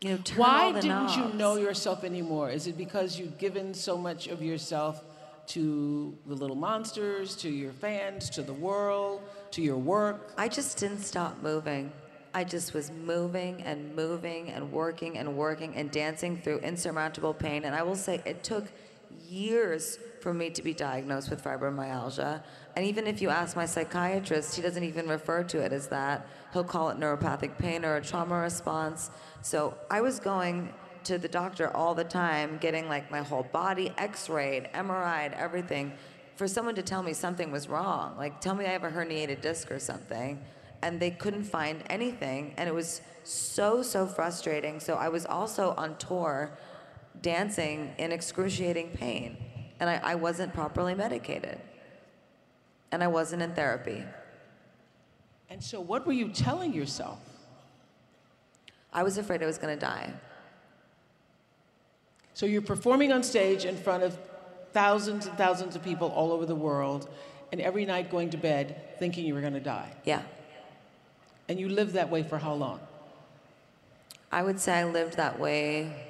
you 0.00 0.10
know, 0.10 0.18
Why 0.36 0.72
didn't 0.72 1.16
you 1.16 1.28
know 1.34 1.56
yourself 1.56 2.04
anymore? 2.04 2.50
Is 2.50 2.66
it 2.66 2.78
because 2.78 3.18
you've 3.18 3.36
given 3.36 3.74
so 3.74 3.98
much 3.98 4.28
of 4.28 4.42
yourself 4.42 5.04
to 5.48 6.16
the 6.26 6.34
little 6.34 6.56
monsters, 6.56 7.36
to 7.36 7.50
your 7.50 7.72
fans, 7.72 8.30
to 8.30 8.42
the 8.42 8.52
world, 8.52 9.20
to 9.50 9.60
your 9.60 9.76
work? 9.76 10.32
I 10.38 10.48
just 10.48 10.78
didn't 10.78 11.00
stop 11.00 11.42
moving. 11.42 11.92
I 12.32 12.44
just 12.44 12.72
was 12.72 12.90
moving 12.90 13.62
and 13.62 13.94
moving 13.94 14.50
and 14.50 14.72
working 14.72 15.18
and 15.18 15.36
working 15.36 15.74
and 15.74 15.90
dancing 15.90 16.40
through 16.40 16.58
insurmountable 16.58 17.34
pain. 17.34 17.64
And 17.64 17.74
I 17.74 17.82
will 17.82 17.96
say 17.96 18.22
it 18.24 18.42
took 18.42 18.64
years 19.28 19.98
for 20.20 20.34
me 20.34 20.50
to 20.50 20.62
be 20.62 20.74
diagnosed 20.74 21.30
with 21.30 21.42
fibromyalgia. 21.42 22.42
And 22.76 22.86
even 22.86 23.06
if 23.06 23.22
you 23.22 23.30
ask 23.30 23.56
my 23.56 23.66
psychiatrist, 23.66 24.54
he 24.54 24.62
doesn't 24.62 24.84
even 24.84 25.08
refer 25.08 25.42
to 25.44 25.60
it 25.60 25.72
as 25.72 25.88
that. 25.88 26.26
He'll 26.52 26.64
call 26.64 26.90
it 26.90 26.98
neuropathic 26.98 27.58
pain 27.58 27.84
or 27.84 27.96
a 27.96 28.02
trauma 28.02 28.36
response. 28.36 29.10
So 29.42 29.76
I 29.90 30.00
was 30.00 30.20
going 30.20 30.72
to 31.04 31.18
the 31.18 31.28
doctor 31.28 31.74
all 31.74 31.94
the 31.94 32.04
time, 32.04 32.58
getting 32.58 32.88
like 32.88 33.10
my 33.10 33.22
whole 33.22 33.44
body 33.44 33.92
x-rayed, 33.96 34.68
MRI'd, 34.74 35.32
everything, 35.32 35.92
for 36.36 36.46
someone 36.46 36.74
to 36.74 36.82
tell 36.82 37.02
me 37.02 37.12
something 37.12 37.50
was 37.50 37.68
wrong. 37.68 38.16
Like 38.16 38.40
tell 38.40 38.54
me 38.54 38.66
I 38.66 38.70
have 38.70 38.84
a 38.84 38.90
herniated 38.90 39.40
disc 39.40 39.70
or 39.70 39.78
something. 39.78 40.42
And 40.82 40.98
they 40.98 41.10
couldn't 41.10 41.44
find 41.44 41.82
anything. 41.90 42.54
And 42.56 42.68
it 42.68 42.74
was 42.74 43.02
so, 43.24 43.82
so 43.82 44.06
frustrating. 44.06 44.80
So 44.80 44.94
I 44.94 45.08
was 45.08 45.26
also 45.26 45.74
on 45.76 45.96
tour 45.96 46.50
dancing 47.22 47.94
in 47.98 48.12
excruciating 48.12 48.90
pain. 48.90 49.36
And 49.78 49.88
I, 49.88 50.00
I 50.02 50.14
wasn't 50.14 50.52
properly 50.52 50.94
medicated. 50.94 51.58
And 52.92 53.02
I 53.02 53.06
wasn't 53.06 53.42
in 53.42 53.54
therapy. 53.54 54.04
And 55.48 55.62
so, 55.62 55.80
what 55.80 56.06
were 56.06 56.12
you 56.12 56.28
telling 56.28 56.72
yourself? 56.72 57.18
I 58.92 59.02
was 59.02 59.18
afraid 59.18 59.42
I 59.42 59.46
was 59.46 59.58
going 59.58 59.76
to 59.76 59.80
die. 59.80 60.12
So, 62.34 62.46
you're 62.46 62.62
performing 62.62 63.12
on 63.12 63.22
stage 63.22 63.64
in 63.64 63.76
front 63.76 64.02
of 64.02 64.18
thousands 64.72 65.26
and 65.26 65.36
thousands 65.36 65.76
of 65.76 65.82
people 65.82 66.08
all 66.08 66.32
over 66.32 66.46
the 66.46 66.54
world, 66.54 67.08
and 67.52 67.60
every 67.60 67.84
night 67.84 68.10
going 68.10 68.30
to 68.30 68.36
bed 68.36 68.98
thinking 68.98 69.24
you 69.24 69.34
were 69.34 69.40
going 69.40 69.54
to 69.54 69.60
die. 69.60 69.92
Yeah. 70.04 70.22
And 71.48 71.58
you 71.58 71.68
lived 71.68 71.94
that 71.94 72.10
way 72.10 72.22
for 72.22 72.38
how 72.38 72.54
long? 72.54 72.80
I 74.30 74.42
would 74.42 74.60
say 74.60 74.74
I 74.74 74.84
lived 74.84 75.16
that 75.16 75.40
way 75.40 76.09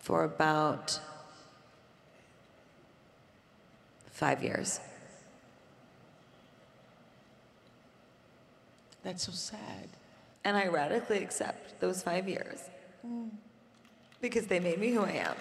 for 0.00 0.24
about 0.24 0.98
five 4.10 4.42
years. 4.42 4.80
That's 9.02 9.24
so 9.24 9.32
sad. 9.32 9.88
And 10.44 10.56
I 10.56 10.66
radically 10.66 11.22
accept 11.22 11.80
those 11.80 12.02
five 12.02 12.28
years 12.28 12.60
mm. 13.06 13.28
because 14.20 14.46
they 14.46 14.60
made 14.60 14.78
me 14.78 14.90
who 14.90 15.02
I 15.02 15.12
am. 15.12 15.36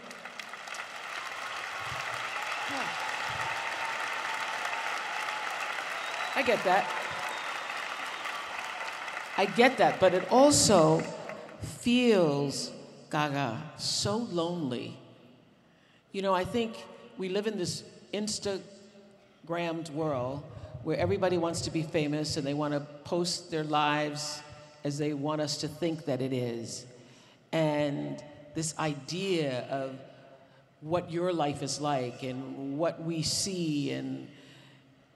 I 6.35 6.41
get 6.41 6.63
that. 6.63 6.87
I 9.37 9.45
get 9.45 9.77
that, 9.77 9.99
but 9.99 10.13
it 10.13 10.31
also 10.31 11.01
feels, 11.61 12.71
Gaga, 13.09 13.61
so 13.77 14.17
lonely. 14.17 14.97
You 16.11 16.21
know, 16.21 16.33
I 16.33 16.43
think 16.43 16.75
we 17.17 17.29
live 17.29 17.47
in 17.47 17.57
this 17.57 17.83
Instagrammed 18.13 19.89
world 19.91 20.43
where 20.83 20.97
everybody 20.97 21.37
wants 21.37 21.61
to 21.61 21.71
be 21.71 21.83
famous 21.83 22.37
and 22.37 22.45
they 22.45 22.53
want 22.53 22.73
to 22.73 22.79
post 23.03 23.51
their 23.51 23.63
lives 23.63 24.41
as 24.83 24.97
they 24.97 25.13
want 25.13 25.41
us 25.41 25.57
to 25.57 25.67
think 25.67 26.05
that 26.05 26.21
it 26.21 26.33
is. 26.33 26.85
And 27.51 28.23
this 28.55 28.77
idea 28.77 29.65
of 29.69 29.99
what 30.81 31.11
your 31.11 31.33
life 31.33 31.61
is 31.61 31.81
like 31.81 32.23
and 32.23 32.77
what 32.77 33.01
we 33.03 33.21
see 33.21 33.91
and 33.91 34.27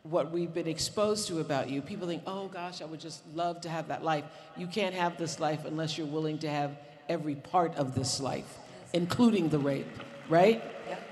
what 0.04 0.32
we've 0.32 0.54
been 0.54 0.68
exposed 0.68 1.30
to 1.30 1.40
about 1.40 1.70
you. 1.70 1.82
People 1.82 2.08
think, 2.08 2.24
oh 2.28 2.48
gosh, 2.48 2.82
I 2.82 2.86
would 2.86 3.00
just 3.00 3.22
love 3.34 3.62
to 3.62 3.70
have 3.70 3.88
that 3.88 4.04
life. 4.04 4.26
You 4.58 4.68
can't 4.68 4.94
have 4.94 5.18
this 5.18 5.40
life 5.40 5.64
unless 5.64 5.98
you're 5.98 6.08
willing 6.08 6.40
to 6.40 6.50
have 6.50 6.78
every 7.10 7.36
part 7.36 7.76
of 7.76 7.96
this 7.96 8.20
life, 8.20 8.58
including 8.94 9.50
the 9.50 9.60
rape, 9.60 9.88
right? 10.30 10.64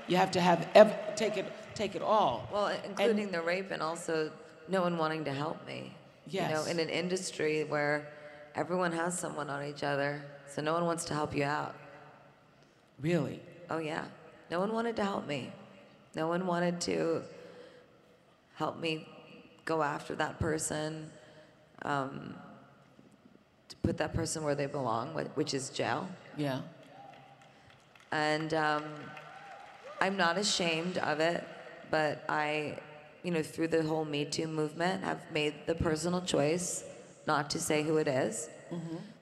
You 0.08 0.16
have 0.16 0.32
to 0.32 0.40
have 0.40 0.68
ev- 0.74 1.16
take 1.16 1.36
it 1.36 1.46
take 1.74 1.94
it 1.94 2.02
all. 2.02 2.48
Well, 2.52 2.76
including 2.84 3.30
the 3.30 3.40
rape 3.40 3.70
and 3.70 3.82
also 3.82 4.30
no 4.68 4.82
one 4.82 4.98
wanting 4.98 5.24
to 5.24 5.32
help 5.32 5.66
me. 5.66 5.94
Yes. 6.26 6.50
You 6.50 6.54
know, 6.54 6.64
in 6.70 6.78
an 6.78 6.88
industry 6.88 7.64
where 7.64 8.08
everyone 8.54 8.92
has 8.92 9.18
someone 9.18 9.50
on 9.50 9.64
each 9.64 9.82
other, 9.82 10.22
so 10.48 10.62
no 10.62 10.72
one 10.72 10.84
wants 10.84 11.04
to 11.06 11.14
help 11.14 11.34
you 11.34 11.44
out. 11.44 11.74
Really? 13.00 13.40
Oh, 13.70 13.78
yeah. 13.78 14.04
No 14.50 14.60
one 14.60 14.72
wanted 14.72 14.96
to 14.96 15.04
help 15.04 15.26
me. 15.26 15.52
No 16.14 16.28
one 16.28 16.46
wanted 16.46 16.80
to 16.82 17.22
help 18.54 18.78
me 18.78 19.08
go 19.64 19.82
after 19.82 20.14
that 20.16 20.38
person, 20.38 21.10
um, 21.82 22.34
put 23.74 23.98
that 23.98 24.14
person 24.14 24.44
where 24.44 24.54
they 24.54 24.66
belong, 24.66 25.08
which 25.34 25.54
is 25.54 25.70
jail. 25.70 26.08
Yeah. 26.36 26.60
And 28.10 28.52
um, 28.54 28.84
I'm 30.00 30.16
not 30.16 30.36
ashamed 30.38 30.98
of 30.98 31.20
it, 31.20 31.46
but 31.90 32.24
I, 32.28 32.78
you 33.22 33.30
know, 33.30 33.42
through 33.42 33.68
the 33.68 33.82
whole 33.82 34.04
Me 34.04 34.24
Too 34.24 34.46
movement, 34.46 35.04
have 35.04 35.20
made 35.32 35.54
the 35.66 35.74
personal 35.74 36.20
choice 36.20 36.84
not 37.26 37.50
to 37.50 37.60
say 37.60 37.82
who 37.82 37.96
it 37.98 38.08
is 38.08 38.48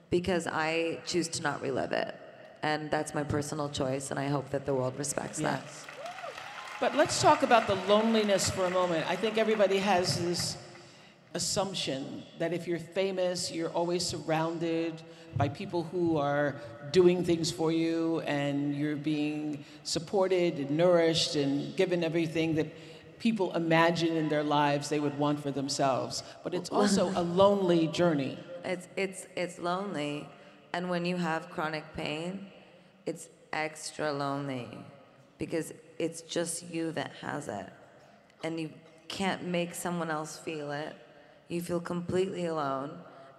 because 0.09 0.47
I 0.47 0.99
choose 1.05 1.27
to 1.29 1.41
not 1.41 1.61
relive 1.61 1.91
it. 1.91 2.15
And 2.63 2.91
that's 2.91 3.15
my 3.15 3.23
personal 3.23 3.69
choice, 3.69 4.11
and 4.11 4.19
I 4.19 4.27
hope 4.27 4.49
that 4.51 4.65
the 4.65 4.73
world 4.73 4.93
respects 4.97 5.39
that. 5.39 5.63
But 6.79 6.95
let's 6.95 7.21
talk 7.21 7.43
about 7.43 7.67
the 7.67 7.75
loneliness 7.87 8.49
for 8.49 8.65
a 8.65 8.69
moment. 8.69 9.09
I 9.09 9.15
think 9.15 9.37
everybody 9.37 9.77
has 9.77 10.19
this 10.19 10.57
assumption 11.33 12.23
that 12.39 12.53
if 12.53 12.67
you're 12.67 12.79
famous, 12.79 13.51
you're 13.51 13.69
always 13.69 14.05
surrounded 14.05 15.01
by 15.37 15.47
people 15.47 15.83
who 15.83 16.17
are 16.17 16.55
doing 16.91 17.23
things 17.23 17.51
for 17.51 17.71
you 17.71 18.19
and 18.21 18.75
you're 18.75 18.97
being 18.97 19.63
supported 19.83 20.59
and 20.59 20.71
nourished 20.71 21.35
and 21.35 21.75
given 21.77 22.03
everything 22.03 22.55
that 22.55 22.67
people 23.19 23.53
imagine 23.53 24.17
in 24.17 24.27
their 24.27 24.43
lives 24.43 24.89
they 24.89 24.99
would 24.99 25.17
want 25.17 25.39
for 25.41 25.51
themselves. 25.51 26.23
But 26.43 26.53
it's 26.53 26.69
also 26.69 27.11
a 27.15 27.21
lonely 27.21 27.87
journey. 27.87 28.37
It's 28.65 28.87
it's 28.95 29.27
it's 29.35 29.57
lonely, 29.59 30.27
and 30.73 30.89
when 30.89 31.05
you 31.05 31.17
have 31.17 31.49
chronic 31.49 31.85
pain, 31.95 32.47
it's 33.05 33.29
extra 33.53 34.11
lonely 34.11 34.77
because 35.37 35.73
it's 35.97 36.21
just 36.21 36.69
you 36.69 36.91
that 36.93 37.11
has 37.21 37.47
it, 37.47 37.69
and 38.43 38.59
you 38.59 38.69
can't 39.07 39.43
make 39.43 39.73
someone 39.75 40.11
else 40.11 40.37
feel 40.37 40.71
it. 40.71 40.95
You 41.51 41.61
feel 41.61 41.81
completely 41.81 42.45
alone. 42.45 42.91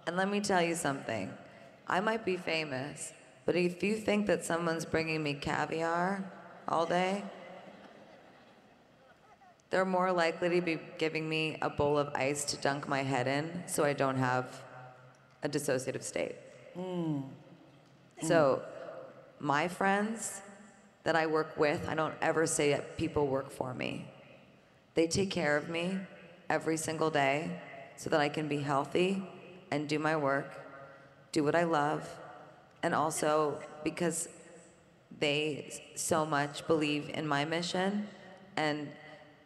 And 0.05 0.15
let 0.15 0.29
me 0.29 0.39
tell 0.39 0.61
you 0.61 0.75
something. 0.75 1.33
I 1.87 1.99
might 1.99 2.23
be 2.23 2.37
famous, 2.37 3.11
but 3.43 3.55
if 3.55 3.81
you 3.81 3.95
think 3.95 4.27
that 4.27 4.45
someone's 4.45 4.85
bringing 4.85 5.23
me 5.23 5.33
caviar 5.33 6.23
all 6.67 6.85
day, 6.85 7.23
they're 9.71 9.83
more 9.83 10.11
likely 10.11 10.49
to 10.49 10.61
be 10.61 10.77
giving 10.99 11.27
me 11.27 11.57
a 11.63 11.71
bowl 11.71 11.97
of 11.97 12.09
ice 12.13 12.45
to 12.45 12.57
dunk 12.57 12.87
my 12.87 13.01
head 13.01 13.27
in 13.27 13.63
so 13.65 13.83
I 13.83 13.93
don't 13.93 14.17
have 14.17 14.61
a 15.41 15.49
dissociative 15.49 16.03
state. 16.03 16.35
Hmm. 16.75 17.21
So, 18.21 18.61
hmm. 19.39 19.47
my 19.47 19.67
friends 19.67 20.43
that 21.03 21.15
I 21.15 21.25
work 21.25 21.57
with, 21.57 21.89
I 21.89 21.95
don't 21.95 22.13
ever 22.21 22.45
say 22.45 22.69
that 22.73 22.95
people 22.95 23.25
work 23.25 23.49
for 23.49 23.73
me. 23.73 24.05
They 24.93 25.07
take 25.07 25.31
care 25.31 25.57
of 25.57 25.67
me 25.67 25.97
every 26.47 26.77
single 26.77 27.09
day 27.09 27.59
so 27.97 28.09
that 28.09 28.19
I 28.19 28.29
can 28.29 28.47
be 28.47 28.57
healthy 28.57 29.23
and 29.71 29.87
do 29.87 29.99
my 29.99 30.15
work, 30.15 30.51
do 31.31 31.43
what 31.43 31.55
I 31.55 31.63
love, 31.63 32.07
and 32.81 32.93
also 32.93 33.59
because 33.83 34.27
they 35.19 35.81
so 35.95 36.25
much 36.25 36.67
believe 36.67 37.09
in 37.13 37.27
my 37.27 37.45
mission. 37.45 38.07
And 38.57 38.89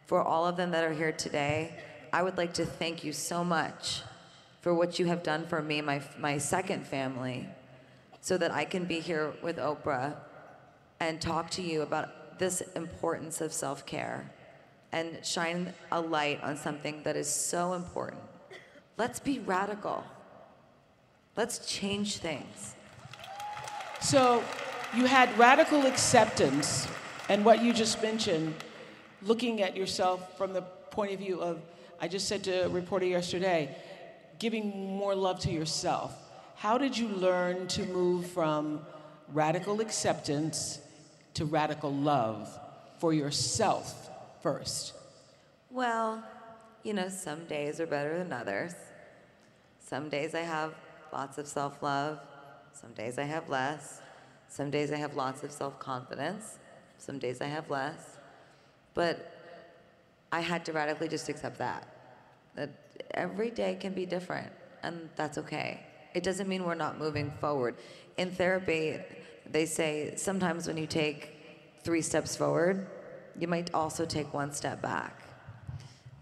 for 0.05 0.21
all 0.21 0.45
of 0.47 0.57
them 0.57 0.71
that 0.71 0.83
are 0.83 0.93
here 0.93 1.11
today, 1.11 1.73
I 2.11 2.23
would 2.23 2.37
like 2.37 2.53
to 2.55 2.65
thank 2.65 3.03
you 3.03 3.13
so 3.13 3.43
much 3.43 4.01
for 4.61 4.73
what 4.73 4.99
you 4.99 5.05
have 5.05 5.23
done 5.23 5.45
for 5.45 5.61
me, 5.61 5.81
my, 5.81 6.01
my 6.17 6.37
second 6.37 6.87
family, 6.87 7.47
so 8.21 8.37
that 8.37 8.51
I 8.51 8.65
can 8.65 8.85
be 8.85 8.99
here 8.99 9.33
with 9.41 9.57
Oprah 9.57 10.15
and 10.99 11.21
talk 11.21 11.49
to 11.51 11.61
you 11.61 11.81
about 11.83 12.39
this 12.39 12.61
importance 12.75 13.39
of 13.41 13.53
self 13.53 13.85
care 13.85 14.31
and 14.91 15.23
shine 15.23 15.73
a 15.91 16.01
light 16.01 16.41
on 16.43 16.57
something 16.57 17.03
that 17.03 17.15
is 17.15 17.29
so 17.29 17.73
important. 17.73 18.21
Let's 18.97 19.19
be 19.19 19.37
radical. 19.37 20.03
Let's 21.35 21.71
change 21.71 22.17
things. 22.17 22.73
So 24.01 24.43
you 24.95 25.05
had 25.05 25.37
radical 25.37 25.85
acceptance, 25.85 26.87
and 27.29 27.45
what 27.45 27.61
you 27.61 27.73
just 27.73 28.01
mentioned, 28.01 28.55
looking 29.21 29.61
at 29.61 29.77
yourself 29.77 30.35
from 30.35 30.53
the 30.53 30.63
point 30.89 31.13
of 31.13 31.19
view 31.19 31.39
of, 31.41 31.61
I 32.01 32.07
just 32.07 32.27
said 32.27 32.43
to 32.45 32.65
a 32.65 32.69
reporter 32.69 33.05
yesterday, 33.05 33.75
giving 34.39 34.97
more 34.97 35.13
love 35.13 35.39
to 35.41 35.51
yourself. 35.51 36.15
How 36.55 36.79
did 36.79 36.97
you 36.97 37.07
learn 37.07 37.67
to 37.67 37.83
move 37.85 38.25
from 38.31 38.81
radical 39.31 39.79
acceptance 39.79 40.79
to 41.35 41.45
radical 41.45 41.93
love 41.93 42.49
for 42.97 43.13
yourself 43.13 44.09
first? 44.41 44.93
Well, 45.69 46.23
you 46.81 46.93
know, 46.93 47.09
some 47.09 47.45
days 47.45 47.79
are 47.79 47.85
better 47.85 48.17
than 48.17 48.33
others. 48.33 48.73
Some 49.87 50.09
days 50.09 50.35
I 50.35 50.41
have 50.41 50.73
lots 51.13 51.37
of 51.37 51.47
self 51.47 51.81
love, 51.81 52.19
some 52.73 52.91
days 52.91 53.17
I 53.17 53.23
have 53.23 53.47
less. 53.47 54.01
Some 54.49 54.69
days 54.69 54.91
I 54.91 54.97
have 54.97 55.15
lots 55.15 55.43
of 55.43 55.51
self 55.51 55.79
confidence, 55.79 56.57
some 56.97 57.19
days 57.19 57.39
I 57.39 57.45
have 57.45 57.69
less. 57.69 58.17
But 58.93 59.31
I 60.29 60.41
had 60.41 60.65
to 60.65 60.73
radically 60.73 61.07
just 61.07 61.29
accept 61.29 61.57
that. 61.59 61.87
That 62.55 62.69
every 63.11 63.49
day 63.49 63.77
can 63.79 63.93
be 63.93 64.05
different, 64.05 64.51
and 64.83 65.09
that's 65.15 65.37
okay. 65.37 65.79
It 66.13 66.21
doesn't 66.21 66.49
mean 66.49 66.65
we're 66.65 66.75
not 66.75 66.99
moving 66.99 67.31
forward. 67.39 67.75
In 68.17 68.31
therapy, 68.31 68.99
they 69.49 69.65
say 69.65 70.15
sometimes 70.17 70.67
when 70.67 70.75
you 70.75 70.87
take 70.87 71.31
three 71.83 72.01
steps 72.01 72.35
forward, 72.35 72.87
you 73.39 73.47
might 73.47 73.73
also 73.73 74.05
take 74.05 74.33
one 74.33 74.51
step 74.51 74.81
back. 74.81 75.21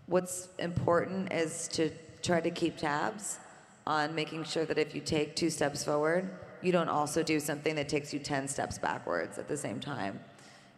What's 0.05 0.49
important 0.59 1.33
is 1.33 1.67
to 1.69 1.89
try 2.21 2.41
to 2.41 2.51
keep 2.51 2.77
tabs 2.77 3.39
on 3.87 4.15
making 4.15 4.43
sure 4.43 4.65
that 4.65 4.77
if 4.77 4.95
you 4.95 5.01
take 5.01 5.35
two 5.35 5.49
steps 5.49 5.83
forward, 5.83 6.29
you 6.61 6.71
don't 6.71 6.89
also 6.89 7.21
do 7.21 7.39
something 7.39 7.75
that 7.75 7.87
takes 7.87 8.13
you 8.13 8.19
10 8.19 8.47
steps 8.47 8.77
backwards 8.77 9.37
at 9.37 9.47
the 9.47 9.57
same 9.57 9.79
time. 9.79 10.19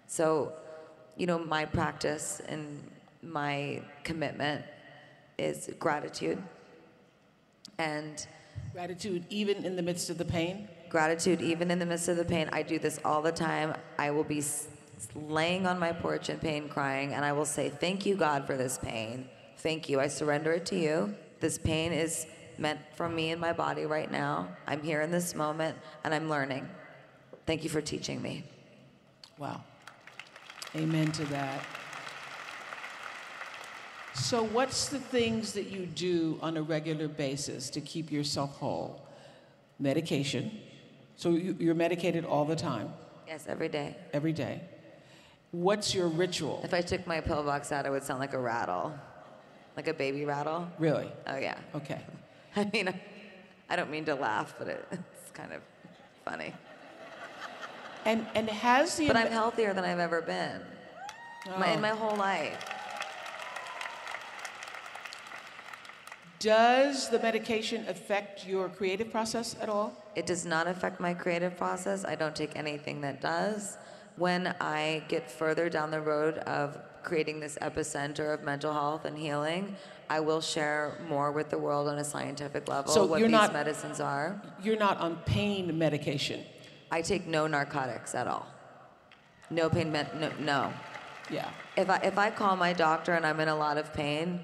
So, 0.07 0.53
you 1.15 1.25
know, 1.25 1.39
my 1.39 1.65
practice 1.65 2.41
and 2.47 2.83
my 3.21 3.81
commitment 4.03 4.65
is 5.37 5.69
gratitude. 5.79 6.41
And 7.77 8.25
Gratitude, 8.73 9.25
even 9.29 9.63
in 9.65 9.75
the 9.75 9.81
midst 9.81 10.09
of 10.09 10.17
the 10.17 10.25
pain? 10.25 10.67
gratitude, 10.89 11.41
even 11.41 11.69
in 11.69 11.79
the 11.79 11.85
midst 11.85 12.07
of 12.07 12.17
the 12.17 12.25
pain. 12.25 12.49
I 12.51 12.63
do 12.63 12.79
this 12.79 12.99
all 13.03 13.21
the 13.21 13.31
time. 13.31 13.75
I 13.97 14.11
will 14.11 14.23
be 14.23 14.43
laying 15.15 15.67
on 15.67 15.77
my 15.79 15.91
porch 15.91 16.29
in 16.29 16.39
pain, 16.39 16.69
crying, 16.69 17.13
and 17.13 17.23
I 17.25 17.33
will 17.33 17.45
say, 17.45 17.69
Thank 17.69 18.05
you, 18.05 18.15
God, 18.15 18.47
for 18.47 18.57
this 18.57 18.77
pain. 18.77 19.27
Thank 19.57 19.89
you. 19.89 19.99
I 19.99 20.07
surrender 20.07 20.53
it 20.53 20.65
to 20.67 20.77
you. 20.77 21.15
This 21.39 21.57
pain 21.57 21.91
is 21.91 22.25
meant 22.59 22.79
for 22.95 23.07
me 23.09 23.31
and 23.31 23.39
my 23.41 23.53
body 23.53 23.85
right 23.85 24.11
now. 24.11 24.47
I'm 24.65 24.81
here 24.81 25.01
in 25.01 25.11
this 25.11 25.35
moment, 25.35 25.77
and 26.03 26.13
I'm 26.13 26.29
learning. 26.29 26.67
Thank 27.45 27.63
you 27.63 27.69
for 27.69 27.81
teaching 27.81 28.21
me. 28.21 28.43
Wow. 29.37 29.63
Amen 30.75 31.11
to 31.13 31.25
that. 31.25 31.61
So, 34.15 34.43
what's 34.43 34.89
the 34.89 34.99
things 34.99 35.53
that 35.53 35.67
you 35.67 35.85
do 35.85 36.39
on 36.41 36.57
a 36.57 36.61
regular 36.61 37.07
basis 37.07 37.69
to 37.69 37.81
keep 37.81 38.11
yourself 38.11 38.57
whole? 38.57 39.07
Medication. 39.79 40.51
So, 41.15 41.29
you, 41.31 41.55
you're 41.59 41.75
medicated 41.75 42.25
all 42.25 42.43
the 42.43 42.55
time, 42.55 42.91
Yes, 43.27 43.45
every 43.47 43.69
day. 43.69 43.95
every 44.13 44.33
day. 44.33 44.61
What's 45.51 45.93
your 45.93 46.07
ritual? 46.07 46.61
If 46.63 46.73
I 46.73 46.81
took 46.81 47.05
my 47.07 47.21
pillbox 47.21 47.71
out, 47.71 47.85
it 47.85 47.91
would 47.91 48.03
sound 48.03 48.19
like 48.19 48.33
a 48.33 48.39
rattle, 48.39 48.93
like 49.75 49.87
a 49.87 49.93
baby 49.93 50.25
rattle. 50.25 50.67
Really? 50.79 51.09
Oh, 51.27 51.37
yeah. 51.37 51.57
Okay. 51.75 52.01
I 52.61 52.67
mean, 52.73 52.91
I 53.69 53.75
don't 53.75 53.91
mean 53.91 54.05
to 54.05 54.15
laugh, 54.15 54.55
but 54.57 54.67
it, 54.67 54.83
it's 54.91 55.31
kind 55.31 55.53
of 55.53 55.61
funny. 56.25 56.53
And, 58.03 58.25
and 58.33 58.49
has 58.49 58.97
the. 58.97 59.05
But 59.05 59.15
I'm 59.15 59.27
healthier 59.27 59.75
than 59.75 59.85
I've 59.85 59.99
ever 59.99 60.21
been 60.21 60.61
my, 61.59 61.71
in 61.73 61.77
Oh. 61.77 61.81
my 61.81 61.89
whole 61.89 62.15
life. 62.15 62.57
Does 66.39 67.09
the 67.09 67.19
medication 67.19 67.85
affect 67.87 68.47
your 68.47 68.69
creative 68.69 69.11
process 69.11 69.55
at 69.61 69.69
all? 69.69 69.93
It 70.15 70.25
does 70.25 70.45
not 70.45 70.67
affect 70.67 70.99
my 70.99 71.13
creative 71.13 71.57
process. 71.57 72.05
I 72.05 72.15
don't 72.15 72.35
take 72.35 72.55
anything 72.55 73.01
that 73.01 73.21
does. 73.21 73.77
When 74.15 74.55
I 74.59 75.03
get 75.09 75.29
further 75.29 75.69
down 75.69 75.91
the 75.91 76.01
road 76.01 76.39
of 76.39 76.79
creating 77.07 77.39
this 77.39 77.57
epicenter 77.61 78.33
of 78.33 78.43
mental 78.43 78.73
health 78.73 79.05
and 79.05 79.17
healing, 79.17 79.75
I 80.09 80.19
will 80.19 80.41
share 80.41 80.97
more 81.07 81.31
with 81.31 81.49
the 81.49 81.57
world 81.57 81.87
on 81.87 81.97
a 81.99 82.03
scientific 82.03 82.67
level 82.67 82.91
So 82.93 83.05
what 83.05 83.19
you're 83.19 83.29
these 83.29 83.39
not- 83.41 83.53
medicines 83.53 83.99
are. 84.01 84.41
You're 84.61 84.77
not 84.87 84.97
on 84.97 85.15
pain 85.25 85.77
medication. 85.77 86.43
I 86.91 87.01
take 87.01 87.25
no 87.25 87.47
narcotics 87.47 88.13
at 88.13 88.27
all. 88.27 88.45
No 89.49 89.69
pain 89.69 89.89
med- 89.91 90.13
no, 90.19 90.29
no. 90.39 90.73
Yeah. 91.29 91.49
If 91.77 91.89
I, 91.89 91.97
if 91.97 92.17
I 92.17 92.29
call 92.29 92.55
my 92.57 92.73
doctor 92.73 93.13
and 93.13 93.25
I'm 93.25 93.39
in 93.39 93.47
a 93.47 93.55
lot 93.55 93.77
of 93.77 93.93
pain 93.93 94.41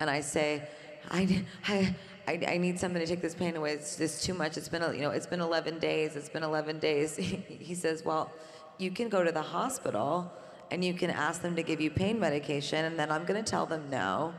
and 0.00 0.08
I 0.08 0.20
say, 0.20 0.62
I, 1.10 1.44
I, 1.68 1.94
I, 2.28 2.32
I 2.54 2.56
need 2.58 2.78
something 2.78 3.00
to 3.00 3.06
take 3.06 3.22
this 3.22 3.34
pain 3.34 3.56
away, 3.56 3.72
it's 3.72 3.96
just 3.96 4.24
too 4.24 4.34
much, 4.34 4.56
it's 4.56 4.68
been, 4.68 4.82
you 4.94 5.02
know, 5.02 5.10
it's 5.10 5.26
been 5.26 5.40
11 5.40 5.78
days, 5.80 6.14
it's 6.16 6.28
been 6.28 6.42
11 6.44 6.78
days. 6.78 7.16
he 7.70 7.74
says, 7.74 8.04
well, 8.04 8.32
you 8.78 8.90
can 8.90 9.08
go 9.08 9.22
to 9.24 9.32
the 9.32 9.42
hospital 9.42 10.32
and 10.70 10.84
you 10.84 10.94
can 10.94 11.10
ask 11.10 11.42
them 11.42 11.56
to 11.56 11.62
give 11.62 11.80
you 11.80 11.90
pain 11.90 12.18
medication 12.18 12.84
and 12.84 12.98
then 12.98 13.10
I'm 13.10 13.24
gonna 13.24 13.42
tell 13.42 13.66
them 13.66 13.88
no. 13.90 14.34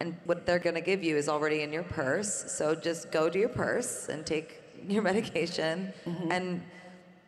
And 0.00 0.16
what 0.24 0.46
they're 0.46 0.58
gonna 0.58 0.80
give 0.80 1.02
you 1.02 1.16
is 1.16 1.28
already 1.28 1.62
in 1.62 1.72
your 1.72 1.82
purse. 1.82 2.52
So 2.52 2.74
just 2.74 3.10
go 3.10 3.28
to 3.28 3.38
your 3.38 3.48
purse 3.48 4.08
and 4.08 4.24
take 4.26 4.60
your 4.88 5.02
medication 5.02 5.92
mm-hmm. 6.06 6.32
and 6.32 6.62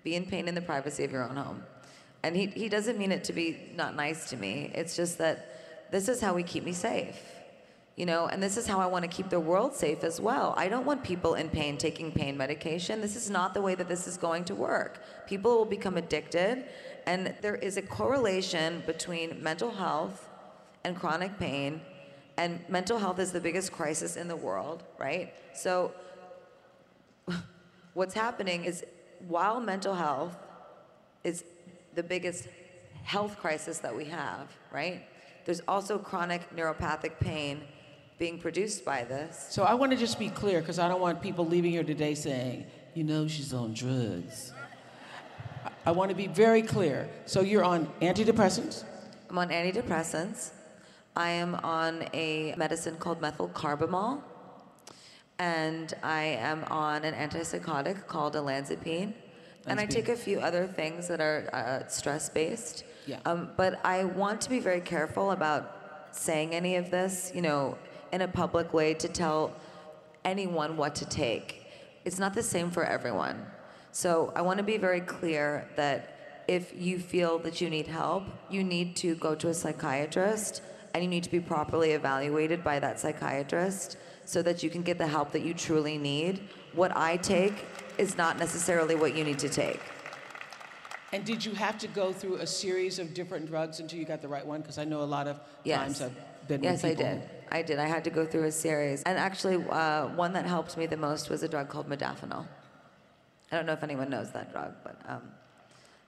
be 0.02 0.14
in 0.14 0.26
pain 0.26 0.48
in 0.48 0.54
the 0.54 0.62
privacy 0.62 1.04
of 1.04 1.12
your 1.12 1.28
own 1.28 1.36
home. 1.36 1.62
And 2.22 2.34
he, 2.34 2.46
he 2.46 2.68
doesn't 2.68 2.98
mean 2.98 3.12
it 3.12 3.24
to 3.24 3.32
be 3.32 3.58
not 3.74 3.96
nice 3.96 4.30
to 4.30 4.36
me. 4.36 4.70
It's 4.74 4.96
just 4.96 5.18
that 5.18 5.90
this 5.90 6.08
is 6.08 6.20
how 6.20 6.34
we 6.34 6.42
keep 6.42 6.64
me 6.64 6.72
safe. 6.72 7.20
You 7.96 8.06
know, 8.06 8.26
and 8.26 8.42
this 8.42 8.56
is 8.56 8.66
how 8.66 8.80
I 8.80 8.86
want 8.86 9.04
to 9.04 9.08
keep 9.08 9.28
the 9.28 9.38
world 9.38 9.74
safe 9.74 10.02
as 10.02 10.20
well. 10.20 10.52
I 10.56 10.68
don't 10.68 10.84
want 10.84 11.04
people 11.04 11.34
in 11.34 11.48
pain 11.48 11.76
taking 11.76 12.10
pain 12.10 12.36
medication. 12.36 13.00
This 13.00 13.14
is 13.14 13.30
not 13.30 13.54
the 13.54 13.60
way 13.60 13.76
that 13.76 13.86
this 13.88 14.08
is 14.08 14.16
going 14.16 14.44
to 14.46 14.54
work. 14.54 15.00
People 15.28 15.56
will 15.56 15.64
become 15.64 15.96
addicted, 15.96 16.64
and 17.06 17.34
there 17.40 17.56
is 17.56 17.76
a 17.76 17.82
correlation 17.82 18.82
between 18.86 19.42
mental 19.42 19.70
health 19.70 20.28
and 20.84 20.96
chronic 20.96 21.38
pain. 21.38 21.80
And 22.36 22.64
mental 22.68 22.98
health 22.98 23.18
is 23.18 23.32
the 23.32 23.40
biggest 23.40 23.72
crisis 23.72 24.16
in 24.16 24.28
the 24.28 24.36
world, 24.36 24.82
right? 24.98 25.32
So 25.54 25.92
what's 27.94 28.14
happening 28.14 28.64
is 28.64 28.84
while 29.28 29.60
mental 29.60 29.94
health 29.94 30.36
is 31.22 31.44
the 31.94 32.02
biggest 32.02 32.48
health 33.04 33.38
crisis 33.38 33.78
that 33.78 33.94
we 33.94 34.06
have, 34.06 34.50
right? 34.72 35.06
There's 35.44 35.60
also 35.68 35.98
chronic 35.98 36.54
neuropathic 36.56 37.20
pain 37.20 37.62
being 38.18 38.38
produced 38.38 38.84
by 38.84 39.04
this. 39.04 39.46
So 39.50 39.64
I 39.64 39.74
want 39.74 39.92
to 39.92 39.98
just 39.98 40.18
be 40.18 40.30
clear 40.30 40.60
because 40.60 40.78
I 40.78 40.88
don't 40.88 41.00
want 41.00 41.20
people 41.20 41.46
leaving 41.46 41.72
here 41.72 41.84
today 41.84 42.14
saying, 42.14 42.66
you 42.94 43.04
know, 43.04 43.28
she's 43.28 43.52
on 43.52 43.74
drugs. 43.74 44.52
I- 45.86 45.92
want 45.92 46.10
to 46.10 46.16
be 46.16 46.26
very 46.26 46.62
clear. 46.62 47.08
So 47.26 47.40
you're 47.40 47.64
on 47.64 47.86
antidepressants, 48.00 48.84
I'm 49.30 49.38
on 49.38 49.48
antidepressants. 49.48 50.50
I 51.16 51.30
am 51.30 51.54
on 51.56 52.08
a 52.12 52.54
medicine 52.56 52.96
called 52.96 53.20
methylcarbamol. 53.20 54.20
And 55.38 55.94
I 56.02 56.22
am 56.22 56.64
on 56.64 57.04
an 57.04 57.14
antipsychotic 57.14 58.06
called 58.06 58.34
olanzapine. 58.34 59.12
And 59.66 59.80
I 59.80 59.86
take 59.86 60.08
a 60.08 60.16
few 60.16 60.40
other 60.40 60.66
things 60.66 61.08
that 61.08 61.20
are 61.20 61.48
uh, 61.52 61.88
stress 61.88 62.28
based. 62.28 62.84
Yeah. 63.06 63.18
Um, 63.24 63.50
but 63.56 63.80
I 63.84 64.04
want 64.04 64.40
to 64.42 64.50
be 64.50 64.60
very 64.60 64.80
careful 64.80 65.30
about 65.30 66.08
saying 66.10 66.54
any 66.54 66.76
of 66.76 66.90
this, 66.90 67.32
you 67.34 67.42
know, 67.42 67.78
in 68.12 68.20
a 68.22 68.28
public 68.28 68.72
way 68.72 68.94
to 68.94 69.08
tell 69.08 69.52
anyone 70.24 70.76
what 70.76 70.94
to 70.96 71.06
take. 71.06 71.66
It's 72.04 72.18
not 72.18 72.34
the 72.34 72.42
same 72.42 72.70
for 72.70 72.84
everyone. 72.84 73.46
So 73.94 74.32
I 74.34 74.42
want 74.42 74.58
to 74.58 74.64
be 74.64 74.76
very 74.76 75.00
clear 75.00 75.68
that 75.76 76.42
if 76.48 76.74
you 76.76 76.98
feel 76.98 77.38
that 77.38 77.60
you 77.60 77.70
need 77.70 77.86
help, 77.86 78.24
you 78.50 78.64
need 78.64 78.96
to 78.96 79.14
go 79.14 79.36
to 79.36 79.48
a 79.50 79.54
psychiatrist 79.54 80.62
and 80.92 81.02
you 81.04 81.08
need 81.08 81.22
to 81.22 81.30
be 81.30 81.38
properly 81.38 81.92
evaluated 81.92 82.64
by 82.64 82.80
that 82.80 82.98
psychiatrist 82.98 83.96
so 84.24 84.42
that 84.42 84.64
you 84.64 84.68
can 84.68 84.82
get 84.82 84.98
the 84.98 85.06
help 85.06 85.30
that 85.30 85.42
you 85.42 85.54
truly 85.54 85.96
need. 85.96 86.40
What 86.72 86.90
I 86.96 87.18
take 87.18 87.54
is 87.96 88.18
not 88.18 88.36
necessarily 88.36 88.96
what 88.96 89.14
you 89.16 89.22
need 89.22 89.38
to 89.38 89.48
take. 89.48 89.80
and 91.12 91.24
did 91.24 91.44
you 91.44 91.54
have 91.54 91.78
to 91.78 91.86
go 91.86 92.12
through 92.12 92.36
a 92.38 92.46
series 92.46 92.98
of 92.98 93.14
different 93.14 93.46
drugs 93.46 93.78
until 93.78 94.00
you 94.00 94.04
got 94.04 94.20
the 94.20 94.26
right 94.26 94.44
one? 94.44 94.60
Because 94.60 94.78
I 94.78 94.84
know 94.84 95.02
a 95.02 95.10
lot 95.16 95.28
of 95.28 95.38
Yes. 95.62 95.78
times 95.78 96.02
I've 96.02 96.48
been 96.48 96.64
yes, 96.64 96.82
with 96.82 96.90
I 96.90 96.94
did. 97.04 97.22
I 97.52 97.62
did. 97.62 97.78
I 97.78 97.86
had 97.86 98.02
to 98.02 98.10
go 98.10 98.26
through 98.26 98.44
a 98.44 98.52
series. 98.66 99.04
And 99.04 99.16
actually, 99.16 99.56
uh, 99.70 100.08
one 100.24 100.32
that 100.32 100.46
helped 100.46 100.76
me 100.76 100.86
the 100.86 100.96
most 100.96 101.30
was 101.30 101.44
a 101.44 101.48
drug 101.48 101.68
called 101.68 101.88
modafinil. 101.88 102.44
I 103.52 103.56
don't 103.56 103.66
know 103.66 103.72
if 103.72 103.82
anyone 103.82 104.10
knows 104.10 104.32
that 104.32 104.50
drug, 104.52 104.72
but 104.82 104.96
um, 105.08 105.22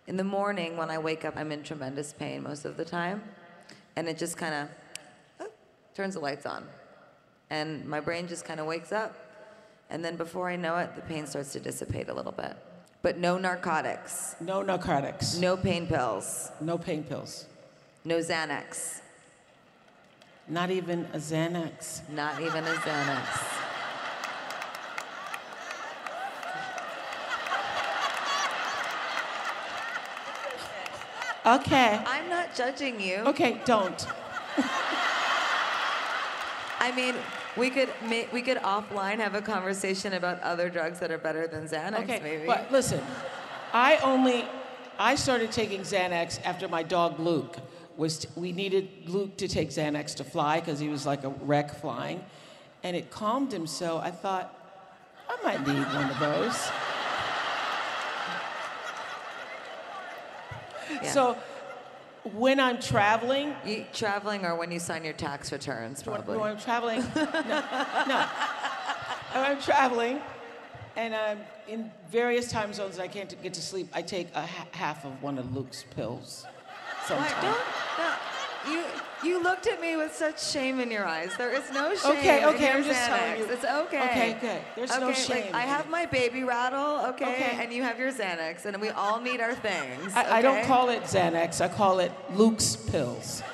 in 0.07 0.17
the 0.17 0.25
morning 0.25 0.77
when 0.77 0.91
I 0.91 0.99
wake 0.99 1.25
up, 1.25 1.35
I'm 1.37 1.53
in 1.53 1.63
tremendous 1.63 2.13
pain 2.13 2.43
most 2.43 2.65
of 2.65 2.77
the 2.77 2.85
time. 2.85 3.23
And 3.97 4.09
it 4.09 4.19
just 4.19 4.37
kind 4.37 4.69
of 5.41 5.49
turns 5.95 6.15
the 6.15 6.21
lights 6.21 6.45
on. 6.47 6.67
And 7.51 7.87
my 7.87 8.01
brain 8.01 8.27
just 8.29 8.45
kind 8.45 8.61
of 8.61 8.67
wakes 8.67 8.93
up. 8.93 9.15
And 9.89 10.05
then 10.05 10.17
before 10.17 10.49
I 10.49 10.57
know 10.57 10.77
it, 10.79 10.95
the 10.97 11.03
pain 11.03 11.27
starts 11.27 11.53
to 11.53 11.61
dissipate 11.61 12.09
a 12.09 12.15
little 12.15 12.33
bit. 12.33 12.57
But 13.03 13.19
no 13.19 13.39
narcotics, 13.39 14.35
No 14.41 14.63
narcotics, 14.63 15.37
no 15.39 15.57
pain 15.57 15.87
pills, 15.87 16.51
no 16.61 16.77
pain 16.77 17.05
pills. 17.05 17.47
no 18.05 18.19
Xanax. 18.19 19.01
Not 20.49 20.71
even 20.71 21.07
a 21.13 21.19
Xanax. 21.19 22.09
Not 22.11 22.41
even 22.41 22.65
a 22.65 22.75
Xanax. 22.75 23.66
Okay. 31.47 32.01
I'm 32.07 32.29
not 32.29 32.55
judging 32.57 33.01
you. 33.01 33.17
Okay, 33.19 33.61
don't. 33.65 34.07
I 36.81 36.93
mean, 36.95 37.15
we 37.57 37.71
could 37.71 37.89
ma- 38.05 38.29
we 38.33 38.43
could 38.43 38.59
offline 38.59 39.17
have 39.17 39.35
a 39.35 39.41
conversation 39.43 40.13
about 40.13 40.41
other 40.43 40.69
drugs 40.69 40.99
that 41.01 41.11
are 41.11 41.19
better 41.19 41.47
than 41.47 41.67
Xanax, 41.69 42.01
Okay, 42.03 42.21
maybe. 42.23 42.47
but 42.47 42.71
listen, 42.71 43.01
I 43.73 43.97
only, 43.99 44.45
I 44.99 45.15
started 45.15 45.53
taking 45.53 45.81
Xanax 45.83 46.41
after 46.45 46.69
my 46.69 46.83
dog 46.83 47.19
Luke 47.19 47.57
was, 47.97 48.27
we 48.37 48.53
needed 48.53 48.89
Luke 49.07 49.37
to 49.39 49.49
take 49.49 49.71
Xanax 49.71 50.15
to 50.17 50.25
fly 50.25 50.61
because 50.61 50.79
he 50.79 50.89
was 50.89 51.07
like 51.07 51.25
a 51.25 51.31
wreck 51.31 51.75
flying. 51.81 52.23
And 52.83 52.95
it 52.95 53.11
calmed 53.11 53.53
him 53.53 53.67
so 53.67 53.99
I 53.99 54.11
thought, 54.11 54.53
I 55.29 55.37
might 55.43 55.67
need 55.67 55.83
one 55.87 56.11
of 56.11 56.19
those. 56.19 56.69
Yeah. 61.07 61.13
So 61.13 61.37
when 62.35 62.59
I'm 62.61 62.81
traveling, 62.81 63.55
You, 63.65 63.85
traveling 63.93 64.45
or 64.45 64.57
when 64.57 64.71
you 64.71 64.79
sign 64.79 65.05
your 65.05 65.13
tax 65.15 65.53
returns, 65.53 66.05
when, 66.05 66.17
probably. 66.17 66.39
when 66.39 66.51
I'm 66.51 66.59
traveling, 66.59 67.01
no, 67.17 67.25
no. 68.07 68.27
When 69.33 69.45
I'm 69.45 69.61
traveling 69.61 70.21
and 70.97 71.15
I'm 71.15 71.41
in 71.69 71.91
various 72.11 72.51
time 72.51 72.73
zones 72.73 72.95
and 72.95 73.03
I 73.03 73.09
can't 73.09 73.35
get 73.43 73.55
to 73.55 73.63
sleep, 73.63 73.89
I 73.93 74.03
take 74.03 74.29
a 74.35 74.47
ha- 74.47 74.67
half 74.73 75.05
of 75.05 75.23
one 75.23 75.39
of 75.39 75.55
Luke's 75.55 75.85
pills. 75.95 76.45
Sometimes. 77.07 77.31
don't, 77.43 77.43
no, 77.99 78.15
you, 78.71 78.85
you 79.25 79.43
looked 79.43 79.67
at 79.67 79.81
me 79.81 79.97
with 79.97 80.15
such 80.15 80.43
shame 80.43 80.81
in 80.81 80.91
your 80.91 81.05
eyes. 81.07 81.31
There 81.37 81.51
is 81.53 81.71
no 81.73 81.95
shame 81.95 82.13
Okay, 82.19 82.45
okay, 82.47 82.71
I'm 82.73 82.83
just 82.85 83.01
Xanax. 83.01 83.07
telling 83.19 83.39
you. 83.39 83.45
It's 83.53 83.65
okay. 83.65 84.03
Okay, 84.11 84.37
good. 84.41 84.61
There's 84.77 84.91
no 85.01 85.09
okay, 85.11 85.21
shame 85.21 85.53
Like, 85.53 85.55
I 85.55 85.63
have 85.63 85.89
my 85.89 86.07
baby 86.07 86.45
rattle, 86.45 87.07
okay, 87.11 87.25
Okay. 87.33 87.59
and 87.63 87.73
you 87.73 87.83
have 87.83 87.99
your 87.99 88.13
Xanax, 88.13 88.65
and 88.67 88.81
we 88.81 88.91
all 88.91 89.21
need 89.21 89.41
our 89.41 89.55
things. 89.55 90.13
I, 90.15 90.39
I 90.39 90.43
don't 90.43 90.65
call 90.65 90.89
it 90.91 91.03
Xanax, 91.03 91.61
I 91.61 91.69
call 91.69 91.99
it 92.01 92.13
Luke's 92.35 92.77
pills. 92.77 93.43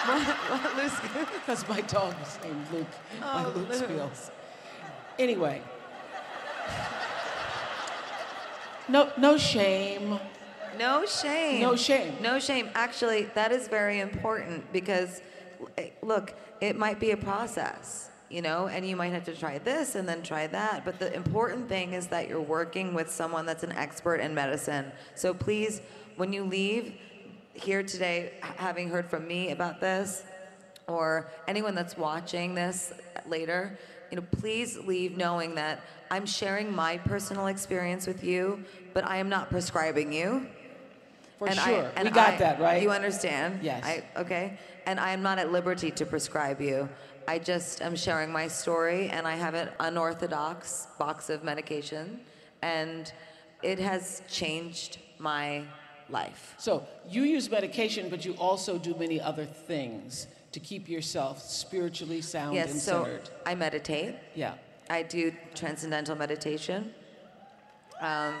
Because 0.10 1.68
my 1.68 1.80
dog 1.82 2.14
is 2.22 2.38
named 2.42 2.66
Luke. 2.72 2.86
my 3.20 3.44
Oh, 3.44 3.52
Luke's 3.54 3.80
Luke. 3.80 3.88
pills. 3.88 4.30
Anyway. 5.18 5.60
No, 8.88 9.10
no 9.18 9.36
shame. 9.36 10.18
No 10.78 11.04
shame. 11.06 11.60
No 11.60 11.76
shame. 11.76 12.14
No 12.20 12.38
shame. 12.38 12.70
Actually, 12.74 13.24
that 13.34 13.52
is 13.52 13.68
very 13.68 14.00
important 14.00 14.72
because, 14.72 15.20
eh, 15.78 15.90
look, 16.02 16.34
it 16.60 16.76
might 16.76 17.00
be 17.00 17.10
a 17.10 17.16
process, 17.16 18.10
you 18.28 18.42
know, 18.42 18.68
and 18.68 18.86
you 18.86 18.96
might 18.96 19.12
have 19.12 19.24
to 19.24 19.36
try 19.36 19.58
this 19.58 19.94
and 19.94 20.08
then 20.08 20.22
try 20.22 20.46
that. 20.46 20.84
But 20.84 20.98
the 20.98 21.12
important 21.14 21.68
thing 21.68 21.92
is 21.92 22.06
that 22.08 22.28
you're 22.28 22.40
working 22.40 22.94
with 22.94 23.10
someone 23.10 23.46
that's 23.46 23.62
an 23.62 23.72
expert 23.72 24.16
in 24.16 24.34
medicine. 24.34 24.92
So 25.14 25.34
please, 25.34 25.80
when 26.16 26.32
you 26.32 26.44
leave 26.44 26.94
here 27.54 27.82
today, 27.82 28.34
having 28.40 28.88
heard 28.88 29.08
from 29.08 29.26
me 29.26 29.50
about 29.50 29.80
this, 29.80 30.24
or 30.86 31.30
anyone 31.46 31.74
that's 31.74 31.96
watching 31.96 32.54
this 32.54 32.92
later, 33.26 33.78
you 34.10 34.16
know, 34.16 34.26
please 34.32 34.76
leave 34.78 35.16
knowing 35.16 35.54
that 35.54 35.80
I'm 36.10 36.26
sharing 36.26 36.74
my 36.74 36.98
personal 36.98 37.46
experience 37.46 38.06
with 38.06 38.24
you, 38.24 38.64
but 38.92 39.04
I 39.06 39.18
am 39.18 39.28
not 39.28 39.50
prescribing 39.50 40.12
you. 40.12 40.48
For 41.40 41.48
And 41.48 41.58
I- 41.58 41.68
sure. 41.70 41.90
and 41.96 42.04
we 42.06 42.10
got 42.14 42.34
I- 42.34 42.36
that, 42.36 42.60
right? 42.60 42.82
You 42.82 42.90
understand? 42.90 43.60
Yes. 43.62 43.82
I, 43.82 44.04
okay. 44.14 44.58
And 44.84 45.00
I 45.00 45.12
am 45.12 45.22
not 45.22 45.38
at 45.38 45.50
liberty 45.50 45.90
to 45.92 46.04
prescribe 46.04 46.60
you. 46.60 46.86
I 47.26 47.38
just 47.38 47.80
am 47.80 47.96
sharing 47.96 48.30
my 48.30 48.46
story, 48.46 49.08
and 49.08 49.26
I 49.26 49.36
have 49.36 49.54
an 49.54 49.70
unorthodox 49.80 50.86
box 50.98 51.30
of 51.30 51.42
medication, 51.42 52.20
and 52.60 53.10
it 53.62 53.78
has 53.78 54.20
changed 54.28 54.98
my 55.18 55.64
life. 56.10 56.54
So 56.58 56.86
you 57.08 57.22
use 57.22 57.50
medication, 57.50 58.10
but 58.10 58.22
you 58.26 58.34
also 58.34 58.76
do 58.76 58.94
many 58.96 59.18
other 59.18 59.46
things 59.46 60.26
to 60.52 60.60
keep 60.60 60.90
yourself 60.90 61.40
spiritually 61.42 62.20
sound 62.20 62.54
and 62.58 62.68
yes. 62.68 62.82
So 62.82 63.04
centered. 63.04 63.30
I 63.46 63.54
meditate. 63.54 64.14
Yeah. 64.34 64.54
I 64.90 65.04
do 65.04 65.32
transcendental 65.54 66.16
meditation. 66.16 66.92
Um, 68.02 68.34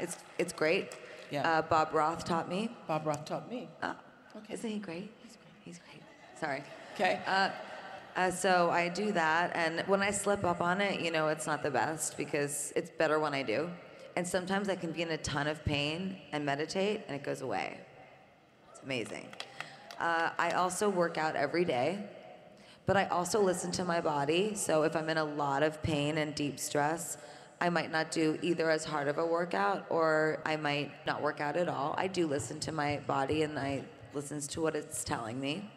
it's 0.00 0.16
it's 0.38 0.52
great. 0.52 0.88
Yeah. 1.32 1.48
Uh, 1.50 1.62
Bob 1.62 1.94
Roth 1.94 2.24
taught 2.24 2.48
me. 2.48 2.70
Bob 2.86 3.06
Roth 3.06 3.24
taught 3.24 3.50
me. 3.50 3.68
Oh, 3.82 3.96
Okay. 4.36 4.54
Isn't 4.54 4.70
he 4.70 4.78
great? 4.78 5.10
He's 5.22 5.36
great. 5.36 5.54
He's 5.64 5.78
great. 5.78 6.02
Sorry. 6.38 6.62
Okay. 6.94 7.20
Uh, 7.26 8.30
so 8.30 8.68
I 8.70 8.90
do 8.90 9.12
that, 9.12 9.52
and 9.54 9.80
when 9.86 10.02
I 10.02 10.10
slip 10.10 10.44
up 10.44 10.60
on 10.60 10.82
it, 10.82 11.00
you 11.00 11.10
know, 11.10 11.28
it's 11.28 11.46
not 11.46 11.62
the 11.62 11.70
best 11.70 12.18
because 12.18 12.72
it's 12.76 12.90
better 12.90 13.18
when 13.18 13.32
I 13.32 13.42
do. 13.42 13.70
And 14.16 14.28
sometimes 14.28 14.68
I 14.68 14.76
can 14.76 14.92
be 14.92 15.00
in 15.00 15.10
a 15.10 15.16
ton 15.16 15.46
of 15.46 15.64
pain 15.64 16.18
and 16.32 16.44
meditate, 16.44 17.02
and 17.06 17.16
it 17.16 17.22
goes 17.22 17.40
away. 17.40 17.78
It's 18.70 18.82
amazing. 18.82 19.26
Uh, 19.98 20.30
I 20.38 20.50
also 20.50 20.90
work 20.90 21.16
out 21.16 21.34
every 21.34 21.64
day, 21.64 22.04
but 22.84 22.98
I 22.98 23.06
also 23.06 23.40
listen 23.40 23.70
to 23.72 23.84
my 23.84 24.02
body. 24.02 24.54
So 24.54 24.82
if 24.82 24.94
I'm 24.94 25.08
in 25.08 25.16
a 25.16 25.24
lot 25.24 25.62
of 25.62 25.82
pain 25.82 26.18
and 26.18 26.34
deep 26.34 26.58
stress, 26.58 27.16
I 27.62 27.68
might 27.68 27.92
not 27.92 28.10
do 28.10 28.36
either 28.42 28.68
as 28.70 28.84
hard 28.84 29.06
of 29.06 29.18
a 29.18 29.24
workout 29.24 29.86
or 29.88 30.40
I 30.44 30.56
might 30.56 30.90
not 31.06 31.22
work 31.22 31.40
out 31.40 31.56
at 31.56 31.68
all. 31.68 31.94
I 31.96 32.08
do 32.08 32.26
listen 32.26 32.58
to 32.58 32.72
my 32.72 33.00
body 33.06 33.44
and 33.44 33.56
I 33.56 33.84
listens 34.12 34.48
to 34.48 34.60
what 34.60 34.74
it's 34.74 35.04
telling 35.04 35.38
me. 35.38 35.70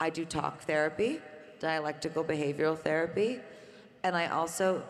I 0.00 0.08
do 0.08 0.24
talk 0.24 0.62
therapy, 0.62 1.20
dialectical 1.58 2.24
behavioral 2.24 2.78
therapy, 2.78 3.38
and 4.02 4.16
I 4.16 4.28
also 4.28 4.82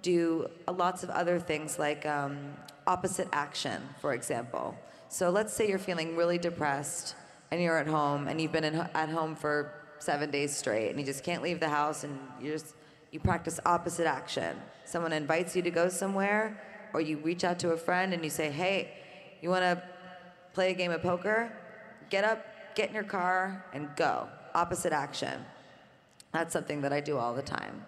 do 0.00 0.48
lots 0.66 1.02
of 1.02 1.10
other 1.10 1.38
things 1.38 1.78
like 1.78 2.06
um, 2.06 2.54
opposite 2.86 3.28
action, 3.32 3.82
for 4.00 4.14
example. 4.14 4.74
So 5.10 5.28
let's 5.28 5.52
say 5.52 5.68
you're 5.68 5.78
feeling 5.78 6.16
really 6.16 6.38
depressed 6.38 7.16
and 7.50 7.60
you're 7.60 7.76
at 7.76 7.86
home 7.86 8.28
and 8.28 8.40
you've 8.40 8.52
been 8.52 8.64
in, 8.64 8.76
at 8.76 9.10
home 9.10 9.36
for 9.36 9.74
seven 9.98 10.30
days 10.30 10.56
straight 10.56 10.88
and 10.88 10.98
you 10.98 11.04
just 11.04 11.22
can't 11.22 11.42
leave 11.42 11.60
the 11.60 11.68
house 11.68 12.02
and 12.02 12.18
you're 12.40 12.54
just 12.54 12.74
you 13.10 13.20
practice 13.20 13.58
opposite 13.64 14.06
action. 14.06 14.56
Someone 14.84 15.12
invites 15.12 15.56
you 15.56 15.62
to 15.62 15.70
go 15.70 15.88
somewhere, 15.88 16.60
or 16.92 17.00
you 17.00 17.18
reach 17.18 17.44
out 17.44 17.58
to 17.60 17.70
a 17.70 17.76
friend 17.76 18.12
and 18.14 18.22
you 18.22 18.30
say, 18.30 18.50
"Hey, 18.50 18.92
you 19.40 19.50
want 19.50 19.62
to 19.62 19.82
play 20.52 20.70
a 20.70 20.74
game 20.74 20.92
of 20.92 21.02
poker? 21.02 21.52
Get 22.10 22.24
up, 22.24 22.44
get 22.74 22.88
in 22.88 22.94
your 22.94 23.04
car, 23.04 23.64
and 23.72 23.94
go." 23.96 24.28
Opposite 24.54 24.92
action. 24.92 25.44
That's 26.32 26.52
something 26.52 26.80
that 26.82 26.92
I 26.92 27.00
do 27.00 27.18
all 27.18 27.34
the 27.34 27.42
time. 27.42 27.84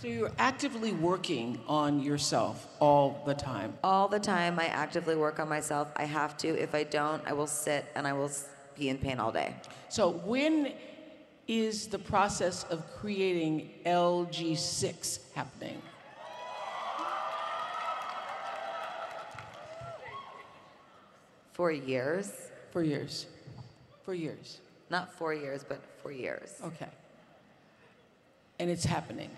So 0.00 0.08
you're 0.08 0.32
actively 0.38 0.92
working 0.92 1.60
on 1.66 2.00
yourself 2.00 2.66
all 2.80 3.22
the 3.24 3.34
time. 3.34 3.78
All 3.82 4.08
the 4.08 4.20
time, 4.20 4.58
I 4.60 4.66
actively 4.66 5.16
work 5.16 5.40
on 5.40 5.48
myself. 5.48 5.88
I 5.96 6.04
have 6.04 6.36
to. 6.38 6.48
If 6.48 6.74
I 6.74 6.84
don't, 6.84 7.22
I 7.26 7.32
will 7.32 7.46
sit 7.46 7.86
and 7.94 8.06
I 8.06 8.12
will 8.12 8.30
be 8.76 8.90
in 8.90 8.98
pain 8.98 9.18
all 9.18 9.32
day. 9.32 9.56
So 9.88 10.10
when 10.10 10.74
is 11.48 11.86
the 11.86 11.98
process 11.98 12.64
of 12.64 12.82
creating 12.98 13.70
LG6 13.84 15.18
happening? 15.34 15.80
For 21.52 21.70
years. 21.70 22.32
For 22.70 22.82
years. 22.82 23.26
For 24.04 24.14
years. 24.14 24.58
Not 24.90 25.12
four 25.14 25.32
years, 25.32 25.64
but 25.66 25.80
for 26.02 26.12
years. 26.12 26.52
Okay. 26.62 26.88
And 28.58 28.70
it's 28.70 28.84
happening. 28.84 29.30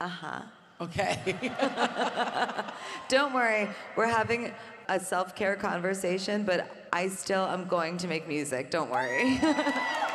Uh 0.00 0.08
huh. 0.08 0.42
Okay. 0.80 1.18
Don't 3.08 3.34
worry, 3.34 3.68
we're 3.96 4.06
having 4.06 4.52
a 4.88 4.98
self 4.98 5.34
care 5.34 5.56
conversation, 5.56 6.44
but 6.44 6.88
I 6.92 7.08
still 7.08 7.44
am 7.44 7.66
going 7.66 7.98
to 7.98 8.08
make 8.08 8.26
music. 8.26 8.70
Don't 8.70 8.90
worry. 8.90 9.40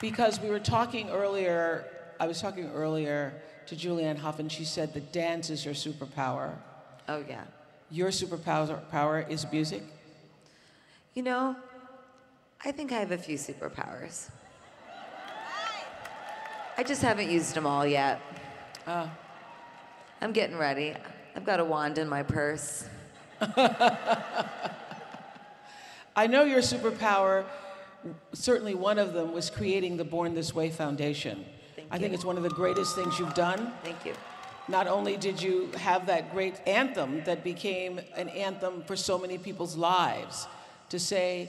because 0.00 0.40
we 0.40 0.50
were 0.50 0.60
talking 0.60 1.10
earlier, 1.10 1.86
I 2.20 2.26
was 2.26 2.40
talking 2.40 2.70
earlier 2.74 3.34
to 3.66 3.76
Julianne 3.76 4.18
Hough, 4.18 4.38
and 4.38 4.50
she 4.50 4.64
said 4.64 4.94
that 4.94 5.12
dance 5.12 5.50
is 5.50 5.64
your 5.64 5.74
superpower. 5.74 6.54
oh, 7.08 7.24
yeah. 7.28 7.44
Your 7.90 8.10
superpower 8.10 8.88
power 8.90 9.24
is 9.28 9.50
music. 9.50 9.82
You 11.14 11.22
know, 11.22 11.56
I 12.64 12.70
think 12.70 12.92
I 12.92 12.98
have 12.98 13.12
a 13.12 13.18
few 13.18 13.38
superpowers. 13.38 14.28
I 16.76 16.82
just 16.82 17.02
haven't 17.02 17.30
used 17.30 17.54
them 17.54 17.66
all 17.66 17.86
yet. 17.86 18.20
Oh. 18.86 19.10
I'm 20.20 20.32
getting 20.32 20.56
ready. 20.58 20.94
I've 21.34 21.44
got 21.44 21.60
a 21.60 21.64
wand 21.64 21.98
in 21.98 22.08
my 22.08 22.22
purse. 22.22 22.84
I 26.16 26.26
know 26.26 26.44
your 26.44 26.60
superpower, 26.60 27.44
certainly 28.32 28.74
one 28.74 28.98
of 28.98 29.12
them 29.12 29.32
was 29.32 29.50
creating 29.50 29.96
the 29.96 30.04
Born 30.04 30.34
This 30.34 30.54
Way 30.54 30.70
Foundation. 30.70 31.44
Thank 31.76 31.88
I 31.90 31.98
think 31.98 32.14
it's 32.14 32.24
one 32.24 32.36
of 32.36 32.42
the 32.42 32.50
greatest 32.50 32.94
things 32.94 33.18
you've 33.18 33.34
done. 33.34 33.72
Thank 33.82 34.04
you. 34.04 34.14
Not 34.68 34.86
only 34.86 35.16
did 35.16 35.40
you 35.40 35.70
have 35.78 36.06
that 36.06 36.32
great 36.32 36.60
anthem 36.66 37.24
that 37.24 37.42
became 37.42 38.00
an 38.16 38.28
anthem 38.28 38.82
for 38.82 38.96
so 38.96 39.18
many 39.18 39.38
people's 39.38 39.76
lives 39.76 40.46
to 40.90 40.98
say, 40.98 41.48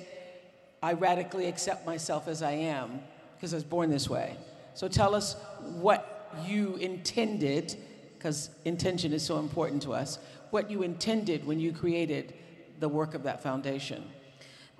I 0.82 0.93
radically 0.93 1.47
accept 1.47 1.86
myself 1.86 2.28
as 2.30 2.41
I 2.41 2.52
am 2.52 3.02
because 3.36 3.54
I 3.54 3.58
was 3.58 3.66
born 3.66 3.89
this 3.89 4.10
way. 4.10 4.38
So 4.74 4.88
tell 4.88 5.14
us 5.14 5.36
what 5.62 6.30
you 6.45 6.76
intended, 6.78 7.76
because 8.18 8.50
intention 8.64 9.12
is 9.12 9.24
so 9.24 9.39
important 9.39 9.82
to 9.84 9.93
us, 9.93 10.20
what 10.52 10.72
you 10.72 10.84
intended 10.84 11.45
when 11.45 11.60
you 11.60 11.74
created 11.74 12.34
the 12.80 12.88
work 12.88 13.14
of 13.14 13.24
that 13.24 13.43
foundation. 13.43 14.04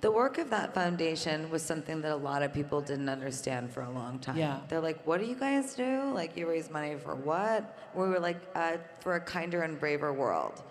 The 0.00 0.10
work 0.10 0.38
of 0.38 0.48
that 0.50 0.72
foundation 0.72 1.50
was 1.50 1.62
something 1.62 2.00
that 2.00 2.12
a 2.12 2.16
lot 2.16 2.42
of 2.42 2.54
people 2.54 2.80
didn't 2.80 3.10
understand 3.10 3.70
for 3.70 3.82
a 3.82 3.90
long 3.90 4.18
time. 4.18 4.38
Yeah. 4.38 4.60
They're 4.68 4.80
like, 4.80 5.06
what 5.06 5.20
do 5.20 5.26
you 5.26 5.34
guys 5.34 5.74
do? 5.74 6.10
Like, 6.14 6.36
you 6.36 6.48
raise 6.48 6.70
money 6.70 6.96
for 6.96 7.14
what? 7.14 7.76
We 7.94 8.08
were 8.08 8.18
like, 8.18 8.40
uh, 8.54 8.78
for 9.00 9.16
a 9.16 9.20
kinder 9.20 9.62
and 9.62 9.78
braver 9.78 10.12
world. 10.12 10.62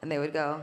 And 0.00 0.12
they 0.12 0.18
would 0.18 0.32
go, 0.32 0.62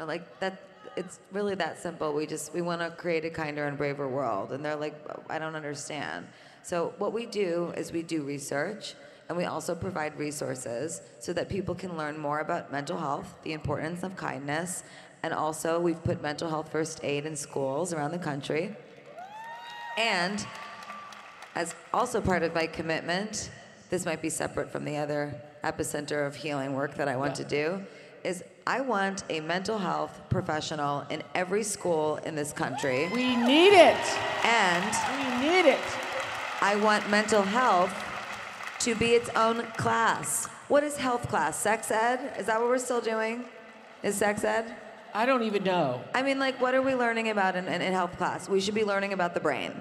like, 0.00 0.40
that, 0.40 0.60
it's 0.96 1.20
really 1.30 1.54
that 1.54 1.80
simple. 1.80 2.12
We 2.12 2.26
just, 2.26 2.52
we 2.52 2.60
want 2.60 2.80
to 2.80 2.90
create 2.90 3.24
a 3.24 3.30
kinder 3.30 3.66
and 3.66 3.78
braver 3.78 4.08
world. 4.08 4.50
And 4.50 4.64
they're 4.64 4.74
like, 4.74 4.96
I 5.30 5.38
don't 5.38 5.54
understand. 5.54 6.26
So 6.64 6.92
what 6.98 7.12
we 7.12 7.26
do 7.26 7.72
is 7.76 7.92
we 7.92 8.02
do 8.02 8.22
research 8.22 8.94
and 9.28 9.38
we 9.38 9.44
also 9.44 9.74
provide 9.74 10.18
resources 10.18 11.02
so 11.20 11.32
that 11.32 11.48
people 11.48 11.74
can 11.74 11.96
learn 11.96 12.18
more 12.18 12.40
about 12.40 12.72
mental 12.72 12.98
health, 12.98 13.34
the 13.44 13.52
importance 13.52 14.02
of 14.02 14.16
kindness, 14.16 14.82
and 15.22 15.32
also, 15.32 15.78
we've 15.78 16.02
put 16.02 16.20
mental 16.20 16.48
health 16.48 16.72
first 16.72 17.00
aid 17.04 17.26
in 17.26 17.36
schools 17.36 17.92
around 17.92 18.10
the 18.10 18.18
country. 18.18 18.74
And 19.96 20.44
as 21.54 21.74
also 21.92 22.20
part 22.20 22.42
of 22.42 22.54
my 22.54 22.66
commitment, 22.66 23.50
this 23.90 24.04
might 24.04 24.20
be 24.20 24.30
separate 24.30 24.70
from 24.70 24.84
the 24.84 24.96
other 24.96 25.34
epicenter 25.62 26.26
of 26.26 26.34
healing 26.34 26.72
work 26.74 26.96
that 26.96 27.08
I 27.08 27.16
want 27.16 27.38
yeah. 27.38 27.44
to 27.44 27.50
do, 27.50 27.82
is 28.24 28.42
I 28.66 28.80
want 28.80 29.24
a 29.30 29.40
mental 29.40 29.78
health 29.78 30.20
professional 30.28 31.04
in 31.10 31.22
every 31.34 31.62
school 31.62 32.16
in 32.24 32.34
this 32.34 32.52
country. 32.52 33.08
We 33.12 33.36
need 33.36 33.74
it. 33.74 33.96
And 34.44 35.40
we 35.40 35.46
need 35.46 35.68
it. 35.68 35.80
I 36.60 36.76
want 36.76 37.08
mental 37.10 37.42
health 37.42 37.92
to 38.80 38.94
be 38.96 39.10
its 39.10 39.28
own 39.36 39.62
class. 39.76 40.46
What 40.68 40.82
is 40.84 40.96
health 40.96 41.28
class? 41.28 41.58
Sex 41.58 41.90
ed? 41.90 42.34
Is 42.38 42.46
that 42.46 42.60
what 42.60 42.68
we're 42.68 42.78
still 42.78 43.00
doing? 43.00 43.44
Is 44.02 44.16
sex 44.16 44.42
ed? 44.42 44.74
I 45.14 45.26
don't 45.26 45.42
even 45.42 45.64
know. 45.64 46.02
I 46.14 46.22
mean, 46.22 46.38
like, 46.38 46.60
what 46.60 46.74
are 46.74 46.82
we 46.82 46.94
learning 46.94 47.28
about 47.28 47.56
in, 47.56 47.66
in, 47.66 47.82
in 47.82 47.92
health 47.92 48.16
class? 48.16 48.48
We 48.48 48.60
should 48.60 48.74
be 48.74 48.84
learning 48.84 49.12
about 49.12 49.34
the 49.34 49.40
brain. 49.40 49.72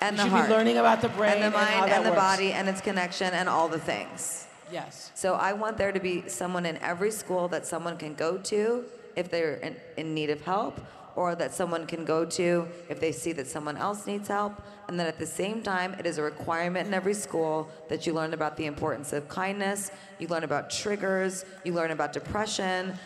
And 0.00 0.14
we 0.14 0.16
the 0.16 0.22
should 0.24 0.32
heart. 0.32 0.48
be 0.48 0.54
learning 0.54 0.78
about 0.78 1.00
the 1.00 1.08
brain 1.08 1.42
and 1.42 1.52
the 1.52 1.58
mind 1.58 1.84
and, 1.84 1.92
and 1.92 2.06
the 2.06 2.10
works. 2.10 2.22
body 2.22 2.52
and 2.52 2.68
its 2.68 2.80
connection 2.80 3.34
and 3.34 3.48
all 3.48 3.68
the 3.68 3.80
things. 3.80 4.46
Yes. 4.70 5.10
So 5.14 5.34
I 5.34 5.54
want 5.54 5.76
there 5.76 5.92
to 5.92 6.00
be 6.00 6.28
someone 6.28 6.66
in 6.66 6.76
every 6.78 7.10
school 7.10 7.48
that 7.48 7.66
someone 7.66 7.96
can 7.96 8.14
go 8.14 8.38
to 8.38 8.84
if 9.16 9.30
they're 9.30 9.54
in, 9.54 9.76
in 9.96 10.14
need 10.14 10.30
of 10.30 10.42
help, 10.42 10.80
or 11.16 11.34
that 11.34 11.52
someone 11.52 11.84
can 11.84 12.04
go 12.04 12.24
to 12.24 12.68
if 12.88 13.00
they 13.00 13.10
see 13.10 13.32
that 13.32 13.48
someone 13.48 13.76
else 13.76 14.06
needs 14.06 14.28
help. 14.28 14.62
And 14.86 15.00
that 15.00 15.08
at 15.08 15.18
the 15.18 15.26
same 15.26 15.62
time, 15.62 15.94
it 15.98 16.06
is 16.06 16.18
a 16.18 16.22
requirement 16.22 16.86
in 16.86 16.94
every 16.94 17.14
school 17.14 17.68
that 17.88 18.06
you 18.06 18.12
learn 18.12 18.34
about 18.34 18.56
the 18.56 18.66
importance 18.66 19.12
of 19.12 19.28
kindness, 19.28 19.90
you 20.18 20.28
learn 20.28 20.44
about 20.44 20.70
triggers, 20.70 21.44
you 21.64 21.72
learn 21.72 21.90
about 21.90 22.12
depression, 22.12 22.96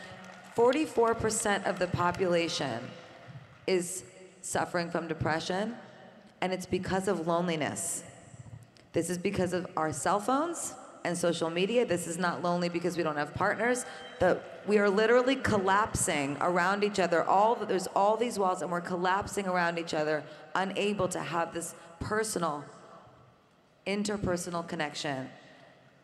44% 0.57 1.65
of 1.65 1.79
the 1.79 1.87
population 1.87 2.81
is 3.67 4.05
suffering 4.43 4.91
from 4.91 5.09
depression, 5.09 5.75
and 6.41 6.53
it's 6.53 6.67
because 6.67 7.09
of 7.09 7.27
loneliness. 7.27 8.03
This 8.93 9.09
is 9.09 9.17
because 9.17 9.53
of 9.53 9.67
our 9.77 9.93
cell 9.93 10.21
phones 10.21 10.75
and 11.05 11.17
social 11.17 11.49
media. 11.49 11.87
This 11.87 12.07
is 12.07 12.19
not 12.19 12.43
lonely 12.43 12.69
because 12.69 12.97
we 12.97 13.03
don't 13.03 13.17
have 13.17 13.33
partners. 13.35 13.87
The, 14.21 14.41
we 14.67 14.79
are 14.79 14.91
literally 14.91 15.37
collapsing 15.37 16.37
around 16.41 16.85
each 16.85 17.01
other. 17.01 17.25
All 17.25 17.55
there's 17.55 17.87
all 17.89 18.17
these 18.17 18.39
walls, 18.39 18.61
and 18.63 18.71
we're 18.71 18.81
collapsing 18.81 19.47
around 19.47 19.79
each 19.79 19.95
other, 19.95 20.23
unable 20.55 21.09
to 21.09 21.21
have 21.21 21.55
this 21.55 21.75
personal, 22.01 22.65
interpersonal 23.87 24.67
connection. 24.67 25.29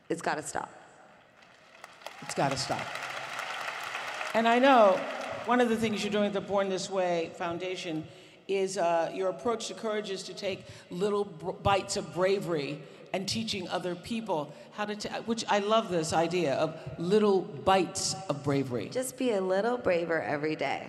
It's 0.09 0.23
got 0.23 0.37
to 0.37 0.43
stop. 0.43 0.73
It's 2.23 2.35
got 2.35 2.51
to 2.51 2.57
stop. 2.57 2.81
And 4.39 4.47
I 4.47 4.61
know 4.61 5.01
one 5.47 5.61
of 5.61 5.68
the 5.68 5.74
things 5.74 6.05
you're 6.05 6.12
doing 6.12 6.26
at 6.26 6.32
the 6.32 6.41
Born 6.41 6.68
This 6.68 6.89
Way 6.89 7.32
Foundation 7.39 8.07
is 8.47 8.78
uh, 8.78 9.11
your 9.12 9.30
approach 9.30 9.66
to 9.66 9.74
courage 9.74 10.11
is 10.11 10.22
to 10.22 10.32
take 10.32 10.64
little 10.91 11.24
bites 11.24 11.97
of 11.97 12.14
bravery 12.14 12.80
and 13.12 13.26
teaching 13.26 13.68
other 13.68 13.97
people 13.97 14.55
how 14.74 14.84
to, 14.84 15.09
which 15.26 15.45
I 15.49 15.59
love 15.59 15.89
this 15.89 16.12
idea 16.12 16.55
of 16.55 16.76
little 16.99 17.41
bites 17.41 18.14
of 18.28 18.45
bravery. 18.45 18.91
Just 18.91 19.18
be 19.18 19.32
a 19.32 19.41
little 19.41 19.76
braver 19.76 20.22
every 20.22 20.55
day. 20.55 20.86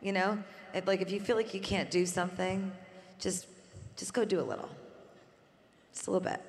You 0.00 0.12
know, 0.12 0.38
it, 0.72 0.86
like 0.86 1.00
if 1.00 1.10
you 1.10 1.18
feel 1.18 1.34
like 1.34 1.52
you 1.52 1.60
can't 1.60 1.90
do 1.90 2.06
something, 2.06 2.70
just 3.18 3.48
just 3.96 4.14
go 4.14 4.24
do 4.24 4.38
a 4.38 4.46
little, 4.46 4.68
just 5.92 6.06
a 6.06 6.12
little 6.12 6.30
bit. 6.30 6.40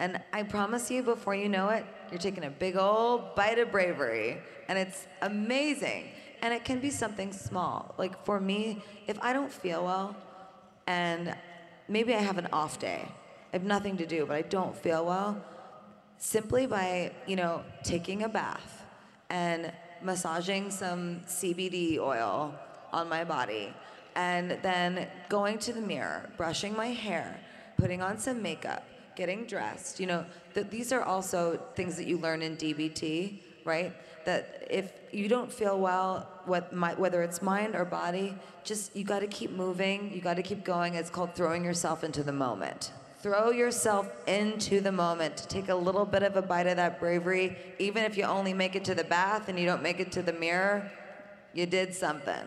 And 0.00 0.20
I 0.32 0.42
promise 0.42 0.90
you, 0.90 1.04
before 1.04 1.36
you 1.36 1.48
know 1.48 1.68
it, 1.68 1.86
you're 2.12 2.20
taking 2.20 2.44
a 2.44 2.50
big 2.50 2.76
old 2.76 3.34
bite 3.34 3.58
of 3.58 3.72
bravery, 3.72 4.38
and 4.68 4.78
it's 4.78 5.06
amazing. 5.22 6.08
And 6.42 6.52
it 6.52 6.64
can 6.64 6.80
be 6.80 6.90
something 6.90 7.32
small. 7.32 7.94
Like 7.98 8.24
for 8.24 8.38
me, 8.40 8.82
if 9.06 9.18
I 9.22 9.32
don't 9.32 9.52
feel 9.52 9.84
well, 9.84 10.16
and 10.86 11.36
maybe 11.88 12.14
I 12.14 12.18
have 12.18 12.36
an 12.36 12.48
off 12.52 12.78
day, 12.78 13.08
I 13.52 13.56
have 13.56 13.64
nothing 13.64 13.96
to 13.98 14.06
do, 14.06 14.26
but 14.26 14.36
I 14.36 14.42
don't 14.42 14.76
feel 14.76 15.06
well, 15.06 15.40
simply 16.18 16.66
by, 16.66 17.12
you 17.26 17.36
know, 17.36 17.62
taking 17.82 18.24
a 18.24 18.28
bath 18.28 18.82
and 19.30 19.72
massaging 20.02 20.70
some 20.70 21.20
CBD 21.26 21.98
oil 21.98 22.54
on 22.92 23.08
my 23.08 23.24
body, 23.24 23.72
and 24.14 24.58
then 24.62 25.08
going 25.28 25.58
to 25.58 25.72
the 25.72 25.80
mirror, 25.80 26.28
brushing 26.36 26.76
my 26.76 26.88
hair, 26.88 27.40
putting 27.78 28.02
on 28.02 28.18
some 28.18 28.42
makeup, 28.42 28.84
getting 29.16 29.46
dressed. 29.46 30.00
You 30.00 30.06
know, 30.06 30.26
th- 30.54 30.68
these 30.70 30.92
are 30.92 31.02
also 31.02 31.60
things 31.74 31.96
that 31.96 32.06
you 32.06 32.18
learn 32.18 32.42
in 32.42 32.56
DBT, 32.56 33.40
right? 33.64 33.92
That 34.24 34.66
if 34.70 34.92
you 35.12 35.28
don't 35.28 35.52
feel 35.52 35.78
well, 35.78 36.28
what, 36.44 36.72
my, 36.72 36.94
whether 36.94 37.22
it's 37.22 37.42
mind 37.42 37.74
or 37.74 37.84
body, 37.84 38.34
just 38.64 38.94
you 38.96 39.04
got 39.04 39.20
to 39.20 39.26
keep 39.26 39.50
moving. 39.50 40.12
You 40.12 40.20
got 40.20 40.34
to 40.36 40.42
keep 40.42 40.64
going. 40.64 40.94
It's 40.94 41.10
called 41.10 41.34
throwing 41.34 41.64
yourself 41.64 42.04
into 42.04 42.22
the 42.22 42.32
moment. 42.32 42.92
Throw 43.20 43.50
yourself 43.50 44.10
into 44.26 44.80
the 44.80 44.92
moment. 44.92 45.36
To 45.36 45.48
take 45.48 45.68
a 45.68 45.74
little 45.74 46.04
bit 46.04 46.22
of 46.22 46.36
a 46.36 46.42
bite 46.42 46.66
of 46.66 46.76
that 46.76 46.98
bravery. 46.98 47.56
Even 47.78 48.04
if 48.04 48.16
you 48.16 48.24
only 48.24 48.52
make 48.52 48.74
it 48.74 48.84
to 48.86 48.94
the 48.94 49.04
bath 49.04 49.48
and 49.48 49.58
you 49.58 49.66
don't 49.66 49.82
make 49.82 50.00
it 50.00 50.10
to 50.12 50.22
the 50.22 50.32
mirror, 50.32 50.90
you 51.54 51.66
did 51.66 51.94
something. 51.94 52.42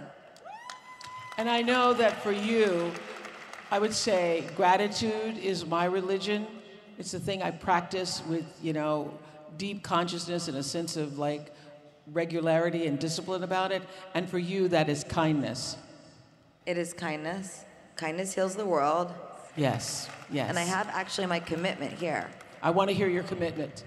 And 1.38 1.50
I 1.50 1.62
know 1.62 1.94
that 1.94 2.22
for 2.24 2.32
you, 2.32 2.92
I 3.72 3.80
would 3.80 3.94
say 3.94 4.46
gratitude 4.56 5.38
is 5.38 5.66
my 5.66 5.86
religion. 5.86 6.48
It's 6.98 7.12
the 7.12 7.20
thing 7.20 7.44
I 7.44 7.52
practice 7.52 8.22
with, 8.28 8.46
you 8.62 8.74
know, 8.74 9.14
deep 9.58 9.84
consciousness 9.84 10.48
and 10.48 10.58
a 10.58 10.64
sense 10.64 10.98
of 10.98 11.18
like 11.18 11.54
regularity 12.12 12.88
and 12.88 13.00
discipline 13.00 13.44
about 13.44 13.72
it. 13.72 13.82
And 14.14 14.30
for 14.30 14.40
you, 14.40 14.68
that 14.70 14.90
is 14.90 15.04
kindness. 15.04 15.78
It 16.66 16.78
is 16.78 16.94
kindness. 16.94 17.64
Kindness 17.96 18.34
heals 18.34 18.56
the 18.56 18.66
world. 18.66 19.14
Yes, 19.56 20.10
yes. 20.30 20.50
And 20.50 20.60
I 20.60 20.64
have 20.64 20.88
actually 20.90 21.28
my 21.28 21.40
commitment 21.40 21.94
here. 21.94 22.30
I 22.62 22.72
want 22.72 22.90
to 22.90 22.96
hear 22.96 23.08
your 23.08 23.24
commitment. 23.24 23.84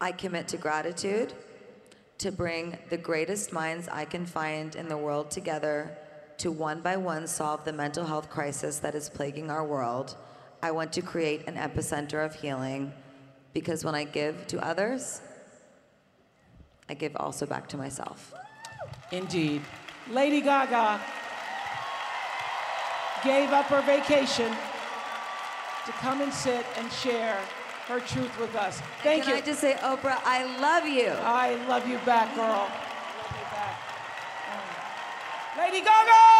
I 0.00 0.12
commit 0.12 0.48
to 0.48 0.56
gratitude, 0.56 1.34
to 2.18 2.32
bring 2.32 2.78
the 2.88 2.96
greatest 2.96 3.52
minds 3.52 3.88
I 3.88 4.04
can 4.04 4.26
find 4.26 4.74
in 4.74 4.88
the 4.88 4.96
world 4.96 5.30
together 5.30 5.96
to 6.38 6.50
one 6.50 6.80
by 6.80 6.96
one 6.96 7.26
solve 7.26 7.64
the 7.64 7.72
mental 7.72 8.06
health 8.06 8.30
crisis 8.30 8.78
that 8.78 8.94
is 8.94 9.10
plaguing 9.10 9.50
our 9.50 9.64
world. 9.64 10.16
I 10.62 10.70
want 10.70 10.92
to 10.94 11.02
create 11.02 11.46
an 11.46 11.54
epicenter 11.56 12.24
of 12.24 12.34
healing 12.34 12.92
because 13.52 13.84
when 13.84 13.94
I 13.94 14.04
give 14.04 14.46
to 14.48 14.64
others, 14.64 15.20
I 16.88 16.94
give 16.94 17.16
also 17.16 17.46
back 17.46 17.68
to 17.68 17.76
myself. 17.76 18.34
Indeed. 19.10 19.62
Lady 20.10 20.40
Gaga 20.40 21.00
gave 23.24 23.50
up 23.50 23.66
her 23.66 23.82
vacation 23.82 24.50
to 25.86 25.92
come 25.92 26.20
and 26.20 26.32
sit 26.32 26.66
and 26.76 26.90
share 26.92 27.38
her 27.86 28.00
truth 28.00 28.38
with 28.38 28.54
us. 28.54 28.80
Thank 29.02 29.24
Can 29.24 29.36
you. 29.36 29.36
Can 29.36 29.42
I 29.42 29.46
just 29.46 29.60
say, 29.60 29.74
Oprah, 29.80 30.18
I 30.24 30.44
love 30.60 30.86
you. 30.86 31.08
I 31.08 31.54
love 31.66 31.88
you 31.88 31.98
back, 31.98 32.34
girl. 32.34 32.68
You 32.68 33.44
back. 33.50 33.76
Lady 35.58 35.80
Gaga! 35.80 36.39